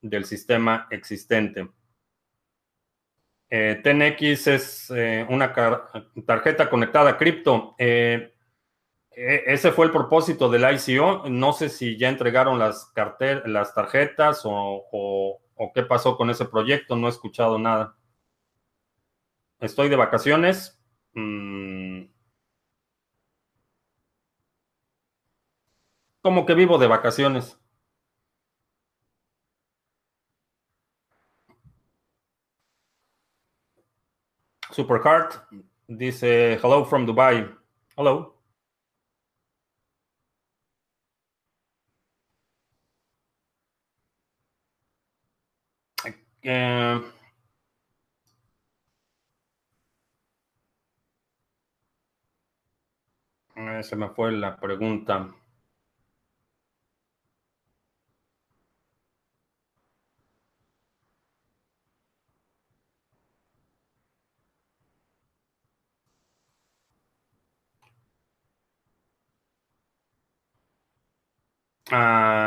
del 0.00 0.24
sistema 0.24 0.88
existente. 0.90 1.68
TNX 3.48 4.46
es 4.46 4.92
una 5.28 5.52
tarjeta 6.24 6.70
conectada 6.70 7.10
a 7.10 7.18
cripto. 7.18 7.74
Ese 9.22 9.72
fue 9.72 9.86
el 9.86 9.92
propósito 9.92 10.48
del 10.48 10.64
ICO. 10.74 11.24
No 11.28 11.52
sé 11.52 11.68
si 11.68 11.98
ya 11.98 12.08
entregaron 12.08 12.58
las, 12.58 12.92
las 13.44 13.74
tarjetas 13.74 14.42
o, 14.44 15.40
qué 15.74 15.82
pasó 15.82 16.16
con 16.16 16.30
ese 16.30 16.46
proyecto. 16.46 16.96
No 16.96 17.06
he 17.06 17.10
escuchado 17.10 17.58
nada. 17.58 17.96
Estoy 19.60 19.88
de 19.90 19.96
vacaciones. 19.96 20.80
Mm. 21.14 22.04
Como 26.22 26.46
que 26.46 26.54
vivo 26.54 26.78
de 26.78 26.86
vacaciones. 26.86 27.58
Supercard 34.70 35.34
dice, 35.88 36.54
hello 36.54 36.84
from 36.84 37.04
Dubai. 37.04 37.54
Hello. 37.96 38.39
Eh, 46.42 47.00
se 53.84 53.94
me 53.94 54.08
fue 54.08 54.32
la 54.32 54.56
pregunta. 54.56 55.28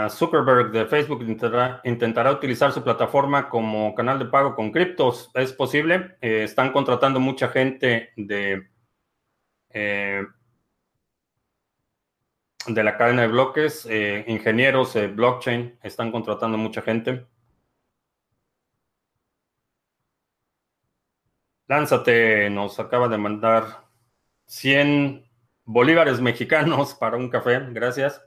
Zuckerberg 0.10 0.72
de 0.72 0.86
Facebook 0.86 1.22
intentará, 1.22 2.32
utilizar 2.32 2.72
su 2.72 2.82
plataforma 2.84 3.50
como 3.50 3.94
canal 3.94 4.18
de 4.20 4.26
pago 4.26 4.56
con 4.56 4.72
criptos. 4.72 5.32
¿Es 5.34 5.52
posible? 5.52 6.16
Eh, 6.22 6.44
están 6.44 6.72
contratando 6.72 7.20
mucha 7.20 7.50
gente 7.50 8.12
de, 8.16 8.70
eh, 9.70 10.24
de 12.68 12.84
la 12.84 12.98
cadena 12.98 13.24
de 13.24 13.28
bloques, 13.28 13.86
eh, 13.90 14.24
ingenieros 14.28 14.94
de 14.94 15.08
blockchain, 15.08 15.78
están 15.84 16.12
contratando 16.12 16.58
mucha 16.58 16.82
gente. 16.82 17.26
Lánzate, 21.68 22.50
nos 22.50 22.80
acaba 22.80 23.08
de 23.10 23.18
mandar 23.18 23.90
100 24.46 25.26
bolívares 25.66 26.22
mexicanos 26.22 26.94
para 27.00 27.18
un 27.18 27.30
café. 27.30 27.60
Gracias. 27.72 28.22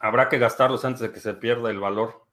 Habrá 0.00 0.28
que 0.28 0.38
gastarlos 0.38 0.84
antes 0.84 1.00
de 1.02 1.12
que 1.12 1.20
se 1.20 1.32
pierda 1.34 1.70
el 1.70 1.78
valor. 1.78 2.26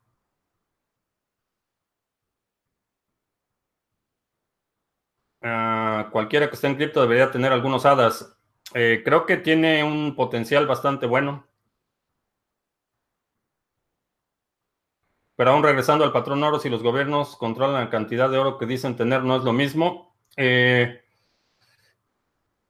Ah, 5.41 6.09
cualquiera 6.11 6.47
que 6.49 6.55
esté 6.55 6.67
en 6.67 6.75
cripto 6.75 7.01
debería 7.01 7.31
tener 7.31 7.51
algunos 7.51 7.85
hadas. 7.85 8.35
Eh, 8.73 9.01
creo 9.05 9.25
que 9.25 9.37
tiene 9.37 9.83
un 9.83 10.15
potencial 10.15 10.67
bastante 10.67 11.05
bueno. 11.05 11.47
Pero 15.35 15.51
aún 15.51 15.63
regresando 15.63 16.03
al 16.03 16.11
patrón 16.11 16.43
oro, 16.43 16.59
si 16.59 16.69
los 16.69 16.81
gobiernos 16.83 17.35
controlan 17.37 17.83
la 17.85 17.89
cantidad 17.89 18.29
de 18.29 18.37
oro 18.39 18.57
que 18.57 18.65
dicen 18.65 18.95
tener, 18.95 19.23
no 19.23 19.35
es 19.37 19.43
lo 19.43 19.53
mismo. 19.53 20.15
Eh, 20.35 21.01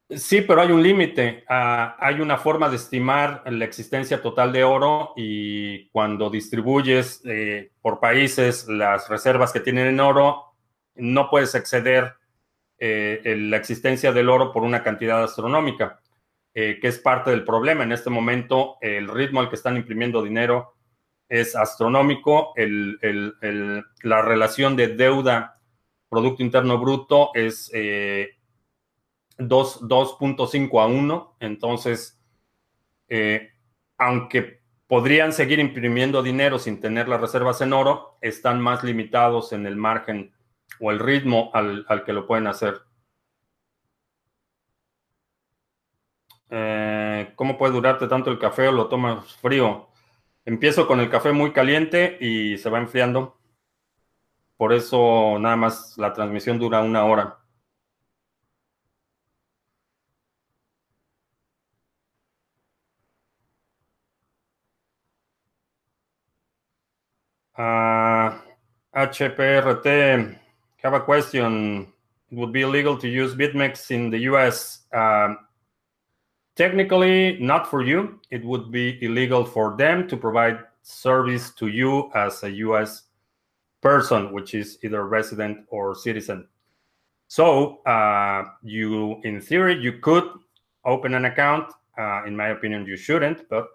Sí, 0.09 0.41
pero 0.41 0.61
hay 0.61 0.71
un 0.71 0.81
límite. 0.81 1.43
Ah, 1.49 1.97
hay 1.99 2.21
una 2.21 2.37
forma 2.37 2.69
de 2.69 2.77
estimar 2.77 3.43
la 3.45 3.65
existencia 3.65 4.21
total 4.21 4.53
de 4.53 4.63
oro 4.63 5.11
y 5.17 5.89
cuando 5.89 6.29
distribuyes 6.29 7.21
eh, 7.25 7.71
por 7.81 7.99
países 7.99 8.69
las 8.69 9.09
reservas 9.09 9.51
que 9.51 9.59
tienen 9.59 9.87
en 9.87 9.99
oro, 9.99 10.55
no 10.95 11.29
puedes 11.29 11.55
exceder 11.55 12.13
eh, 12.79 13.35
la 13.37 13.57
existencia 13.57 14.13
del 14.13 14.29
oro 14.29 14.53
por 14.53 14.63
una 14.63 14.81
cantidad 14.81 15.21
astronómica, 15.21 15.99
eh, 16.53 16.79
que 16.81 16.87
es 16.87 16.99
parte 16.99 17.31
del 17.31 17.43
problema. 17.43 17.83
En 17.83 17.91
este 17.91 18.09
momento, 18.09 18.77
el 18.79 19.09
ritmo 19.09 19.41
al 19.41 19.49
que 19.49 19.55
están 19.55 19.75
imprimiendo 19.75 20.23
dinero 20.23 20.75
es 21.27 21.53
astronómico. 21.53 22.53
la 22.55 24.21
relación 24.21 24.77
de 24.77 24.87
deuda 24.87 25.59
Producto 26.09 26.41
Interno 26.43 26.77
Bruto 26.77 27.31
es 27.33 27.69
2.5 29.37 30.81
a 30.81 30.85
1. 30.87 31.37
Entonces, 31.39 32.19
eh, 33.07 33.51
aunque 33.97 34.61
podrían 34.87 35.33
seguir 35.33 35.59
imprimiendo 35.59 36.23
dinero 36.23 36.59
sin 36.59 36.79
tener 36.79 37.07
las 37.07 37.21
reservas 37.21 37.61
en 37.61 37.73
oro, 37.73 38.17
están 38.21 38.61
más 38.61 38.83
limitados 38.83 39.53
en 39.53 39.65
el 39.65 39.75
margen 39.75 40.33
o 40.79 40.91
el 40.91 40.99
ritmo 40.99 41.51
al, 41.53 41.85
que 42.05 42.13
lo 42.13 42.25
pueden 42.27 42.47
hacer. 42.47 42.81
Eh, 46.49 47.33
¿Cómo 47.35 47.57
puede 47.57 47.73
durarte 47.73 48.07
tanto 48.07 48.31
el 48.31 48.39
café 48.39 48.69
o 48.69 48.71
lo 48.71 48.87
tomas 48.87 49.35
frío? 49.35 49.89
Empiezo 50.45 50.87
con 50.87 51.01
el 51.01 51.09
café 51.09 51.33
muy 51.33 51.51
caliente 51.51 52.17
y 52.21 52.57
se 52.57 52.69
va 52.69 52.79
enfriando. 52.79 53.37
Por 54.55 54.73
eso 54.73 55.37
nada 55.39 55.55
más 55.55 55.97
la 55.97 56.13
transmisión 56.13 56.57
dura 56.57 56.81
una 56.81 57.03
hora. 57.03 57.39
Uh, 67.57 68.37
HPRT, 68.95 70.37
have 70.83 70.93
a 70.93 70.99
question. 70.99 71.91
It 72.29 72.37
would 72.37 72.53
be 72.53 72.61
illegal 72.61 72.97
to 72.97 73.07
use 73.07 73.33
BitMEX 73.33 73.89
in 73.89 74.11
the 74.11 74.19
US. 74.29 74.81
Um, 74.93 75.39
technically, 76.55 77.39
not 77.39 77.67
for 77.67 77.81
you. 77.81 78.19
It 78.29 78.45
would 78.45 78.71
be 78.71 79.03
illegal 79.03 79.43
for 79.43 79.75
them 79.75 80.07
to 80.07 80.17
provide 80.17 80.59
service 80.83 81.51
to 81.55 81.67
you 81.67 82.11
as 82.13 82.43
a 82.43 82.51
US 82.51 83.03
person, 83.81 84.31
which 84.33 84.53
is 84.53 84.77
either 84.83 85.07
resident 85.07 85.65
or 85.69 85.95
citizen. 85.95 86.47
So, 87.27 87.81
uh, 87.85 88.45
you, 88.61 89.19
in 89.23 89.41
theory, 89.41 89.77
you 89.79 89.99
could 89.99 90.29
open 90.85 91.15
an 91.15 91.25
account. 91.25 91.73
Uh, 91.97 92.23
in 92.25 92.35
my 92.37 92.49
opinion, 92.49 92.85
you 92.85 92.95
shouldn't, 92.95 93.49
but 93.49 93.67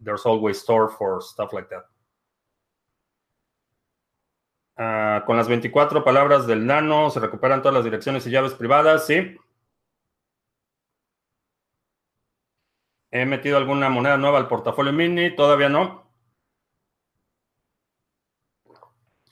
there's 0.00 0.26
always 0.26 0.60
store 0.60 0.90
for 0.90 1.22
stuff 1.22 1.52
like 1.54 1.70
that. 1.70 1.84
Ah, 4.76 5.22
con 5.26 5.36
las 5.36 5.48
24 5.48 6.02
palabras 6.02 6.46
del 6.46 6.66
nano 6.66 7.08
se 7.10 7.20
recuperan 7.20 7.62
todas 7.62 7.74
las 7.74 7.84
direcciones 7.84 8.26
y 8.26 8.30
llaves 8.30 8.54
privadas, 8.54 9.06
sí. 9.06 9.36
He 13.10 13.24
metido 13.24 13.56
alguna 13.56 13.88
moneda 13.88 14.16
nueva 14.16 14.38
al 14.38 14.48
portafolio 14.48 14.92
mini, 14.92 15.34
todavía 15.36 15.68
no. 15.68 16.04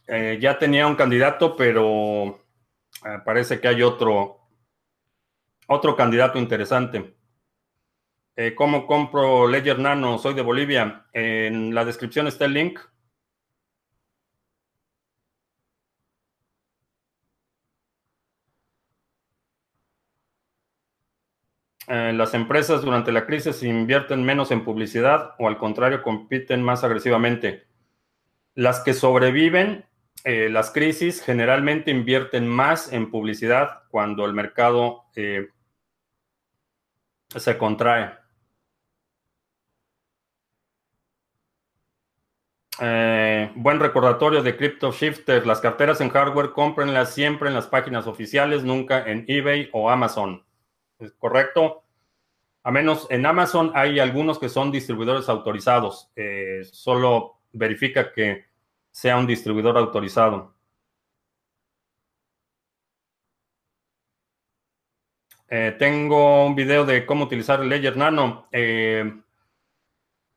Eh, 0.07 0.39
ya 0.41 0.59
tenía 0.59 0.87
un 0.87 0.95
candidato, 0.95 1.57
pero 1.57 2.39
eh, 3.05 3.19
parece 3.25 3.61
que 3.61 3.69
hay 3.69 3.83
otro, 3.83 4.41
otro 5.67 5.97
candidato 5.97 6.39
interesante. 6.39 7.17
Eh, 8.37 8.55
¿Cómo 8.55 8.87
compro 8.87 9.49
Ledger 9.49 9.79
Nano? 9.79 10.19
Soy 10.19 10.35
de 10.35 10.43
Bolivia. 10.43 11.07
En 11.13 11.75
la 11.75 11.85
descripción 11.85 12.27
está 12.29 12.45
el 12.45 12.55
link. 12.55 12.79
Eh, 21.89 22.13
las 22.15 22.33
empresas 22.35 22.83
durante 22.83 23.11
la 23.11 23.27
crisis 23.27 23.63
invierten 23.63 24.25
menos 24.25 24.51
en 24.53 24.65
publicidad 24.65 25.35
o 25.39 25.49
al 25.49 25.59
contrario 25.59 26.03
compiten 26.03 26.63
más 26.63 26.85
agresivamente. 26.85 27.67
Las 28.55 28.81
que 28.81 28.95
sobreviven 28.95 29.85
eh, 30.25 30.49
las 30.51 30.71
crisis 30.71 31.21
generalmente 31.21 31.91
invierten 31.91 32.47
más 32.47 32.93
en 32.93 33.11
publicidad 33.11 33.83
cuando 33.91 34.25
el 34.25 34.33
mercado 34.33 35.05
eh, 35.17 35.49
se 37.37 37.59
contrae. 37.59 38.21
buen 43.55 43.79
recordatorio 43.79 44.43
de 44.43 44.57
Crypto 44.57 44.91
Shifter. 44.93 45.47
Las 45.47 45.61
carteras 45.61 46.01
en 46.01 46.11
hardware 46.11 46.53
cómprenlas 46.53 47.15
siempre 47.15 47.49
en 47.49 47.55
las 47.55 47.67
páginas 47.69 48.07
oficiales, 48.09 48.65
nunca 48.65 49.05
en 49.09 49.25
eBay 49.29 49.69
o 49.73 49.89
Amazon 49.89 50.43
correcto. 51.19 51.83
A 52.65 52.71
menos 52.71 53.07
en 53.11 53.27
Amazon 53.27 53.73
hay 53.75 53.99
algunos 53.99 54.39
que 54.39 54.49
son 54.49 54.71
distribuidores 54.71 55.29
autorizados. 55.29 56.11
Eh, 56.15 56.63
solo 56.71 57.39
verifica 57.53 58.13
que 58.13 58.47
sea 58.91 59.17
un 59.17 59.27
distribuidor 59.27 59.77
autorizado. 59.77 60.55
Eh, 65.49 65.77
tengo 65.79 66.47
un 66.47 66.55
video 66.55 66.87
de 66.87 67.05
cómo 67.05 67.25
utilizar 67.25 67.61
el 67.61 67.69
Ledger 67.69 67.97
Nano. 67.97 68.49
Eh, 68.53 69.21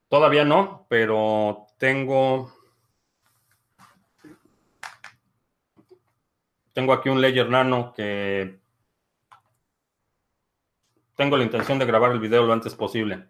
todavía 0.10 0.44
no, 0.44 0.86
pero 0.90 1.68
tengo... 1.78 2.52
Tengo 6.74 6.92
aquí 6.92 7.08
un 7.08 7.22
Ledger 7.22 7.50
Nano 7.50 7.94
que 7.94 8.60
tengo 11.16 11.38
la 11.38 11.44
intención 11.44 11.80
de 11.80 11.86
grabar 11.86 12.12
el 12.12 12.20
video 12.20 12.44
lo 12.46 12.54
antes 12.54 12.76
posible. 12.76 13.26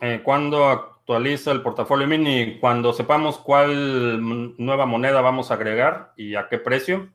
Eh, 0.00 0.20
¿Cuándo 0.22 0.66
actualiza 0.68 1.52
el 1.52 1.62
portafolio 1.62 2.06
mini? 2.06 2.58
Cuando 2.60 2.92
sepamos 2.92 3.38
cuál 3.38 4.20
nueva 4.58 4.86
moneda 4.86 5.20
vamos 5.20 5.50
a 5.50 5.54
agregar 5.54 6.12
y 6.16 6.34
a 6.34 6.48
qué 6.48 6.58
precio. 6.58 7.10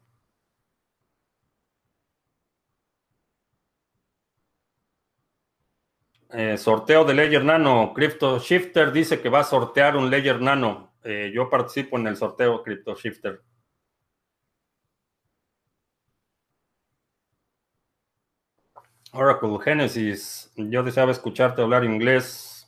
Eh, 6.34 6.58
sorteo 6.58 7.04
de 7.04 7.14
Ledger 7.14 7.44
Nano. 7.44 7.94
Crypto 7.94 8.40
Shifter 8.40 8.92
dice 8.92 9.22
que 9.22 9.30
va 9.30 9.40
a 9.42 9.44
sortear 9.44 9.98
un 9.98 10.10
Ledger 10.10 10.42
Nano. 10.42 10.94
Eh, 11.04 11.32
yo 11.34 11.50
participo 11.50 11.98
en 11.98 12.08
el 12.08 12.16
sorteo 12.16 12.64
Crypto 12.64 12.96
Shifter. 12.96 13.42
Oracle 19.14 19.58
Genesis. 19.64 20.52
Yo 20.56 20.84
deseaba 20.84 21.12
escucharte 21.12 21.62
hablar 21.62 21.84
inglés. 21.84 22.68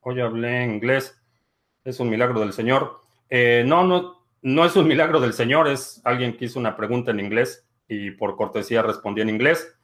Hoy 0.00 0.20
hablé 0.20 0.64
inglés. 0.64 1.20
Es 1.84 2.00
un 2.00 2.10
milagro 2.10 2.40
del 2.40 2.52
Señor. 2.52 3.00
Eh, 3.30 3.64
no, 3.66 3.84
no, 3.84 4.22
no 4.42 4.64
es 4.64 4.76
un 4.76 4.86
milagro 4.86 5.20
del 5.20 5.32
Señor. 5.32 5.68
Es 5.68 6.00
alguien 6.04 6.36
que 6.36 6.44
hizo 6.44 6.58
una 6.58 6.76
pregunta 6.76 7.10
en 7.10 7.20
inglés 7.20 7.66
y 7.88 8.10
por 8.10 8.36
cortesía 8.36 8.82
respondí 8.82 9.22
en 9.22 9.30
inglés. 9.30 9.74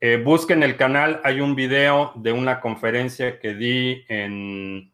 Eh, 0.00 0.20
busquen 0.22 0.62
el 0.62 0.76
canal, 0.76 1.20
hay 1.22 1.40
un 1.40 1.54
video 1.54 2.12
de 2.16 2.32
una 2.32 2.60
conferencia 2.60 3.38
que 3.38 3.54
di 3.54 4.04
en, 4.08 4.92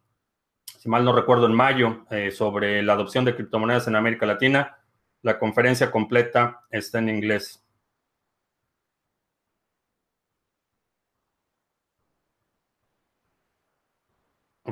si 0.78 0.88
mal 0.88 1.03
no 1.03 1.14
recuerdo, 1.14 1.46
en 1.46 1.55
mayo, 1.55 2.05
eh, 2.11 2.30
sobre 2.30 2.82
la 2.82 2.92
adopción 2.92 3.24
de 3.24 3.34
criptomonedas 3.34 3.88
en 3.88 3.96
América 3.96 4.26
Latina. 4.26 4.76
La 5.22 5.38
conferencia 5.38 5.90
completa 5.90 6.66
está 6.70 6.99
en 6.99 7.09
inglés. 7.09 7.64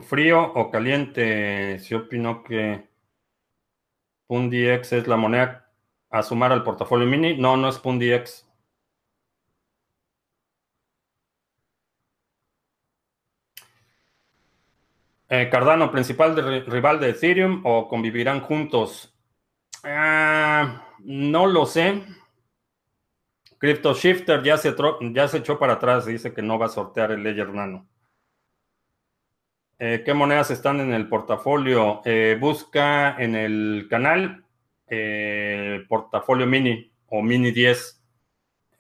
¿Frío 0.03 0.53
o 0.55 0.71
caliente? 0.71 1.79
Si 1.79 1.95
opino 1.95 2.43
que 2.43 2.89
PundiX 4.27 4.93
es 4.93 5.07
la 5.09 5.17
moneda 5.17 5.71
a 6.11 6.23
sumar 6.23 6.53
al 6.53 6.63
portafolio 6.65 7.07
mini. 7.07 7.37
No, 7.37 7.57
no 7.57 7.69
es 7.69 7.79
PundiX. 7.79 8.47
Eh, 15.29 15.49
Cardano, 15.51 15.91
principal 15.91 16.37
rival 16.67 17.01
de 17.01 17.11
Ethereum 17.11 17.63
o 17.65 17.89
convivirán 17.89 18.41
juntos? 18.41 19.13
Ah, 19.83 20.85
no 21.01 21.47
lo 21.47 21.67
sé. 21.67 22.03
Crypto 23.59 23.95
Shifter 23.95 24.43
ya 24.43 24.57
se, 24.57 24.75
ya 25.13 25.29
se 25.29 25.39
echó 25.39 25.59
para 25.59 25.75
atrás, 25.75 26.07
dice 26.07 26.33
que 26.33 26.43
no 26.43 26.59
va 26.59 26.67
a 26.67 26.69
sortear 26.69 27.11
el 27.11 27.23
Ledger 27.23 27.53
Nano. 27.53 27.89
Eh, 29.79 30.03
¿Qué 30.05 30.14
monedas 30.14 30.51
están 30.51 30.81
en 30.81 30.93
el 30.95 31.09
portafolio? 31.09 32.01
Eh, 32.05 32.37
busca 32.41 33.16
en 33.18 33.35
el 33.35 33.87
canal 33.91 34.43
portafolio 35.89 36.47
mini 36.47 36.91
o 37.09 37.22
mini 37.22 37.51
10. 37.53 38.01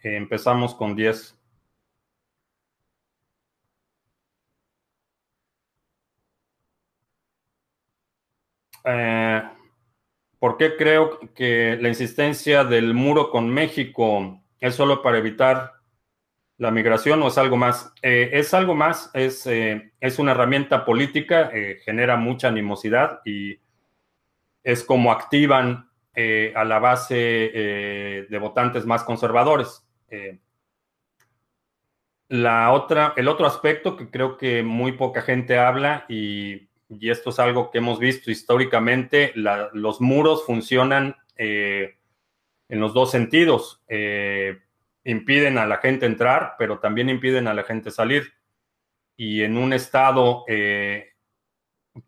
empezamos 0.02 0.74
con 0.74 0.94
10. 0.96 1.36
Eh, 8.84 9.42
¿Por 10.38 10.56
qué 10.56 10.76
creo 10.76 11.18
que 11.34 11.76
la 11.80 11.88
insistencia 11.88 12.64
del 12.64 12.94
muro 12.94 13.30
con 13.30 13.50
México 13.50 14.40
es 14.60 14.74
solo 14.76 15.02
para 15.02 15.18
evitar 15.18 15.75
la 16.58 16.70
migración 16.70 17.22
o 17.22 17.28
es 17.28 17.38
algo 17.38 17.56
más? 17.56 17.92
Eh, 18.02 18.30
es 18.32 18.54
algo 18.54 18.74
más, 18.74 19.10
es, 19.14 19.46
eh, 19.46 19.92
es 20.00 20.18
una 20.18 20.32
herramienta 20.32 20.84
política, 20.84 21.50
genera 21.84 22.16
mucha 22.16 22.48
animosidad 22.48 23.20
y 23.24 23.58
es 24.62 24.82
como 24.84 25.12
activan 25.12 25.90
a 26.54 26.64
la 26.64 26.78
base 26.78 27.14
de 28.28 28.38
votantes 28.40 28.86
más 28.86 29.04
conservadores. 29.04 29.86
la 32.28 32.72
otra, 32.72 33.12
el 33.16 33.28
otro 33.28 33.46
aspecto 33.46 33.96
que 33.96 34.10
creo 34.10 34.36
que 34.36 34.62
muy 34.62 34.92
poca 34.92 35.22
gente 35.22 35.58
habla 35.58 36.06
y 36.08 36.68
y 36.88 37.10
esto 37.10 37.30
es 37.30 37.38
algo 37.38 37.70
que 37.70 37.78
hemos 37.78 37.98
visto 37.98 38.30
históricamente, 38.30 39.32
los 39.34 40.00
muros 40.00 40.44
funcionan 40.44 41.16
eh, 41.36 41.96
en 42.68 42.80
los 42.80 42.94
dos 42.94 43.10
sentidos. 43.10 43.82
Eh, 43.88 44.60
impiden 45.06 45.58
a 45.58 45.66
la 45.66 45.78
gente 45.78 46.06
entrar, 46.06 46.54
pero 46.58 46.78
también 46.78 47.08
impiden 47.08 47.48
a 47.48 47.54
la 47.54 47.62
gente 47.62 47.90
salir. 47.90 48.34
Y 49.16 49.42
en 49.42 49.56
un 49.56 49.72
estado 49.72 50.44
eh, 50.48 51.12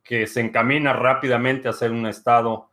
que 0.02 0.26
se 0.26 0.40
encamina 0.40 0.92
rápidamente 0.92 1.68
a 1.68 1.72
ser 1.72 1.92
un 1.92 2.06
estado 2.06 2.70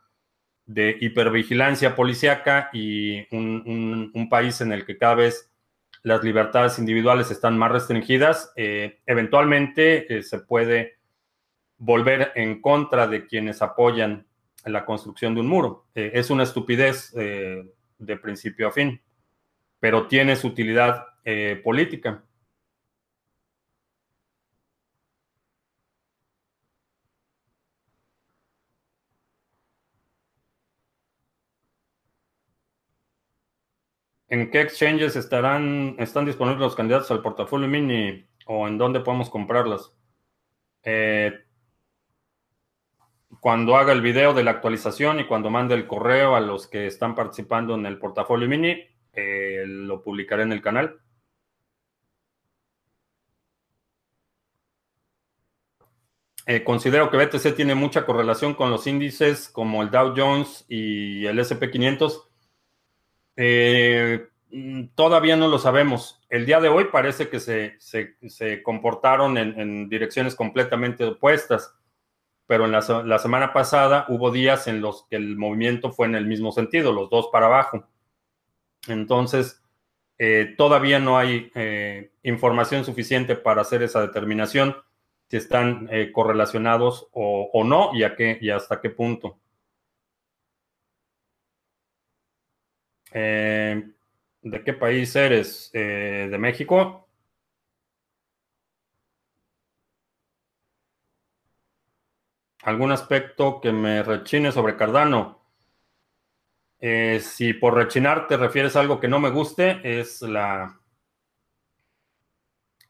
de 0.65 0.97
hipervigilancia 0.99 1.95
policíaca 1.95 2.69
y 2.73 3.27
un, 3.33 4.27
país 4.29 4.59
en 4.61 4.71
el 4.71 4.85
que 4.85 4.97
cada 4.97 5.15
vez 5.15 5.51
las 6.01 6.23
libertades 6.23 6.79
individuales 6.79 7.31
están 7.31 7.57
más 7.57 7.71
restringidas, 7.71 8.51
eventualmente 8.55 10.23
se 10.23 10.39
puede 10.39 10.97
volver 11.77 12.31
en 12.35 12.61
contra 12.61 13.07
de 13.07 13.27
quienes 13.27 13.61
apoyan 13.61 14.25
la 14.65 14.85
construcción 14.85 15.33
de 15.35 15.41
un 15.41 15.47
muro. 15.47 15.87
Eh, 15.95 16.11
es 16.13 16.29
una 16.29 16.43
estupidez 16.43 17.13
eh, 17.15 17.63
de 17.97 18.17
principio 18.17 18.67
a 18.67 18.71
fin, 18.71 19.01
pero 19.85 20.07
tiene 20.07 20.35
su 20.35 20.47
utilidad 20.47 21.05
eh, 21.23 21.61
política. 21.63 22.23
¿En 34.27 34.49
qué 34.49 34.61
exchanges 34.61 35.15
estarán, 35.15 35.95
están 35.99 36.25
disponibles 36.25 36.61
los 36.61 36.75
candidatos 36.75 37.11
al 37.11 37.21
portafolio 37.21 37.67
mini 37.67 38.27
o 38.47 38.67
en 38.67 38.79
dónde 38.79 39.01
podemos 39.01 39.29
comprarlas? 39.29 39.91
cuando 43.39 43.75
haga 43.75 43.93
el 43.93 44.01
video 44.01 44.33
de 44.33 44.43
la 44.43 44.51
actualización 44.51 45.19
y 45.19 45.27
cuando 45.27 45.51
mande 45.51 45.75
el 45.75 45.85
correo 45.87 46.35
a 46.35 46.39
los 46.39 46.67
que 46.67 46.87
están 46.87 47.13
participando 47.13 47.75
en 47.75 47.85
el 47.85 47.99
portafolio 47.99 48.47
mini, 48.47 48.94
eh, 49.15 49.63
lo 49.65 50.01
publicaré 50.01 50.43
en 50.43 50.51
el 50.51 50.61
canal. 50.61 50.99
Eh, 56.47 56.63
considero 56.63 57.09
que 57.09 57.17
BTC 57.17 57.55
tiene 57.55 57.73
mucha 57.73 58.05
correlación 58.05 58.53
con 58.53 58.69
los 58.69 58.85
índices 58.85 59.49
como 59.49 59.81
el 59.81 59.89
Dow 59.89 60.13
Jones 60.15 60.65
y 60.69 61.25
el 61.25 61.39
SP500. 61.39 62.27
Eh, 63.37 64.27
mm, 64.51 64.87
todavía 64.95 65.35
no 65.37 65.47
lo 65.47 65.57
sabemos. 65.57 66.21
El 66.29 66.45
día 66.45 66.59
de 66.59 66.69
hoy 66.69 66.85
parece 66.91 67.29
que 67.29 67.39
se, 67.39 68.63
comportaron 68.63 69.37
en 69.37 69.89
direcciones 69.89 70.35
completamente 70.35 71.03
opuestas 71.05 71.75
pero 72.47 72.65
en 72.65 72.71
la, 72.71 73.19
semana 73.19 73.53
pasada 73.53 74.05
hubo 74.09 74.31
días 74.31 74.67
en 74.67 74.81
los 74.81 75.07
que 75.09 75.15
el 75.15 75.35
movimiento 75.35 75.91
fue 75.91 76.07
en 76.07 76.15
el 76.15 76.27
mismo 76.27 76.51
sentido, 76.51 76.91
los 76.91 77.09
dos 77.09 77.29
para 77.31 77.47
abajo. 77.47 77.87
Entonces, 78.87 79.61
eh, 80.17 80.55
todavía 80.57 80.99
no 80.99 81.17
hay 81.17 81.51
eh, 81.55 82.11
información 82.23 82.85
suficiente 82.85 83.35
para 83.35 83.61
hacer 83.61 83.83
esa 83.83 84.01
determinación 84.01 84.75
si 85.29 85.37
están 85.37 85.87
eh, 85.91 86.11
correlacionados 86.11 87.07
o, 87.11 87.63
no 87.65 87.91
y, 87.93 88.03
a 88.03 88.15
qué, 88.15 88.37
y 88.41 88.49
hasta 88.51 88.79
qué 88.81 88.89
punto. 88.91 89.39
¿De 93.11 94.63
qué 94.63 94.73
país 94.73 95.15
eres? 95.15 95.71
¿De 95.73 96.37
México? 96.37 97.05
algún 102.65 102.91
aspecto 102.91 103.61
que 103.61 103.71
me 103.71 104.03
rechine 104.03 104.51
sobre 104.51 104.75
Cardano. 104.75 105.44
Eh, 106.87 107.19
si 107.19 107.53
por 107.53 107.73
rechinar 107.73 108.27
te 108.27 108.37
refieres 108.37 108.75
a 108.75 108.79
algo 108.79 108.99
que 108.99 109.07
no 109.07 109.19
me 109.19 109.31
guste, 109.31 109.81
es 109.99 110.21
la... 110.21 110.79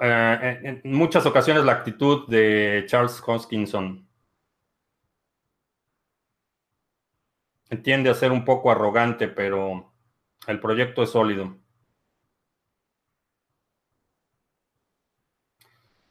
Eh, 0.01 0.81
en 0.83 0.91
muchas 0.91 1.25
ocasiones 1.25 1.63
la 1.63 1.71
actitud 1.71 2.27
de 2.27 2.83
Charles 2.87 3.23
Hoskinson. 3.25 4.05
Tiende 7.83 8.09
a 8.09 8.13
ser 8.15 8.33
un 8.33 8.43
poco 8.43 8.69
arrogante, 8.69 9.29
pero 9.29 9.93
el 10.47 10.59
proyecto 10.59 11.01
es 11.03 11.11
sólido. 11.11 11.57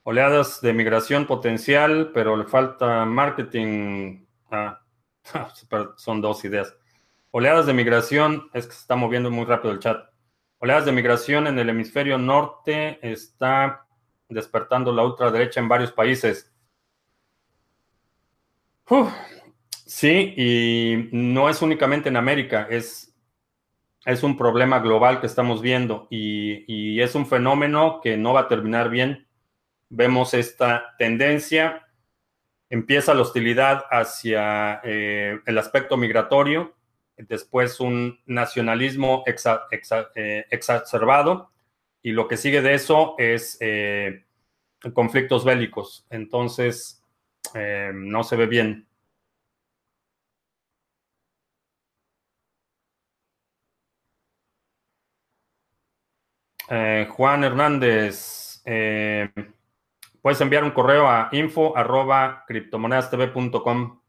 Oleadas 0.04 0.62
de 0.62 0.72
migración 0.72 1.26
potencial, 1.26 2.12
pero 2.14 2.34
le 2.34 2.44
falta 2.44 3.04
marketing. 3.04 4.24
Ah, 4.50 4.80
son 5.96 6.22
dos 6.22 6.42
ideas. 6.46 6.74
Oleadas 7.36 7.66
de 7.66 7.74
migración, 7.74 8.48
es 8.52 8.66
que 8.66 8.74
se 8.74 8.80
está 8.80 8.94
moviendo 8.94 9.28
muy 9.28 9.44
rápido 9.44 9.72
el 9.72 9.80
chat. 9.80 10.08
Oleadas 10.58 10.84
de 10.84 10.92
migración 10.92 11.48
en 11.48 11.58
el 11.58 11.68
hemisferio 11.68 12.16
norte 12.16 12.98
está 13.02 13.86
despertando 14.28 14.92
la 14.92 15.04
ultraderecha 15.04 15.58
en 15.58 15.68
varios 15.68 15.90
países. 15.90 16.54
sí, 19.84 20.34
y 20.36 21.08
no 21.10 21.48
es 21.50 21.60
únicamente 21.60 22.08
en 22.08 22.16
América, 22.16 22.68
es, 22.70 23.12
es 24.04 24.22
un 24.22 24.36
problema 24.36 24.78
global 24.78 25.20
que 25.20 25.26
estamos 25.26 25.60
viendo 25.60 26.06
y, 26.10 26.64
y 26.72 27.00
es 27.00 27.16
un 27.16 27.26
fenómeno 27.26 28.00
que 28.00 28.16
no 28.16 28.32
va 28.32 28.42
a 28.42 28.48
terminar 28.48 28.90
bien 28.90 29.26
vemos 29.88 30.34
esta 30.34 30.94
tendencia. 30.98 31.86
Empieza 32.70 33.14
la 33.14 33.22
hostilidad 33.22 33.84
hacia 33.90 34.80
eh, 34.84 35.40
el 35.46 35.58
aspecto 35.58 35.96
migratorio, 35.96 36.74
después 37.16 37.80
un 37.80 38.20
nacionalismo 38.26 39.24
eh, 39.26 40.46
exacerbado 40.50 41.50
y 42.02 42.12
lo 42.12 42.28
que 42.28 42.36
sigue 42.36 42.62
de 42.62 42.74
eso 42.74 43.14
es 43.18 43.56
eh, 43.60 44.24
conflictos 44.92 45.44
bélicos. 45.44 46.06
Entonces, 46.10 47.02
no 47.94 48.24
se 48.24 48.36
ve 48.36 48.46
bien. 48.46 48.86
Juan 57.08 57.44
Hernández, 57.44 58.62
Puedes 60.24 60.40
enviar 60.40 60.64
un 60.64 60.70
correo 60.70 61.06
a 61.06 61.28
info 61.32 61.76
arroba 61.76 62.46
criptomonedastv.com. 62.48 64.00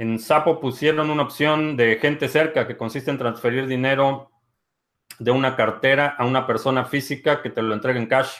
En 0.00 0.18
Sapo 0.18 0.60
pusieron 0.60 1.10
una 1.10 1.24
opción 1.24 1.76
de 1.76 1.98
gente 2.00 2.26
cerca 2.30 2.66
que 2.66 2.78
consiste 2.78 3.10
en 3.10 3.18
transferir 3.18 3.66
dinero 3.66 4.30
de 5.18 5.30
una 5.30 5.56
cartera 5.56 6.14
a 6.18 6.24
una 6.24 6.46
persona 6.46 6.86
física 6.86 7.42
que 7.42 7.50
te 7.50 7.60
lo 7.60 7.74
entregue 7.74 7.98
en 8.00 8.06
cash. 8.06 8.38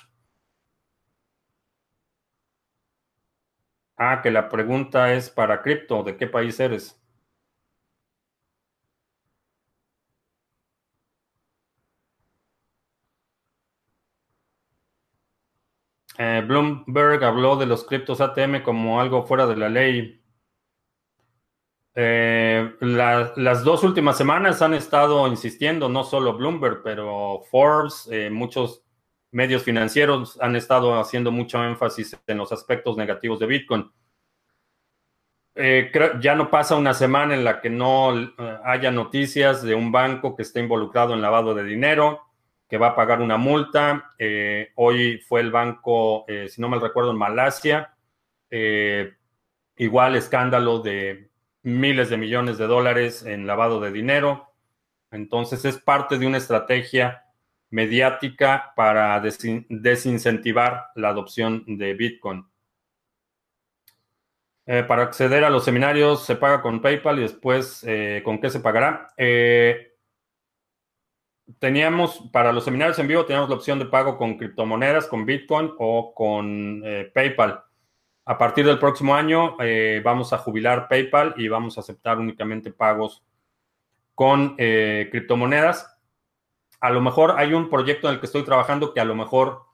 Ah, 3.97 4.21
que 4.21 4.33
la 4.33 4.49
pregunta 4.49 5.13
es 5.15 5.31
para 5.31 5.63
cripto, 5.63 6.03
¿de 6.03 6.17
qué 6.17 6.27
país 6.27 6.59
eres? 6.59 7.01
Eh, 16.19 16.43
Bloomberg 16.47 17.25
habló 17.25 17.57
de 17.57 17.67
los 17.67 17.85
criptos 17.85 18.21
ATM 18.21 18.63
como 18.63 19.01
algo 19.01 19.25
fuera 19.27 19.47
de 19.47 19.57
la 19.57 19.69
ley. 19.69 20.20
Eh, 21.95 22.73
las 22.81 23.65
dos 23.65 23.83
últimas 23.83 24.17
semanas 24.17 24.63
han 24.63 24.75
estado 24.75 25.27
insistiendo, 25.27 25.89
no 25.89 26.05
solo 26.05 26.37
Bloomberg, 26.37 26.83
pero 26.83 27.43
Forbes, 27.51 28.09
eh, 28.11 28.31
muchos 28.31 28.85
medios 29.33 29.63
financieros 29.63 30.39
han 30.41 30.57
estado 30.57 30.99
haciendo 30.99 31.31
mucho 31.31 31.63
énfasis 31.65 32.17
en 32.27 32.39
los 32.39 32.53
aspectos 32.53 32.97
negativos 32.97 33.39
de 33.39 33.47
Bitcoin. 33.47 33.91
ya 36.21 36.35
no 36.35 36.49
pasa 36.51 36.77
una 36.77 36.95
semana 36.95 37.35
en 37.35 37.45
la 37.45 37.61
que 37.61 37.69
no 37.71 38.13
haya 38.65 38.91
noticias 38.91 39.63
de 39.63 39.75
un 39.75 39.93
banco 39.93 40.35
que 40.35 40.43
esté 40.43 40.61
involucrado 40.61 41.13
en 41.13 41.21
lavado 41.21 41.55
de 41.55 41.65
dinero 41.65 42.31
que 42.71 42.79
va 42.79 42.89
a 42.89 42.97
pagar 42.97 43.21
una 43.21 43.37
multa. 43.37 44.15
Eh, 44.17 44.71
hoy 44.77 45.19
fue 45.19 45.41
el 45.41 45.51
banco, 45.51 46.25
eh, 46.29 46.49
si 46.49 46.61
no 46.61 46.69
me 46.69 46.79
recuerdo, 46.79 47.11
en 47.11 47.19
Malasia. 47.19 47.97
Eh, 48.49 49.13
igual 49.77 50.15
escándalo 50.15 50.79
de 50.79 51.30
miles 51.63 52.11
de 52.11 52.17
millones 52.17 52.59
de 52.59 52.67
dólares 52.67 53.25
en 53.25 53.47
lavado 53.47 53.81
de 53.81 53.93
dinero. 53.93 54.53
Entonces 55.11 55.65
es 55.65 55.79
parte 55.79 56.19
de 56.19 56.27
una 56.27 56.39
estrategia 56.39 57.25
mediática 57.71 58.73
para 58.77 59.21
desincentivar 59.21 60.87
la 60.95 61.11
adopción 61.11 61.65
de 61.67 61.95
Bitcoin. 61.95 62.47
para 64.87 65.03
acceder 65.03 65.45
a 65.45 65.51
los 65.51 65.65
seminarios 65.65 66.25
se 66.25 66.37
paga 66.37 66.63
con 66.63 66.81
PayPal 66.81 67.19
y 67.19 67.23
después, 67.23 67.85
¿con 68.25 68.41
qué 68.41 68.51
se 68.51 68.61
pagará? 68.61 69.09
teníamos, 71.59 72.29
para 72.33 72.53
los 72.53 72.65
seminarios 72.65 72.99
en 72.99 73.09
vivo, 73.09 73.25
teníamos 73.25 73.51
la 73.51 73.57
opción 73.57 73.79
de 73.79 73.87
pago 73.87 74.17
con 74.17 74.37
criptomonedas, 74.37 75.07
con 75.07 75.27
Bitcoin 75.27 75.73
o 75.79 76.15
con 76.15 76.83
eh, 76.85 77.11
PayPal. 77.13 77.65
A 78.31 78.39
partir 78.39 78.65
del 78.65 78.79
próximo 78.79 79.17
año 79.17 79.57
eh, 79.59 80.01
vamos 80.05 80.33
a 80.33 80.39
jubilar 80.39 80.87
PayPal 80.87 81.35
y 81.37 81.49
vamos 81.49 81.77
a 81.77 81.81
aceptar 81.81 82.17
únicamente 82.17 82.71
pagos 82.71 83.25
con 84.15 84.55
eh, 84.57 85.09
criptomonedas. 85.11 85.99
A 86.79 86.91
lo 86.91 87.01
mejor 87.01 87.35
hay 87.39 87.55
un 87.55 87.69
proyecto 87.69 88.07
en 88.07 88.15
el 88.15 88.21
que 88.21 88.27
estoy 88.27 88.45
trabajando 88.45 88.95
que 88.95 89.01
a 89.01 89.05
lo 89.05 89.17
mejor 89.17 89.65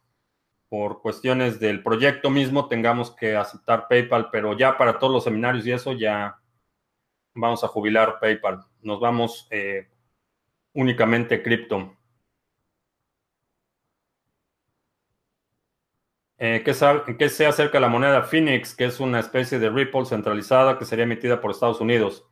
por 0.71 1.03
cuestiones 1.03 1.61
del 1.61 1.83
proyecto 1.83 2.31
mismo 2.31 2.67
tengamos 2.67 3.11
que 3.11 3.37
aceptar 3.37 3.89
PayPal, 3.89 4.31
pero 4.33 4.57
ya 4.57 4.79
para 4.79 4.99
todos 4.99 5.13
los 5.13 5.25
seminarios 5.25 5.67
y 5.67 5.73
eso 5.73 5.93
ya 5.93 6.39
vamos 7.35 7.63
a 7.63 7.69
jubilar 7.69 8.19
PayPal. 8.19 8.65
Nos 8.81 9.01
vamos 9.01 9.51
únicamente 10.73 11.43
cripto. 11.43 11.95
Eh, 16.39 16.63
¿qué, 16.65 16.75
¿Qué 17.19 17.29
se 17.31 17.47
acerca 17.47 17.79
de 17.79 17.81
la 17.81 17.89
moneda 17.89 18.23
Phoenix, 18.23 18.75
que 18.75 18.85
es 18.85 19.01
una 19.01 19.21
especie 19.21 19.59
de 19.59 19.71
Ripple 19.71 20.05
centralizada 20.05 20.79
que 20.79 20.85
sería 20.85 21.05
emitida 21.05 21.41
por 21.41 21.51
Estados 21.51 21.81
Unidos? 21.81 22.27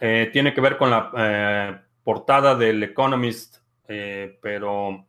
Eh, 0.00 0.28
tiene 0.32 0.52
que 0.52 0.60
ver 0.60 0.76
con 0.76 0.90
la 0.90 1.10
eh, 1.16 1.80
portada 2.02 2.54
del 2.54 2.82
Economist, 2.82 3.58
pero 4.40 5.06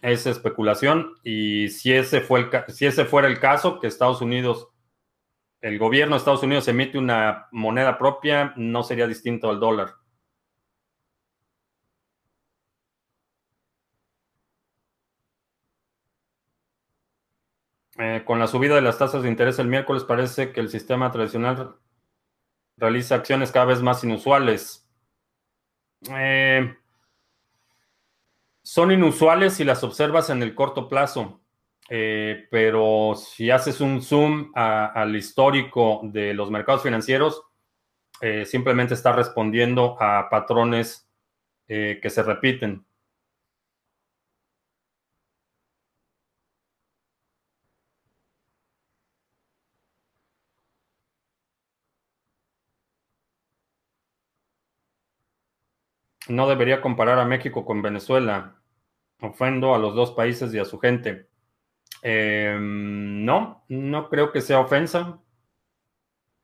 es 0.00 0.26
especulación. 0.26 1.14
Y 1.22 1.68
si 1.68 1.92
ese, 1.92 2.20
fue 2.20 2.40
el, 2.40 2.50
si 2.68 2.86
ese 2.86 3.04
fuera 3.04 3.28
el 3.28 3.40
caso, 3.40 3.80
que 3.80 3.86
Estados 3.86 4.20
Unidos, 4.20 4.68
el 5.60 5.78
gobierno 5.78 6.14
de 6.14 6.18
Estados 6.18 6.42
Unidos 6.42 6.68
emite 6.68 6.98
una 6.98 7.48
moneda 7.52 7.96
propia, 7.96 8.52
no 8.56 8.82
sería 8.82 9.06
distinto 9.06 9.48
al 9.48 9.60
dólar. 9.60 9.94
Eh, 17.98 18.22
con 18.24 18.38
la 18.38 18.46
subida 18.46 18.74
de 18.74 18.80
las 18.80 18.98
tasas 18.98 19.22
de 19.22 19.28
interés 19.28 19.58
el 19.58 19.68
miércoles 19.68 20.04
parece 20.04 20.52
que 20.52 20.60
el 20.60 20.70
sistema 20.70 21.10
tradicional 21.10 21.76
realiza 22.78 23.16
acciones 23.16 23.52
cada 23.52 23.66
vez 23.66 23.82
más 23.82 24.02
inusuales. 24.02 24.88
Eh, 26.10 26.74
son 28.62 28.92
inusuales 28.92 29.54
si 29.54 29.64
las 29.64 29.84
observas 29.84 30.30
en 30.30 30.42
el 30.42 30.54
corto 30.54 30.88
plazo, 30.88 31.42
eh, 31.90 32.46
pero 32.50 33.14
si 33.14 33.50
haces 33.50 33.80
un 33.80 34.00
zoom 34.00 34.50
al 34.54 35.14
histórico 35.14 36.00
de 36.04 36.32
los 36.32 36.50
mercados 36.50 36.82
financieros, 36.82 37.42
simplemente 38.46 38.94
está 38.94 39.12
respondiendo 39.12 39.96
a 40.00 40.28
patrones 40.30 41.08
que 41.66 42.08
se 42.08 42.22
repiten. 42.22 42.86
No 56.28 56.48
debería 56.48 56.80
comparar 56.80 57.18
a 57.18 57.24
México 57.24 57.64
con 57.64 57.82
Venezuela. 57.82 58.56
Ofendo 59.20 59.74
a 59.74 59.78
los 59.78 59.94
dos 59.94 60.12
países 60.12 60.52
y 60.54 60.58
a 60.58 60.64
su 60.64 60.78
gente. 60.78 61.28
Em, 62.02 63.24
no, 63.24 63.64
no 63.68 64.08
creo 64.08 64.32
que 64.32 64.40
sea 64.40 64.60
ofensa. 64.60 65.20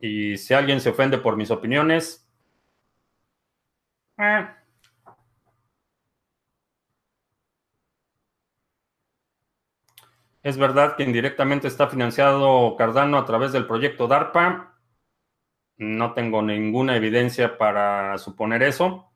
Y 0.00 0.36
si 0.38 0.54
alguien 0.54 0.80
se 0.80 0.90
ofende 0.90 1.18
por 1.18 1.36
mis 1.36 1.50
opiniones, 1.50 2.28
eh. 4.18 4.48
Es 10.42 10.56
verdad 10.58 10.96
que 10.96 11.04
indirectamente 11.04 11.68
está 11.68 11.88
financiado 11.88 12.74
Cardano 12.76 13.18
a 13.18 13.24
través 13.24 13.52
del 13.52 13.66
proyecto 13.68 14.08
DARPA. 14.08 14.76
No 15.78 16.14
tengo 16.14 16.42
ninguna 16.42 16.96
evidencia 16.96 17.56
para 17.58 18.18
suponer 18.18 18.62
eso. 18.62 19.10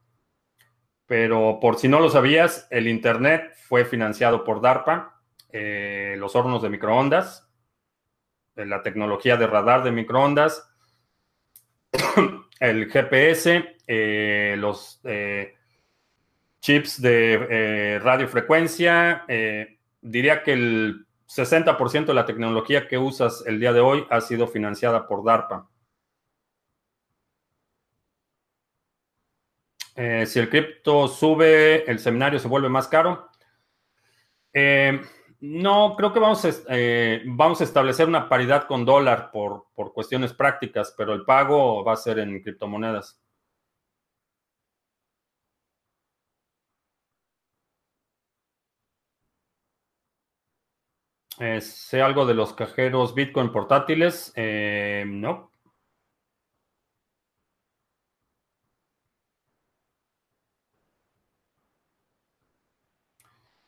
Pero 1.07 1.59
por 1.61 1.77
si 1.77 1.89
no 1.89 2.01
lo 2.01 2.11
sabías, 2.11 2.67
el 2.71 2.89
Internet 2.89 3.55
fue 3.69 3.85
financiado 3.85 4.45
por 4.45 4.61
DARPA, 4.61 5.21
eh, 5.53 6.15
los 6.19 6.35
hornos 6.35 6.63
de 6.63 6.71
microondas, 6.71 7.49
eh, 8.57 8.65
la 8.65 8.83
tecnología 8.83 9.37
de 9.37 9.47
radar 9.47 9.85
de 9.85 9.93
microondas, 9.93 10.71
el 12.61 12.91
GPS, 12.91 13.77
eh, 13.87 14.55
los 14.59 15.01
chips 16.61 17.03
de 17.03 18.01
radiofrecuencia. 18.03 19.25
diría 20.01 20.43
que 20.43 20.53
el 20.53 21.07
60% 21.27 22.07
de 22.07 22.15
la 22.15 22.25
tecnología 22.25 22.89
que 22.89 22.99
usas 22.99 23.43
el 23.47 23.59
día 23.59 23.73
de 23.73 23.81
hoy 23.81 24.07
ha 24.11 24.21
sido 24.21 24.47
financiada 24.47 25.07
por 25.07 25.25
DARPA. 25.25 25.69
Eh, 29.95 30.27
si 30.27 30.39
el 30.39 30.49
cripto 30.49 31.09
sube, 31.09 31.91
el 31.91 31.99
seminario 31.99 32.39
se 32.39 32.49
vuelve 32.49 32.69
más 32.69 32.89
caro. 32.89 33.29
Eh, 34.53 35.01
no, 35.41 35.95
creo 35.97 36.13
que 36.13 36.21
eh, 36.69 37.23
vamos 37.27 37.61
a, 37.61 37.65
establecer 37.65 38.09
una 38.09 38.29
paridad 38.29 38.67
con 38.67 38.85
dólar 38.85 39.31
por 39.33 39.93
cuestiones 39.93 40.33
prácticas, 40.33 40.95
pero 40.97 41.13
el 41.15 41.25
pago 41.25 41.85
va 41.85 41.95
a 41.95 41.97
ser 41.97 42.19
en 42.19 42.43
criptomonedas. 42.43 43.19
sé 51.61 52.01
algo 52.01 52.25
de 52.25 52.35
los 52.35 52.53
cajeros 52.55 53.15
Bitcoin 53.15 53.51
portátiles. 53.53 54.33
no. 55.07 55.52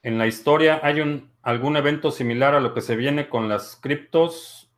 En 0.04 0.18
la 0.18 0.28
historia 0.28 0.80
hay 0.82 1.28
algún 1.42 1.76
evento 1.76 2.12
similar 2.12 2.54
a 2.54 2.60
lo 2.60 2.74
que 2.74 2.82
se 2.82 2.94
viene 2.94 3.28
con 3.28 3.48
las 3.48 3.74
criptos, 3.76 4.70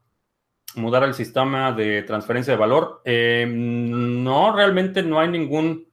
mudar 0.77 1.03
el 1.03 1.13
sistema 1.13 1.73
de 1.73 2.03
transferencia 2.05 2.55
de 2.55 2.59
valor. 2.59 3.03
Eh, 3.05 3.45
no, 3.47 4.55
realmente 4.55 5.03
no 5.03 5.21
hay 5.21 5.29
ningún, 5.29 5.93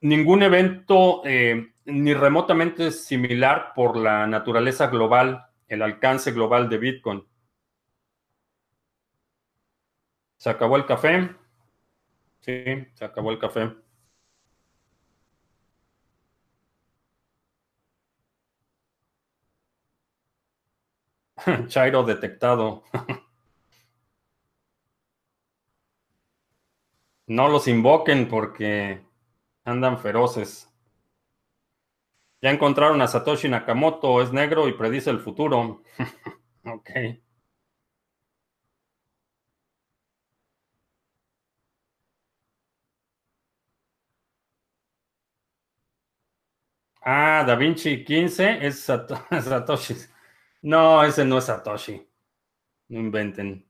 ningún 0.00 0.42
evento 0.42 1.22
ni 1.84 2.14
remotamente 2.14 2.92
similar 2.92 3.72
por 3.74 3.96
la 3.96 4.26
naturaleza 4.26 4.86
global 4.86 5.50
el 5.70 5.82
alcance 5.82 6.32
global 6.32 6.68
de 6.68 6.78
Bitcoin. 6.78 7.26
¿Se 10.36 10.50
acabó 10.50 10.76
el 10.76 10.84
café? 10.84 11.30
Sí, 12.40 12.64
se 12.94 13.04
acabó 13.04 13.30
el 13.30 13.38
café. 13.38 13.72
Chairo 21.68 22.02
detectado. 22.04 22.82
no 27.28 27.48
los 27.48 27.66
invoquen 27.66 28.28
porque 28.28 29.00
andan 29.64 29.98
feroces. 29.98 30.68
Ya 32.42 32.50
encontraron 32.50 33.00
a 33.00 33.06
Satoshi 33.06 33.48
Nakamoto, 33.48 34.20
es 34.20 34.30
negro 34.32 34.68
y 34.68 34.72
predice 34.74 35.08
el 35.10 35.20
futuro. 35.20 35.82
ok. 36.64 36.90
Ah, 47.02 47.44
Da 47.46 47.56
Vinci 47.56 48.04
15 48.04 48.66
es 48.66 48.80
Satoshi. 49.44 49.94
No, 50.62 51.02
ese 51.04 51.24
no 51.26 51.36
es 51.38 51.44
Satoshi. 51.44 52.06
No 52.88 53.00
inventen. 53.00 53.66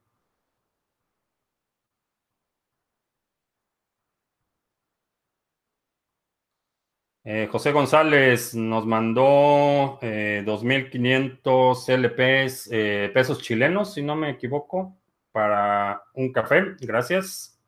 Eh, 7.25 7.49
José 7.53 7.73
González 7.73 8.55
nos 8.55 8.87
mandó 8.87 9.99
2.500 10.01 11.89
eh, 11.89 11.95
LPs, 11.95 12.69
eh, 12.73 13.11
pesos 13.13 13.43
chilenos, 13.43 13.93
si 13.95 14.03
no 14.03 14.17
me 14.17 14.31
equivoco, 14.31 14.97
para 15.31 16.03
un 16.15 16.33
café. 16.33 16.77
Gracias. 16.81 17.59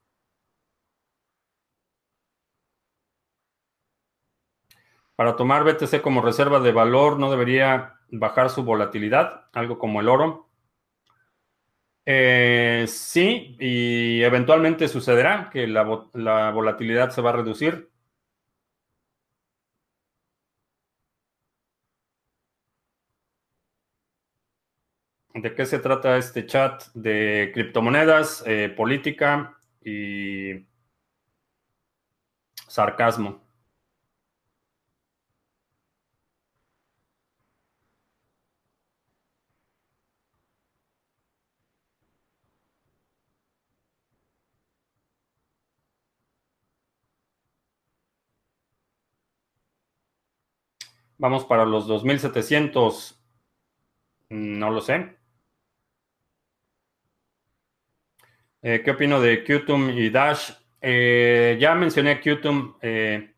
Para 5.16 5.36
tomar 5.36 5.64
BTC 5.64 6.00
como 6.02 6.22
reserva 6.22 6.58
de 6.60 6.72
valor 6.72 7.18
no 7.18 7.30
debería 7.30 7.94
bajar 8.12 8.50
su 8.50 8.62
volatilidad, 8.64 9.46
algo 9.52 9.78
como 9.78 10.00
el 10.00 10.08
oro. 10.08 10.48
sí, 12.86 13.56
y 13.60 14.22
eventualmente 14.22 14.88
sucederá 14.88 15.50
que 15.52 15.66
la 15.66 15.82
volatilidad 16.52 17.10
se 17.10 17.22
va 17.22 17.30
a 17.30 17.32
reducir. 17.34 17.92
¿De 25.34 25.54
qué 25.54 25.64
se 25.66 25.78
trata 25.78 26.18
este 26.18 26.46
chat? 26.46 26.84
De 26.94 27.50
criptomonedas, 27.54 28.44
eh, 28.46 28.68
política 28.76 29.56
y 29.82 30.66
sarcasmo. 32.68 33.40
Vamos 51.22 51.44
para 51.44 51.64
los 51.64 51.86
2700. 51.86 53.16
No 54.30 54.70
lo 54.70 54.80
sé. 54.80 55.14
Eh, 58.60 58.82
¿Qué 58.84 58.90
opino 58.90 59.20
de 59.20 59.44
Qtum 59.44 59.90
y 59.90 60.10
Dash? 60.10 60.50
Eh, 60.80 61.56
ya 61.60 61.76
mencioné 61.76 62.20
Qtum. 62.20 62.74
Eh, 62.82 63.34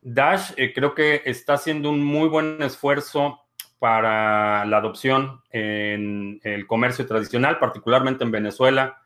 Dash 0.00 0.52
creo 0.72 0.94
que 0.94 1.22
está 1.24 1.54
haciendo 1.54 1.90
un 1.90 2.04
muy 2.04 2.28
buen 2.28 2.62
esfuerzo 2.62 3.40
para 3.80 4.64
la 4.64 4.76
adopción 4.76 5.42
en 5.50 6.38
el 6.44 6.68
comercio 6.68 7.04
tradicional, 7.04 7.58
particularmente 7.58 8.22
en 8.22 8.30
Venezuela. 8.30 9.02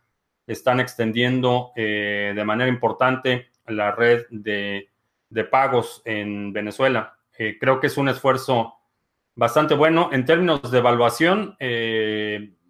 Están 0.46 0.80
extendiendo 0.80 1.72
de 1.74 2.42
manera 2.44 2.68
importante 2.68 3.48
la 3.68 3.92
red 3.92 4.26
de, 4.28 4.90
de 5.30 5.44
pagos 5.44 6.02
en 6.04 6.52
Venezuela. 6.52 7.16
Creo 7.36 7.80
que 7.80 7.86
es 7.88 7.96
un 7.96 8.08
esfuerzo 8.08 8.74
bastante 9.34 9.74
bueno. 9.74 10.10
En 10.12 10.24
términos 10.24 10.70
de 10.70 10.78
evaluación, 10.78 11.56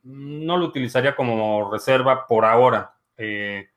no 0.02 0.56
lo 0.56 0.66
utilizaría 0.66 1.14
como 1.16 1.70
reserva 1.70 2.26
por 2.26 2.44
ahora, 2.44 2.96
eh, 3.16 3.70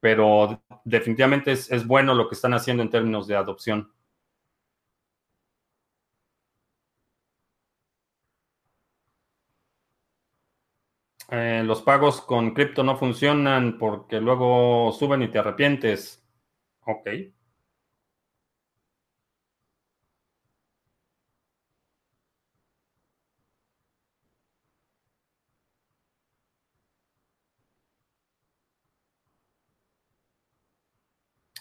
pero 0.00 0.62
definitivamente 0.84 1.52
es, 1.52 1.86
bueno 1.86 2.14
lo 2.14 2.28
que 2.28 2.34
están 2.34 2.54
haciendo 2.54 2.82
en 2.82 2.90
términos 2.90 3.26
de 3.26 3.36
adopción. 3.36 3.92
Eh, 11.30 11.62
los 11.64 11.82
pagos 11.82 12.20
con 12.20 12.52
cripto 12.54 12.82
no 12.84 12.96
funcionan 12.96 13.78
porque 13.78 14.20
luego 14.20 14.92
suben 14.92 15.22
y 15.22 15.28
te 15.28 15.38
arrepientes. 15.38 16.24
Ok. 16.86 17.08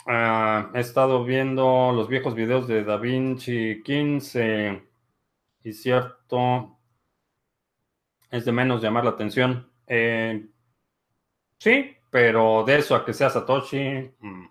Ah, 0.07 0.69
he 0.75 0.79
estado 0.81 1.23
viendo 1.25 1.91
los 1.91 2.07
viejos 2.07 2.35
videos 2.35 2.67
de 2.67 2.83
Da 2.83 2.97
Vinci 2.97 3.81
15 3.83 4.83
y 5.63 5.73
cierto, 5.73 6.77
es 8.29 8.45
de 8.45 8.51
menos 8.51 8.81
llamar 8.83 9.03
la 9.03 9.11
atención. 9.11 9.67
Eh, 9.87 10.45
sí, 11.59 11.97
pero 12.11 12.63
de 12.65 12.77
eso 12.77 12.95
a 12.95 13.03
que 13.05 13.13
sea 13.13 13.29
Satoshi. 13.31 14.11
Mm. 14.19 14.47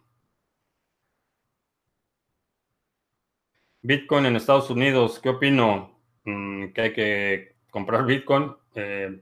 Bitcoin 3.83 4.27
en 4.27 4.37
Estados 4.37 4.71
Unidos, 4.71 5.21
¿qué 5.21 5.29
opino? 5.29 6.01
Mm, 6.25 6.69
que 6.73 6.81
hay 6.81 6.93
que 6.93 7.57
comprar 7.71 8.07
Bitcoin, 8.07 8.57
eh, 8.75 9.21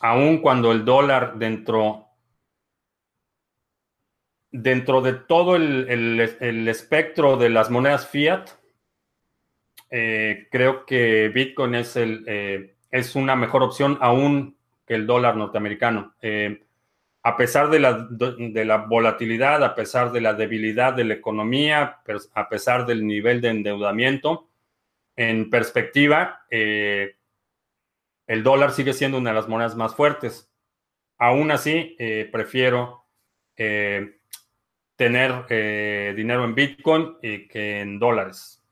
aun 0.00 0.38
cuando 0.38 0.72
el 0.72 0.84
dólar 0.84 1.38
dentro 1.38 2.05
dentro 4.52 5.02
de 5.02 5.12
todo 5.14 5.56
el, 5.56 6.20
espectro 6.68 7.36
de 7.36 7.50
las 7.50 7.70
monedas 7.70 8.08
fiat, 8.08 8.50
eh, 9.90 10.48
creo 10.50 10.84
que 10.84 11.28
Bitcoin 11.28 11.74
es, 11.74 11.96
el, 11.96 12.24
eh, 12.26 12.74
es 12.90 13.14
una 13.14 13.36
mejor 13.36 13.62
opción 13.62 13.98
aún 14.00 14.56
que 14.86 14.94
el 14.94 15.06
dólar 15.06 15.36
norteamericano. 15.36 16.14
Eh, 16.20 16.62
a 17.22 17.36
pesar 17.36 17.70
de 17.70 17.80
la, 17.80 18.06
de 18.08 18.64
la, 18.64 18.78
volatilidad, 18.78 19.62
a 19.64 19.74
pesar 19.74 20.12
de 20.12 20.20
la 20.20 20.34
debilidad 20.34 20.92
de 20.92 21.04
la 21.04 21.14
economía, 21.14 21.98
a 22.34 22.48
pesar 22.48 22.86
del 22.86 23.04
nivel 23.04 23.40
de 23.40 23.48
endeudamiento, 23.48 24.48
en 25.16 25.50
perspectiva, 25.50 26.42
el 26.50 27.16
dólar 28.44 28.70
sigue 28.70 28.92
siendo 28.92 29.18
una 29.18 29.30
de 29.30 29.36
las 29.36 29.48
monedas 29.48 29.74
más 29.74 29.96
fuertes. 29.96 30.48
Aún 31.18 31.50
así, 31.50 31.96
prefiero 32.30 33.06
tener 34.96 35.46
eh, 35.50 36.14
dinero 36.16 36.44
en 36.44 36.54
Bitcoin 36.54 37.16
y 37.22 37.46
que 37.48 37.80
en 37.80 37.98
dólares. 37.98 38.62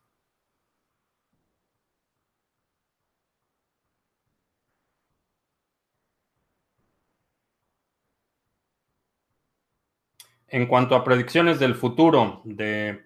En 10.48 10.66
cuanto 10.66 10.94
a 10.94 11.04
predicciones 11.04 11.58
del 11.58 11.74
futuro 11.74 12.40
de 12.44 13.04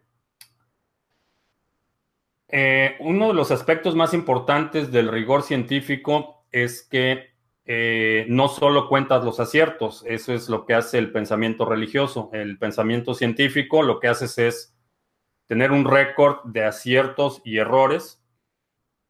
Eh, 2.50 2.96
uno 3.00 3.28
de 3.28 3.34
los 3.34 3.50
aspectos 3.50 3.94
más 3.94 4.14
importantes 4.14 4.90
del 4.90 5.10
rigor 5.12 5.42
científico 5.42 6.46
es 6.50 6.82
que 6.82 7.30
eh, 7.70 8.24
no 8.30 8.48
solo 8.48 8.88
cuentas 8.88 9.22
los 9.22 9.40
aciertos, 9.40 10.02
eso 10.06 10.32
es 10.32 10.48
lo 10.48 10.64
que 10.64 10.72
hace 10.72 10.96
el 10.96 11.12
pensamiento 11.12 11.66
religioso. 11.66 12.30
El 12.32 12.56
pensamiento 12.56 13.12
científico 13.12 13.82
lo 13.82 14.00
que 14.00 14.08
haces 14.08 14.38
es 14.38 14.74
tener 15.46 15.70
un 15.70 15.84
récord 15.84 16.38
de 16.44 16.64
aciertos 16.64 17.42
y 17.44 17.58
errores 17.58 18.24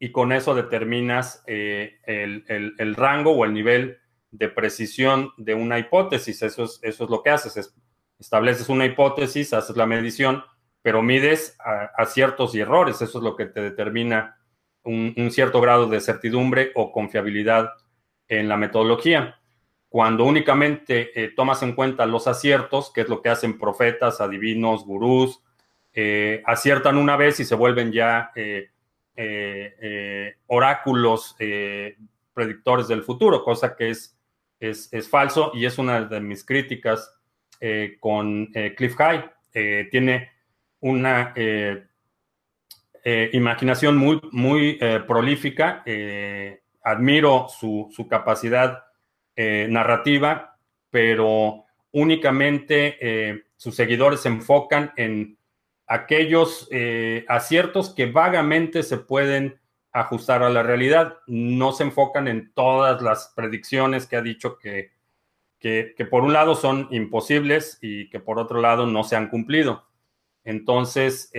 y 0.00 0.10
con 0.10 0.32
eso 0.32 0.56
determinas 0.56 1.44
eh, 1.46 2.00
el, 2.04 2.96
rango 2.96 3.30
o 3.30 3.44
el 3.44 3.54
nivel 3.54 3.98
de 4.32 4.48
precisión 4.48 5.30
de 5.36 5.54
una 5.54 5.78
hipótesis. 5.78 6.42
Eso 6.42 6.64
es, 6.64 6.80
eso 6.82 7.04
es 7.04 7.10
lo 7.10 7.22
que 7.22 7.30
haces. 7.30 7.72
estableces 8.18 8.68
una 8.68 8.86
hipótesis, 8.86 9.52
haces 9.52 9.76
la 9.76 9.86
medición, 9.86 10.42
pero 10.82 11.00
mides 11.00 11.56
aciertos 11.96 12.56
y 12.56 12.60
errores. 12.60 13.02
Eso 13.02 13.18
es 13.18 13.24
lo 13.24 13.36
que 13.36 13.46
te 13.46 13.60
determina 13.60 14.36
un, 14.82 15.14
un 15.16 15.30
cierto 15.30 15.60
grado 15.60 15.86
de 15.86 16.00
certidumbre 16.00 16.72
o 16.74 16.90
confiabilidad 16.90 17.70
en 18.28 18.48
la 18.48 18.56
metodología. 18.56 19.38
Cuando 19.88 20.24
únicamente 20.24 21.10
eh, 21.14 21.32
tomas 21.34 21.62
en 21.62 21.72
cuenta 21.72 22.04
los 22.04 22.26
aciertos, 22.26 22.92
que 22.92 23.02
es 23.02 23.08
lo 23.08 23.22
que 23.22 23.30
hacen 23.30 23.58
profetas, 23.58 24.20
adivinos, 24.20 24.84
gurús, 24.84 25.42
eh, 25.94 26.42
aciertan 26.44 26.98
una 26.98 27.16
vez 27.16 27.40
y 27.40 27.44
se 27.44 27.54
vuelven 27.54 27.90
ya 27.90 28.30
eh, 28.34 28.68
oráculos 30.46 31.34
predictores 32.34 32.86
del 32.86 33.02
futuro, 33.02 33.42
cosa 33.42 33.74
que 33.74 33.90
es, 33.90 34.16
es, 34.60 34.92
es, 34.92 35.08
falso 35.08 35.50
y 35.54 35.64
es 35.64 35.76
una 35.78 36.02
de 36.02 36.20
mis 36.20 36.44
críticas 36.44 37.18
con 37.98 38.46
Cliff 38.76 38.94
High. 38.94 39.24
tiene 39.90 40.30
una 40.78 41.34
imaginación 43.32 43.96
muy, 43.96 44.20
muy 44.30 44.78
prolífica 45.08 45.82
admiro 46.88 47.48
su, 47.48 48.06
capacidad 48.08 48.84
eh, 49.36 49.66
narrativa, 49.68 50.58
pero 50.90 51.64
únicamente 51.92 52.96
eh, 53.00 53.42
sus 53.56 53.76
seguidores 53.76 54.20
se 54.20 54.28
enfocan 54.28 54.92
en 54.96 55.36
aquellos 55.86 56.66
eh, 56.70 57.24
aciertos 57.28 57.94
que 57.94 58.06
vagamente 58.06 58.82
se 58.82 58.96
pueden 58.96 59.60
ajustar 59.92 60.42
a 60.42 60.50
la 60.50 60.62
realidad. 60.62 61.18
No 61.26 61.72
se 61.72 61.84
enfocan 61.84 62.26
en 62.26 62.52
todas 62.52 63.02
las 63.02 63.32
predicciones 63.36 64.06
que 64.06 64.16
ha 64.16 64.22
dicho 64.22 64.58
que, 64.58 64.92
que, 65.58 65.94
por 66.10 66.22
un 66.22 66.32
lado 66.32 66.54
son 66.54 66.88
imposibles 66.90 67.78
y 67.82 68.08
que 68.10 68.20
por 68.20 68.38
otro 68.38 68.60
lado 68.60 68.86
no 68.86 69.04
se 69.04 69.16
han 69.16 69.28
cumplido. 69.28 69.86
Entonces, 70.44 71.30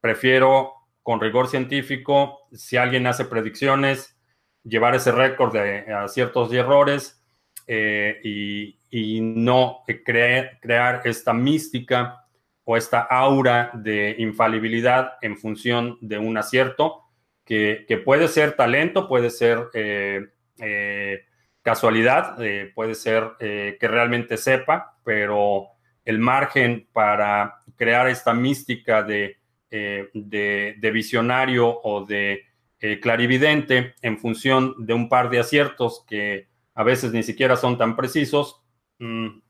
prefiero 0.00 0.75
con 1.06 1.20
rigor 1.20 1.46
científico, 1.46 2.48
si 2.50 2.76
alguien 2.76 3.06
hace 3.06 3.26
predicciones, 3.26 4.18
llevar 4.64 4.96
ese 4.96 5.12
récord 5.12 5.52
de 5.52 5.94
aciertos 5.94 6.52
y 6.52 6.56
errores 6.56 7.22
eh, 7.68 8.18
y, 8.24 9.20
no 9.20 9.84
crear 10.04 11.02
esta 11.04 11.32
mística 11.32 12.24
o 12.64 12.76
esta 12.76 13.02
aura 13.02 13.70
de 13.74 14.16
infalibilidad 14.18 15.12
en 15.22 15.36
función 15.36 15.96
de 16.00 16.18
un 16.18 16.38
acierto, 16.38 17.04
que, 17.44 18.02
puede 18.04 18.26
ser 18.26 18.56
talento, 18.56 19.06
puede 19.06 19.30
ser 19.30 19.68
eh, 19.74 20.26
eh, 20.58 21.24
casualidad, 21.62 22.36
puede 22.74 22.96
ser 22.96 23.30
que 23.38 23.78
realmente 23.88 24.36
sepa, 24.36 24.98
pero 25.04 25.68
el 26.04 26.18
margen 26.18 26.88
para 26.92 27.60
crear 27.76 28.08
esta 28.08 28.34
mística 28.34 29.04
de 29.04 29.36
eh, 29.70 30.10
de, 30.14 30.90
visionario 30.92 31.80
o 31.82 32.04
de 32.04 32.44
eh, 32.80 33.00
clarividente 33.00 33.94
en 34.02 34.18
función 34.18 34.74
de 34.78 34.94
un 34.94 35.08
par 35.08 35.30
de 35.30 35.40
aciertos 35.40 36.04
que 36.06 36.48
a 36.74 36.84
veces 36.84 37.12
ni 37.12 37.22
siquiera 37.22 37.56
son 37.56 37.78
tan 37.78 37.96
precisos, 37.96 38.62
mm, 38.98 39.40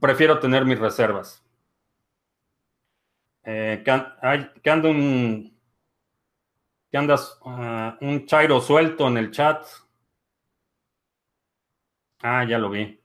prefiero 0.00 0.38
tener 0.38 0.64
mis 0.64 0.78
reservas. 0.78 1.44
Eh, 3.44 3.82
¿Qué 3.84 4.70
anda 4.70 4.88
un, 4.88 5.58
¿qué 6.90 6.98
andas? 6.98 7.38
Ah, 7.44 7.98
un 8.00 8.26
chairo 8.26 8.60
suelto 8.60 9.08
en 9.08 9.16
el 9.18 9.30
chat. 9.30 9.64
Ah, 12.22 12.44
ya 12.44 12.58
lo 12.58 12.70
vi. 12.70 12.99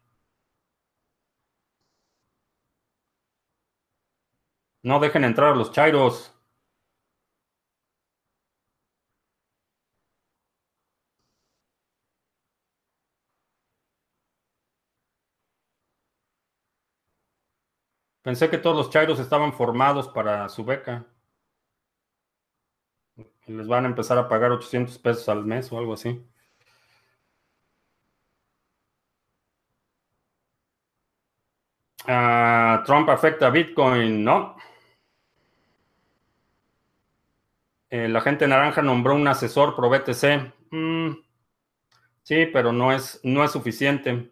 No 4.86 5.00
dejen 5.00 5.24
entrar 5.26 5.52
a 5.54 5.56
los 5.56 5.72
chairos. 5.72 6.32
Pensé 18.22 18.50
que 18.50 18.58
todos 18.58 18.76
los 18.76 18.90
chairos 18.90 19.20
estaban 19.20 19.54
formados 19.54 20.08
para 20.10 20.50
su 20.50 20.64
beca. 20.66 21.06
les 23.48 23.68
van 23.68 23.86
a 23.86 23.88
empezar 23.88 24.18
a 24.18 24.28
pagar 24.28 24.52
800 24.52 24.98
pesos 25.00 25.30
al 25.30 25.46
mes 25.46 25.72
o 25.72 25.78
algo 25.78 25.94
así. 25.94 26.24
Ah, 32.08 32.84
Trump 32.86 33.10
afecta 33.10 33.48
a 33.48 33.50
Bitcoin, 33.50 34.24
¿no? 34.24 34.56
Eh, 37.96 38.10
la 38.10 38.20
gente 38.20 38.46
naranja 38.46 38.82
nombró 38.82 39.16
un 39.16 39.26
asesor 39.30 39.74
pro 39.74 39.90
BTC. 39.90 40.52
Mm, 40.70 41.12
sí, 42.24 42.46
pero 42.52 42.72
no 42.72 42.92
es, 42.92 43.20
no 43.24 43.44
es 43.44 43.52
suficiente. 43.52 44.32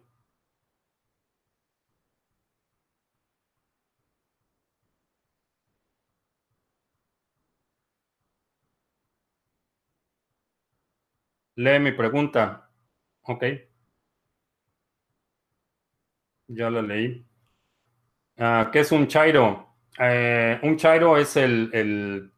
Lee 11.56 11.80
mi 11.80 11.90
pregunta. 11.90 12.70
Ok. 13.22 13.44
Ya 16.60 16.70
la 16.70 16.80
leí. 16.82 17.10
Ah, 18.38 18.70
¿Qué 18.72 18.80
es 18.80 18.92
un 18.92 19.06
chairo? 19.08 19.68
Eh, 19.98 20.58
un 20.62 20.76
chairo 20.76 21.16
es 21.18 21.36
el, 21.36 21.70
el, 21.72 22.32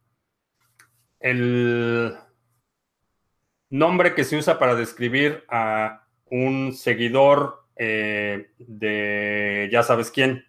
nombre 3.70 4.14
que 4.14 4.24
se 4.24 4.36
usa 4.36 4.58
para 4.58 4.74
describir 4.74 5.44
a 5.48 6.06
un 6.30 6.72
seguidor 6.72 7.66
eh, 7.76 8.50
de 8.58 9.68
ya 9.70 9.82
sabes 9.82 10.10
quién. 10.10 10.45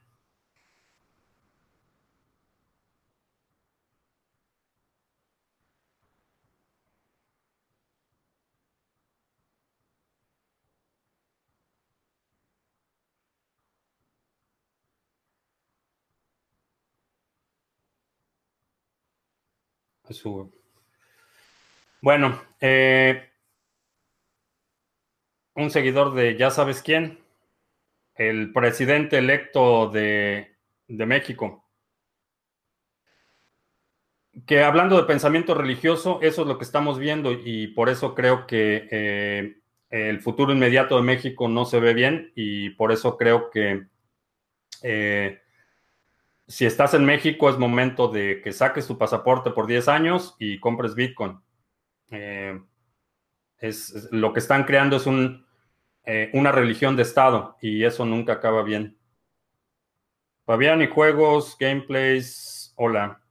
Bueno, 22.02 22.42
eh, 22.62 23.30
un 25.56 25.72
seguidor 25.72 26.14
de 26.14 26.38
ya 26.38 26.52
sabes 26.52 26.82
quién, 26.82 27.20
el 28.16 28.54
presidente 28.54 29.18
electo 29.18 29.90
de, 29.90 30.56
México. 30.88 31.66
Que 34.46 34.64
hablando 34.64 34.98
de 34.98 35.04
pensamiento 35.04 35.56
religioso, 35.56 36.20
eso 36.22 36.44
es 36.44 36.48
lo 36.48 36.58
que 36.58 36.64
estamos 36.64 37.00
viendo 37.00 37.32
y 37.32 37.68
por 37.68 37.90
eso 37.90 38.14
creo 38.14 38.46
que 38.46 38.88
eh, 38.92 39.58
el 39.90 40.22
futuro 40.22 40.54
inmediato 40.54 40.96
de 40.96 41.04
México 41.04 41.48
no 41.48 41.66
se 41.66 41.80
ve 41.80 41.94
bien 41.94 42.32
y 42.36 42.70
por 42.72 42.92
eso 42.92 43.18
creo 43.18 43.50
que 43.50 43.88
eh, 44.84 45.42
si 46.48 46.66
estás 46.66 46.94
en 46.94 47.04
México, 47.06 47.50
es 47.50 47.58
momento 47.58 48.08
de 48.08 48.42
que 48.42 48.54
saques 48.54 48.88
tu 48.88 48.98
pasaporte 48.98 49.52
por 49.52 49.68
10 49.68 49.88
años 49.90 50.36
y 50.40 50.60
compres 50.60 50.96
Bitcoin. 50.96 51.40
Eh, 52.10 52.60
es, 53.58 54.08
lo 54.12 54.32
que 54.32 54.40
están 54.40 54.64
creando 54.64 54.96
es 54.96 55.06
eh, 56.06 56.30
una 56.34 56.52
religión 56.54 56.96
de 56.96 57.04
Estado 57.04 57.58
y 57.62 57.84
eso 57.84 58.06
nunca 58.06 58.34
acaba 58.34 58.64
bien. 58.64 58.98
Fabián 60.46 60.82
y 60.82 60.88
juegos, 60.88 61.58
gameplays, 61.60 62.74
hola. 62.78 63.22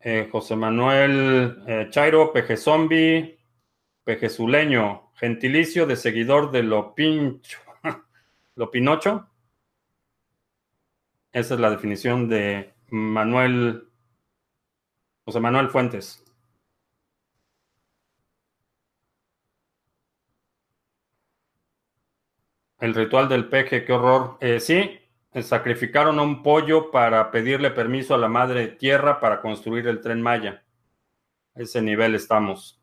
Eh, 0.00 0.28
José 0.30 0.56
Manuel 0.56 1.90
Chairo, 1.90 2.32
Peje 2.32 2.56
Zombie, 2.56 3.38
Peje 4.02 4.28
Zuleño, 4.28 5.12
gentilicio 5.14 5.86
de 5.86 5.94
seguidor 5.94 6.50
de 6.50 6.64
lo 6.64 6.94
pincho, 6.94 7.60
lo 8.56 8.70
pinocho. 8.70 9.28
Esa 11.36 11.52
es 11.52 11.60
la 11.60 11.68
definición 11.68 12.30
de 12.30 12.72
Manuel, 12.88 13.90
José 15.26 15.38
Manuel 15.38 15.68
Fuentes. 15.68 16.24
El 22.80 22.94
ritual 22.94 23.28
del 23.28 23.50
peje, 23.50 23.84
qué 23.84 23.92
horror. 23.92 24.38
Eh, 24.40 24.60
sí, 24.60 24.98
sacrificaron 25.42 26.18
a 26.18 26.22
un 26.22 26.42
pollo 26.42 26.90
para 26.90 27.30
pedirle 27.30 27.70
permiso 27.70 28.14
a 28.14 28.18
la 28.18 28.28
madre 28.28 28.68
tierra 28.68 29.20
para 29.20 29.42
construir 29.42 29.86
el 29.88 30.00
tren 30.00 30.22
Maya. 30.22 30.64
A 31.54 31.60
ese 31.60 31.82
nivel 31.82 32.14
estamos. 32.14 32.80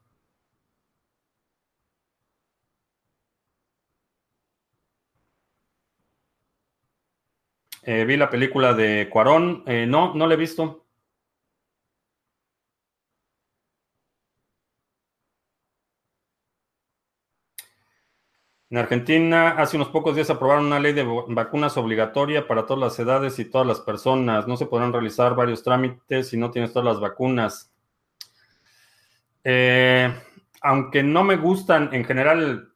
Eh, 7.86 8.06
vi 8.06 8.16
la 8.18 8.30
película 8.30 8.74
de 8.74 9.10
Cuarón. 9.10 9.64
Eh, 9.68 9.86
no, 9.88 10.14
no 10.16 10.28
la 10.28 10.34
he 10.36 10.38
visto. 10.38 10.86
En 18.70 18.80
Argentina, 18.80 19.50
hace 19.50 19.76
unos 19.76 19.90
pocos 19.90 20.16
días 20.16 20.32
aprobaron 20.32 20.66
una 20.66 20.80
ley 20.80 20.94
de 20.94 21.04
vacunas 21.28 21.78
obligatoria 21.78 22.48
para 22.48 22.66
todas 22.66 22.80
las 22.80 23.00
edades 23.00 23.38
y 23.38 23.46
todas 23.46 23.68
las 23.68 23.82
personas. 23.82 24.48
No 24.48 24.58
se 24.58 24.66
podrán 24.66 24.92
realizar 24.92 25.36
varios 25.36 25.62
trámites 25.62 26.30
si 26.30 26.38
no 26.38 26.50
tienes 26.50 26.74
todas 26.74 26.86
las 26.86 27.00
vacunas. 27.00 27.72
Eh, 29.44 30.12
aunque 30.62 31.04
no 31.04 31.24
me 31.24 31.36
gustan, 31.36 31.94
en 31.94 32.04
general 32.04 32.73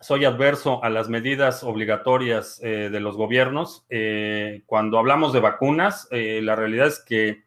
soy 0.00 0.24
adverso 0.24 0.82
a 0.82 0.90
las 0.90 1.08
medidas 1.08 1.62
obligatorias 1.62 2.60
eh, 2.62 2.88
de 2.90 3.00
los 3.00 3.16
gobiernos. 3.16 3.84
Eh, 3.88 4.62
cuando 4.66 4.98
hablamos 4.98 5.32
de 5.32 5.40
vacunas, 5.40 6.08
la 6.10 6.56
realidad 6.56 6.86
es 6.86 7.00
que 7.00 7.44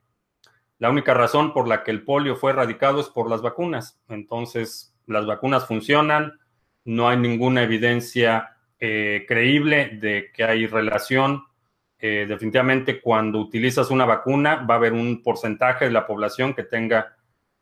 la 0.79 0.89
única 0.89 1.13
razón 1.13 1.53
por 1.53 1.67
la 1.67 1.83
que 1.83 1.91
el 1.91 2.03
polio 2.03 2.35
fue 2.35 2.51
erradicado 2.51 2.99
es 2.99 3.09
por 3.09 3.29
las 3.29 3.41
vacunas. 3.41 4.01
Entonces, 4.09 4.95
las 5.07 5.25
vacunas 5.25 5.65
funcionan 5.65 6.39
no 6.85 7.07
hay 7.07 7.17
ninguna 7.17 7.63
evidencia 7.63 8.57
eh, 8.79 9.25
creíble 9.27 9.97
de 10.01 10.31
que 10.33 10.43
hay 10.43 10.67
relación. 10.67 11.43
Eh, 11.97 12.25
definitivamente 12.27 12.99
cuando 12.99 13.39
utilizas 13.39 13.89
una 13.89 14.05
vacuna 14.05 14.55
va 14.55 14.73
a 14.73 14.77
haber 14.77 14.91
un 14.91 15.23
porcentaje 15.23 15.85
de 15.85 15.91
la 15.91 16.05
población 16.05 16.53
que 16.53 16.63
tenga 16.63 17.15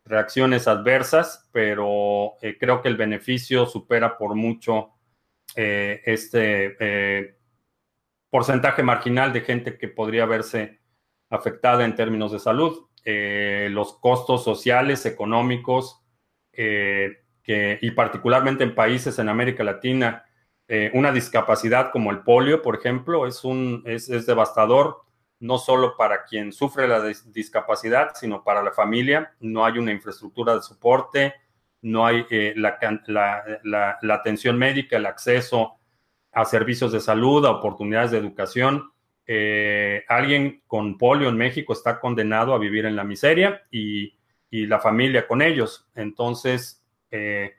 reacciones 0.04 0.68
adversas, 0.68 1.48
pero 1.52 2.34
eh, 2.42 2.56
creo 2.58 2.82
que 2.82 2.88
el 2.88 2.96
beneficio 2.96 3.66
supera 3.66 4.18
por 4.18 4.34
mucho 4.34 4.90
este 5.54 7.36
porcentaje 8.30 8.82
marginal 8.82 9.34
de 9.34 9.42
gente 9.42 9.76
que 9.76 9.88
podría 9.88 10.24
verse 10.24 10.80
afectada 11.28 11.84
en 11.84 11.94
términos 11.94 12.32
de 12.32 12.38
salud. 12.38 12.86
los 13.04 13.98
costos 13.98 14.44
sociales, 14.44 15.04
económicos, 15.04 16.02
y 16.54 17.90
particularmente 17.90 18.64
en 18.64 18.74
países 18.74 19.18
en 19.18 19.28
América 19.28 19.62
Latina, 19.62 20.24
eh, 20.74 20.90
una 20.94 21.12
discapacidad 21.12 21.90
como 21.92 22.10
el 22.10 22.20
polio, 22.20 22.62
por 22.62 22.76
ejemplo, 22.76 23.26
es, 23.26 23.44
un, 23.44 23.82
es, 23.84 24.06
devastador, 24.24 25.02
no 25.42 25.58
solo 25.58 25.96
para 25.96 26.22
quien 26.24 26.52
sufre 26.52 26.86
la 26.86 27.02
discapacidad, 27.04 28.12
sino 28.14 28.44
para 28.44 28.62
la 28.62 28.70
familia. 28.70 29.34
No 29.40 29.64
hay 29.64 29.76
una 29.76 29.90
infraestructura 29.90 30.54
de 30.54 30.62
soporte, 30.62 31.34
no 31.82 32.06
hay 32.06 32.24
eh, 32.30 32.54
la, 32.56 33.98
atención 34.08 34.56
médica, 34.56 34.96
el 34.96 35.06
acceso 35.06 35.80
a 36.30 36.44
servicios 36.44 36.92
de 36.92 37.00
salud, 37.00 37.44
a 37.44 37.50
oportunidades 37.50 38.12
de 38.12 38.18
educación. 38.18 38.92
Eh, 39.26 40.04
alguien 40.08 40.62
con 40.68 40.96
polio 40.96 41.28
en 41.28 41.36
México 41.36 41.72
está 41.72 41.98
condenado 41.98 42.54
a 42.54 42.58
vivir 42.58 42.86
en 42.86 42.94
la 42.94 43.02
miseria 43.02 43.62
y, 43.68 44.14
y 44.48 44.66
la 44.66 44.78
familia 44.78 45.26
con 45.26 45.42
ellos. 45.42 45.88
Entonces, 45.96 46.84
eh, 47.10 47.54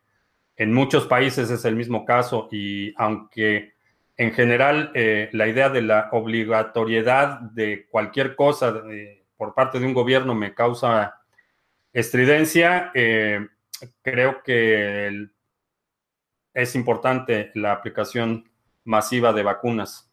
en 0.56 0.74
muchos 0.74 1.06
países 1.06 1.50
es 1.50 1.66
el 1.66 1.76
mismo 1.76 2.06
caso 2.06 2.48
y 2.50 2.94
aunque 2.96 3.73
en 4.18 4.32
general 4.34 4.92
eh, 4.94 5.30
la 5.34 5.48
idea 5.48 5.70
de 5.70 5.82
la 5.82 6.10
obligatoriedad 6.12 7.40
de 7.40 7.88
cualquier 7.90 8.36
cosa 8.36 8.84
eh, 8.90 9.26
por 9.38 9.54
parte 9.54 9.80
de 9.80 9.86
un 9.86 9.94
gobierno 9.94 10.36
me 10.36 10.54
causa 10.54 11.20
estridencia, 11.92 12.92
creo 14.02 14.42
que 14.44 15.28
es 16.54 16.76
importante 16.76 17.52
la 17.56 17.74
aplicación 17.74 18.50
masiva 18.84 19.34
de 19.34 19.44
vacunas. 19.44 20.13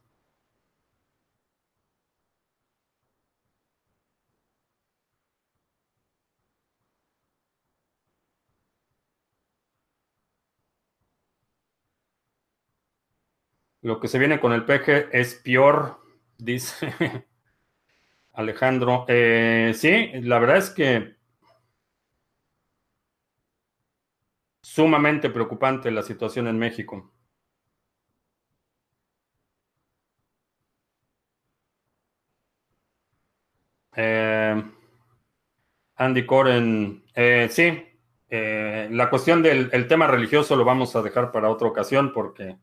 Lo 13.82 13.98
que 13.98 14.08
se 14.08 14.18
viene 14.18 14.40
con 14.40 14.52
el 14.52 14.64
peje 14.64 15.08
es 15.12 15.36
peor, 15.36 16.00
dice 16.36 16.92
Alejandro. 18.34 19.06
Eh, 19.08 19.72
sí, 19.74 20.10
la 20.22 20.38
verdad 20.38 20.58
es 20.58 20.70
que 20.70 21.16
sumamente 24.62 25.30
preocupante 25.30 25.90
la 25.90 26.02
situación 26.02 26.46
en 26.48 26.58
México. 26.58 27.12
Eh, 33.96 34.62
Andy 35.96 36.26
Coren, 36.26 37.04
eh, 37.14 37.48
sí, 37.50 37.82
la 38.30 39.10
cuestión 39.10 39.42
del 39.42 39.88
tema 39.88 40.06
religioso 40.06 40.54
lo 40.56 40.64
vamos 40.64 40.94
a 40.96 41.02
dejar 41.02 41.32
para 41.32 41.50
otra 41.50 41.68
ocasión 41.68 42.12
porque 42.12 42.56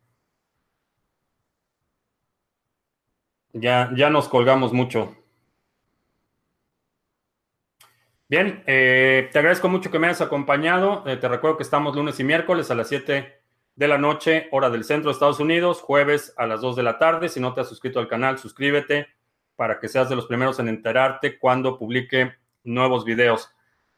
Ya, 3.60 3.92
ya 3.96 4.10
nos 4.10 4.30
colgamos 4.30 4.72
mucho. 4.72 5.16
Bien, 8.30 8.62
eh, 8.68 9.30
te 9.32 9.40
agradezco 9.40 9.68
mucho 9.70 9.90
que 9.90 10.00
me 10.00 10.08
hayas 10.08 10.22
acompañado. 10.22 11.04
Eh, 11.08 11.18
te 11.18 11.28
recuerdo 11.28 11.58
que 11.58 11.64
estamos 11.64 11.96
lunes 11.96 12.20
y 12.20 12.24
miércoles 12.24 12.70
a 12.70 12.76
las 12.76 12.90
7 12.90 13.42
de 13.76 13.88
la 13.88 13.98
noche, 13.98 14.48
hora 14.52 14.70
del 14.70 14.84
centro 14.84 15.10
de 15.10 15.14
Estados 15.14 15.40
Unidos, 15.40 15.82
jueves 15.82 16.34
a 16.38 16.46
las 16.46 16.62
2 16.62 16.76
de 16.76 16.84
la 16.84 16.98
tarde. 17.00 17.30
Si 17.30 17.40
no 17.40 17.54
te 17.54 17.62
has 17.62 17.70
suscrito 17.70 18.00
al 18.00 18.08
canal, 18.08 18.38
suscríbete 18.38 19.08
para 19.56 19.80
que 19.80 19.88
seas 19.88 20.10
de 20.10 20.16
los 20.16 20.28
primeros 20.28 20.60
en 20.60 20.68
enterarte 20.68 21.40
cuando 21.40 21.80
publique 21.80 22.34
nuevos 22.64 23.06
videos. 23.06 23.50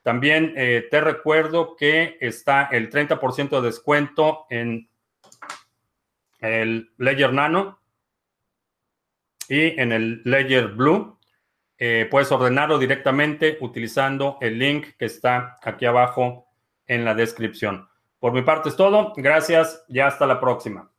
También 0.03 0.53
eh, 0.56 0.88
te 0.90 1.02
recuerdo 1.02 1.76
que 1.76 2.18
está 2.22 2.65
el 2.72 2.90
30% 2.90 3.49
de 3.60 3.68
descuento 3.68 4.45
en 4.49 4.88
el 6.40 6.91
Ledger 6.98 7.34
Nano 7.34 7.78
y 9.50 9.80
en 9.80 9.92
el 9.92 10.22
Ledger 10.24 10.70
Blue 10.70 11.18
eh, 11.78 12.08
puedes 12.10 12.32
ordenarlo 12.32 12.78
directamente 12.78 13.58
utilizando 13.62 14.38
el 14.42 14.60
link 14.60 14.88
que 14.98 15.06
está 15.06 15.58
aquí 15.64 15.86
abajo 15.86 16.48
en 16.86 17.04
la 17.04 17.16
descripción. 17.16 17.88
Por 18.20 18.34
mi 18.34 18.42
parte 18.42 18.70
es 18.70 18.76
todo. 18.76 19.14
Gracias 19.16 19.86
y 19.88 20.00
hasta 20.00 20.28
la 20.28 20.40
próxima. 20.40 20.92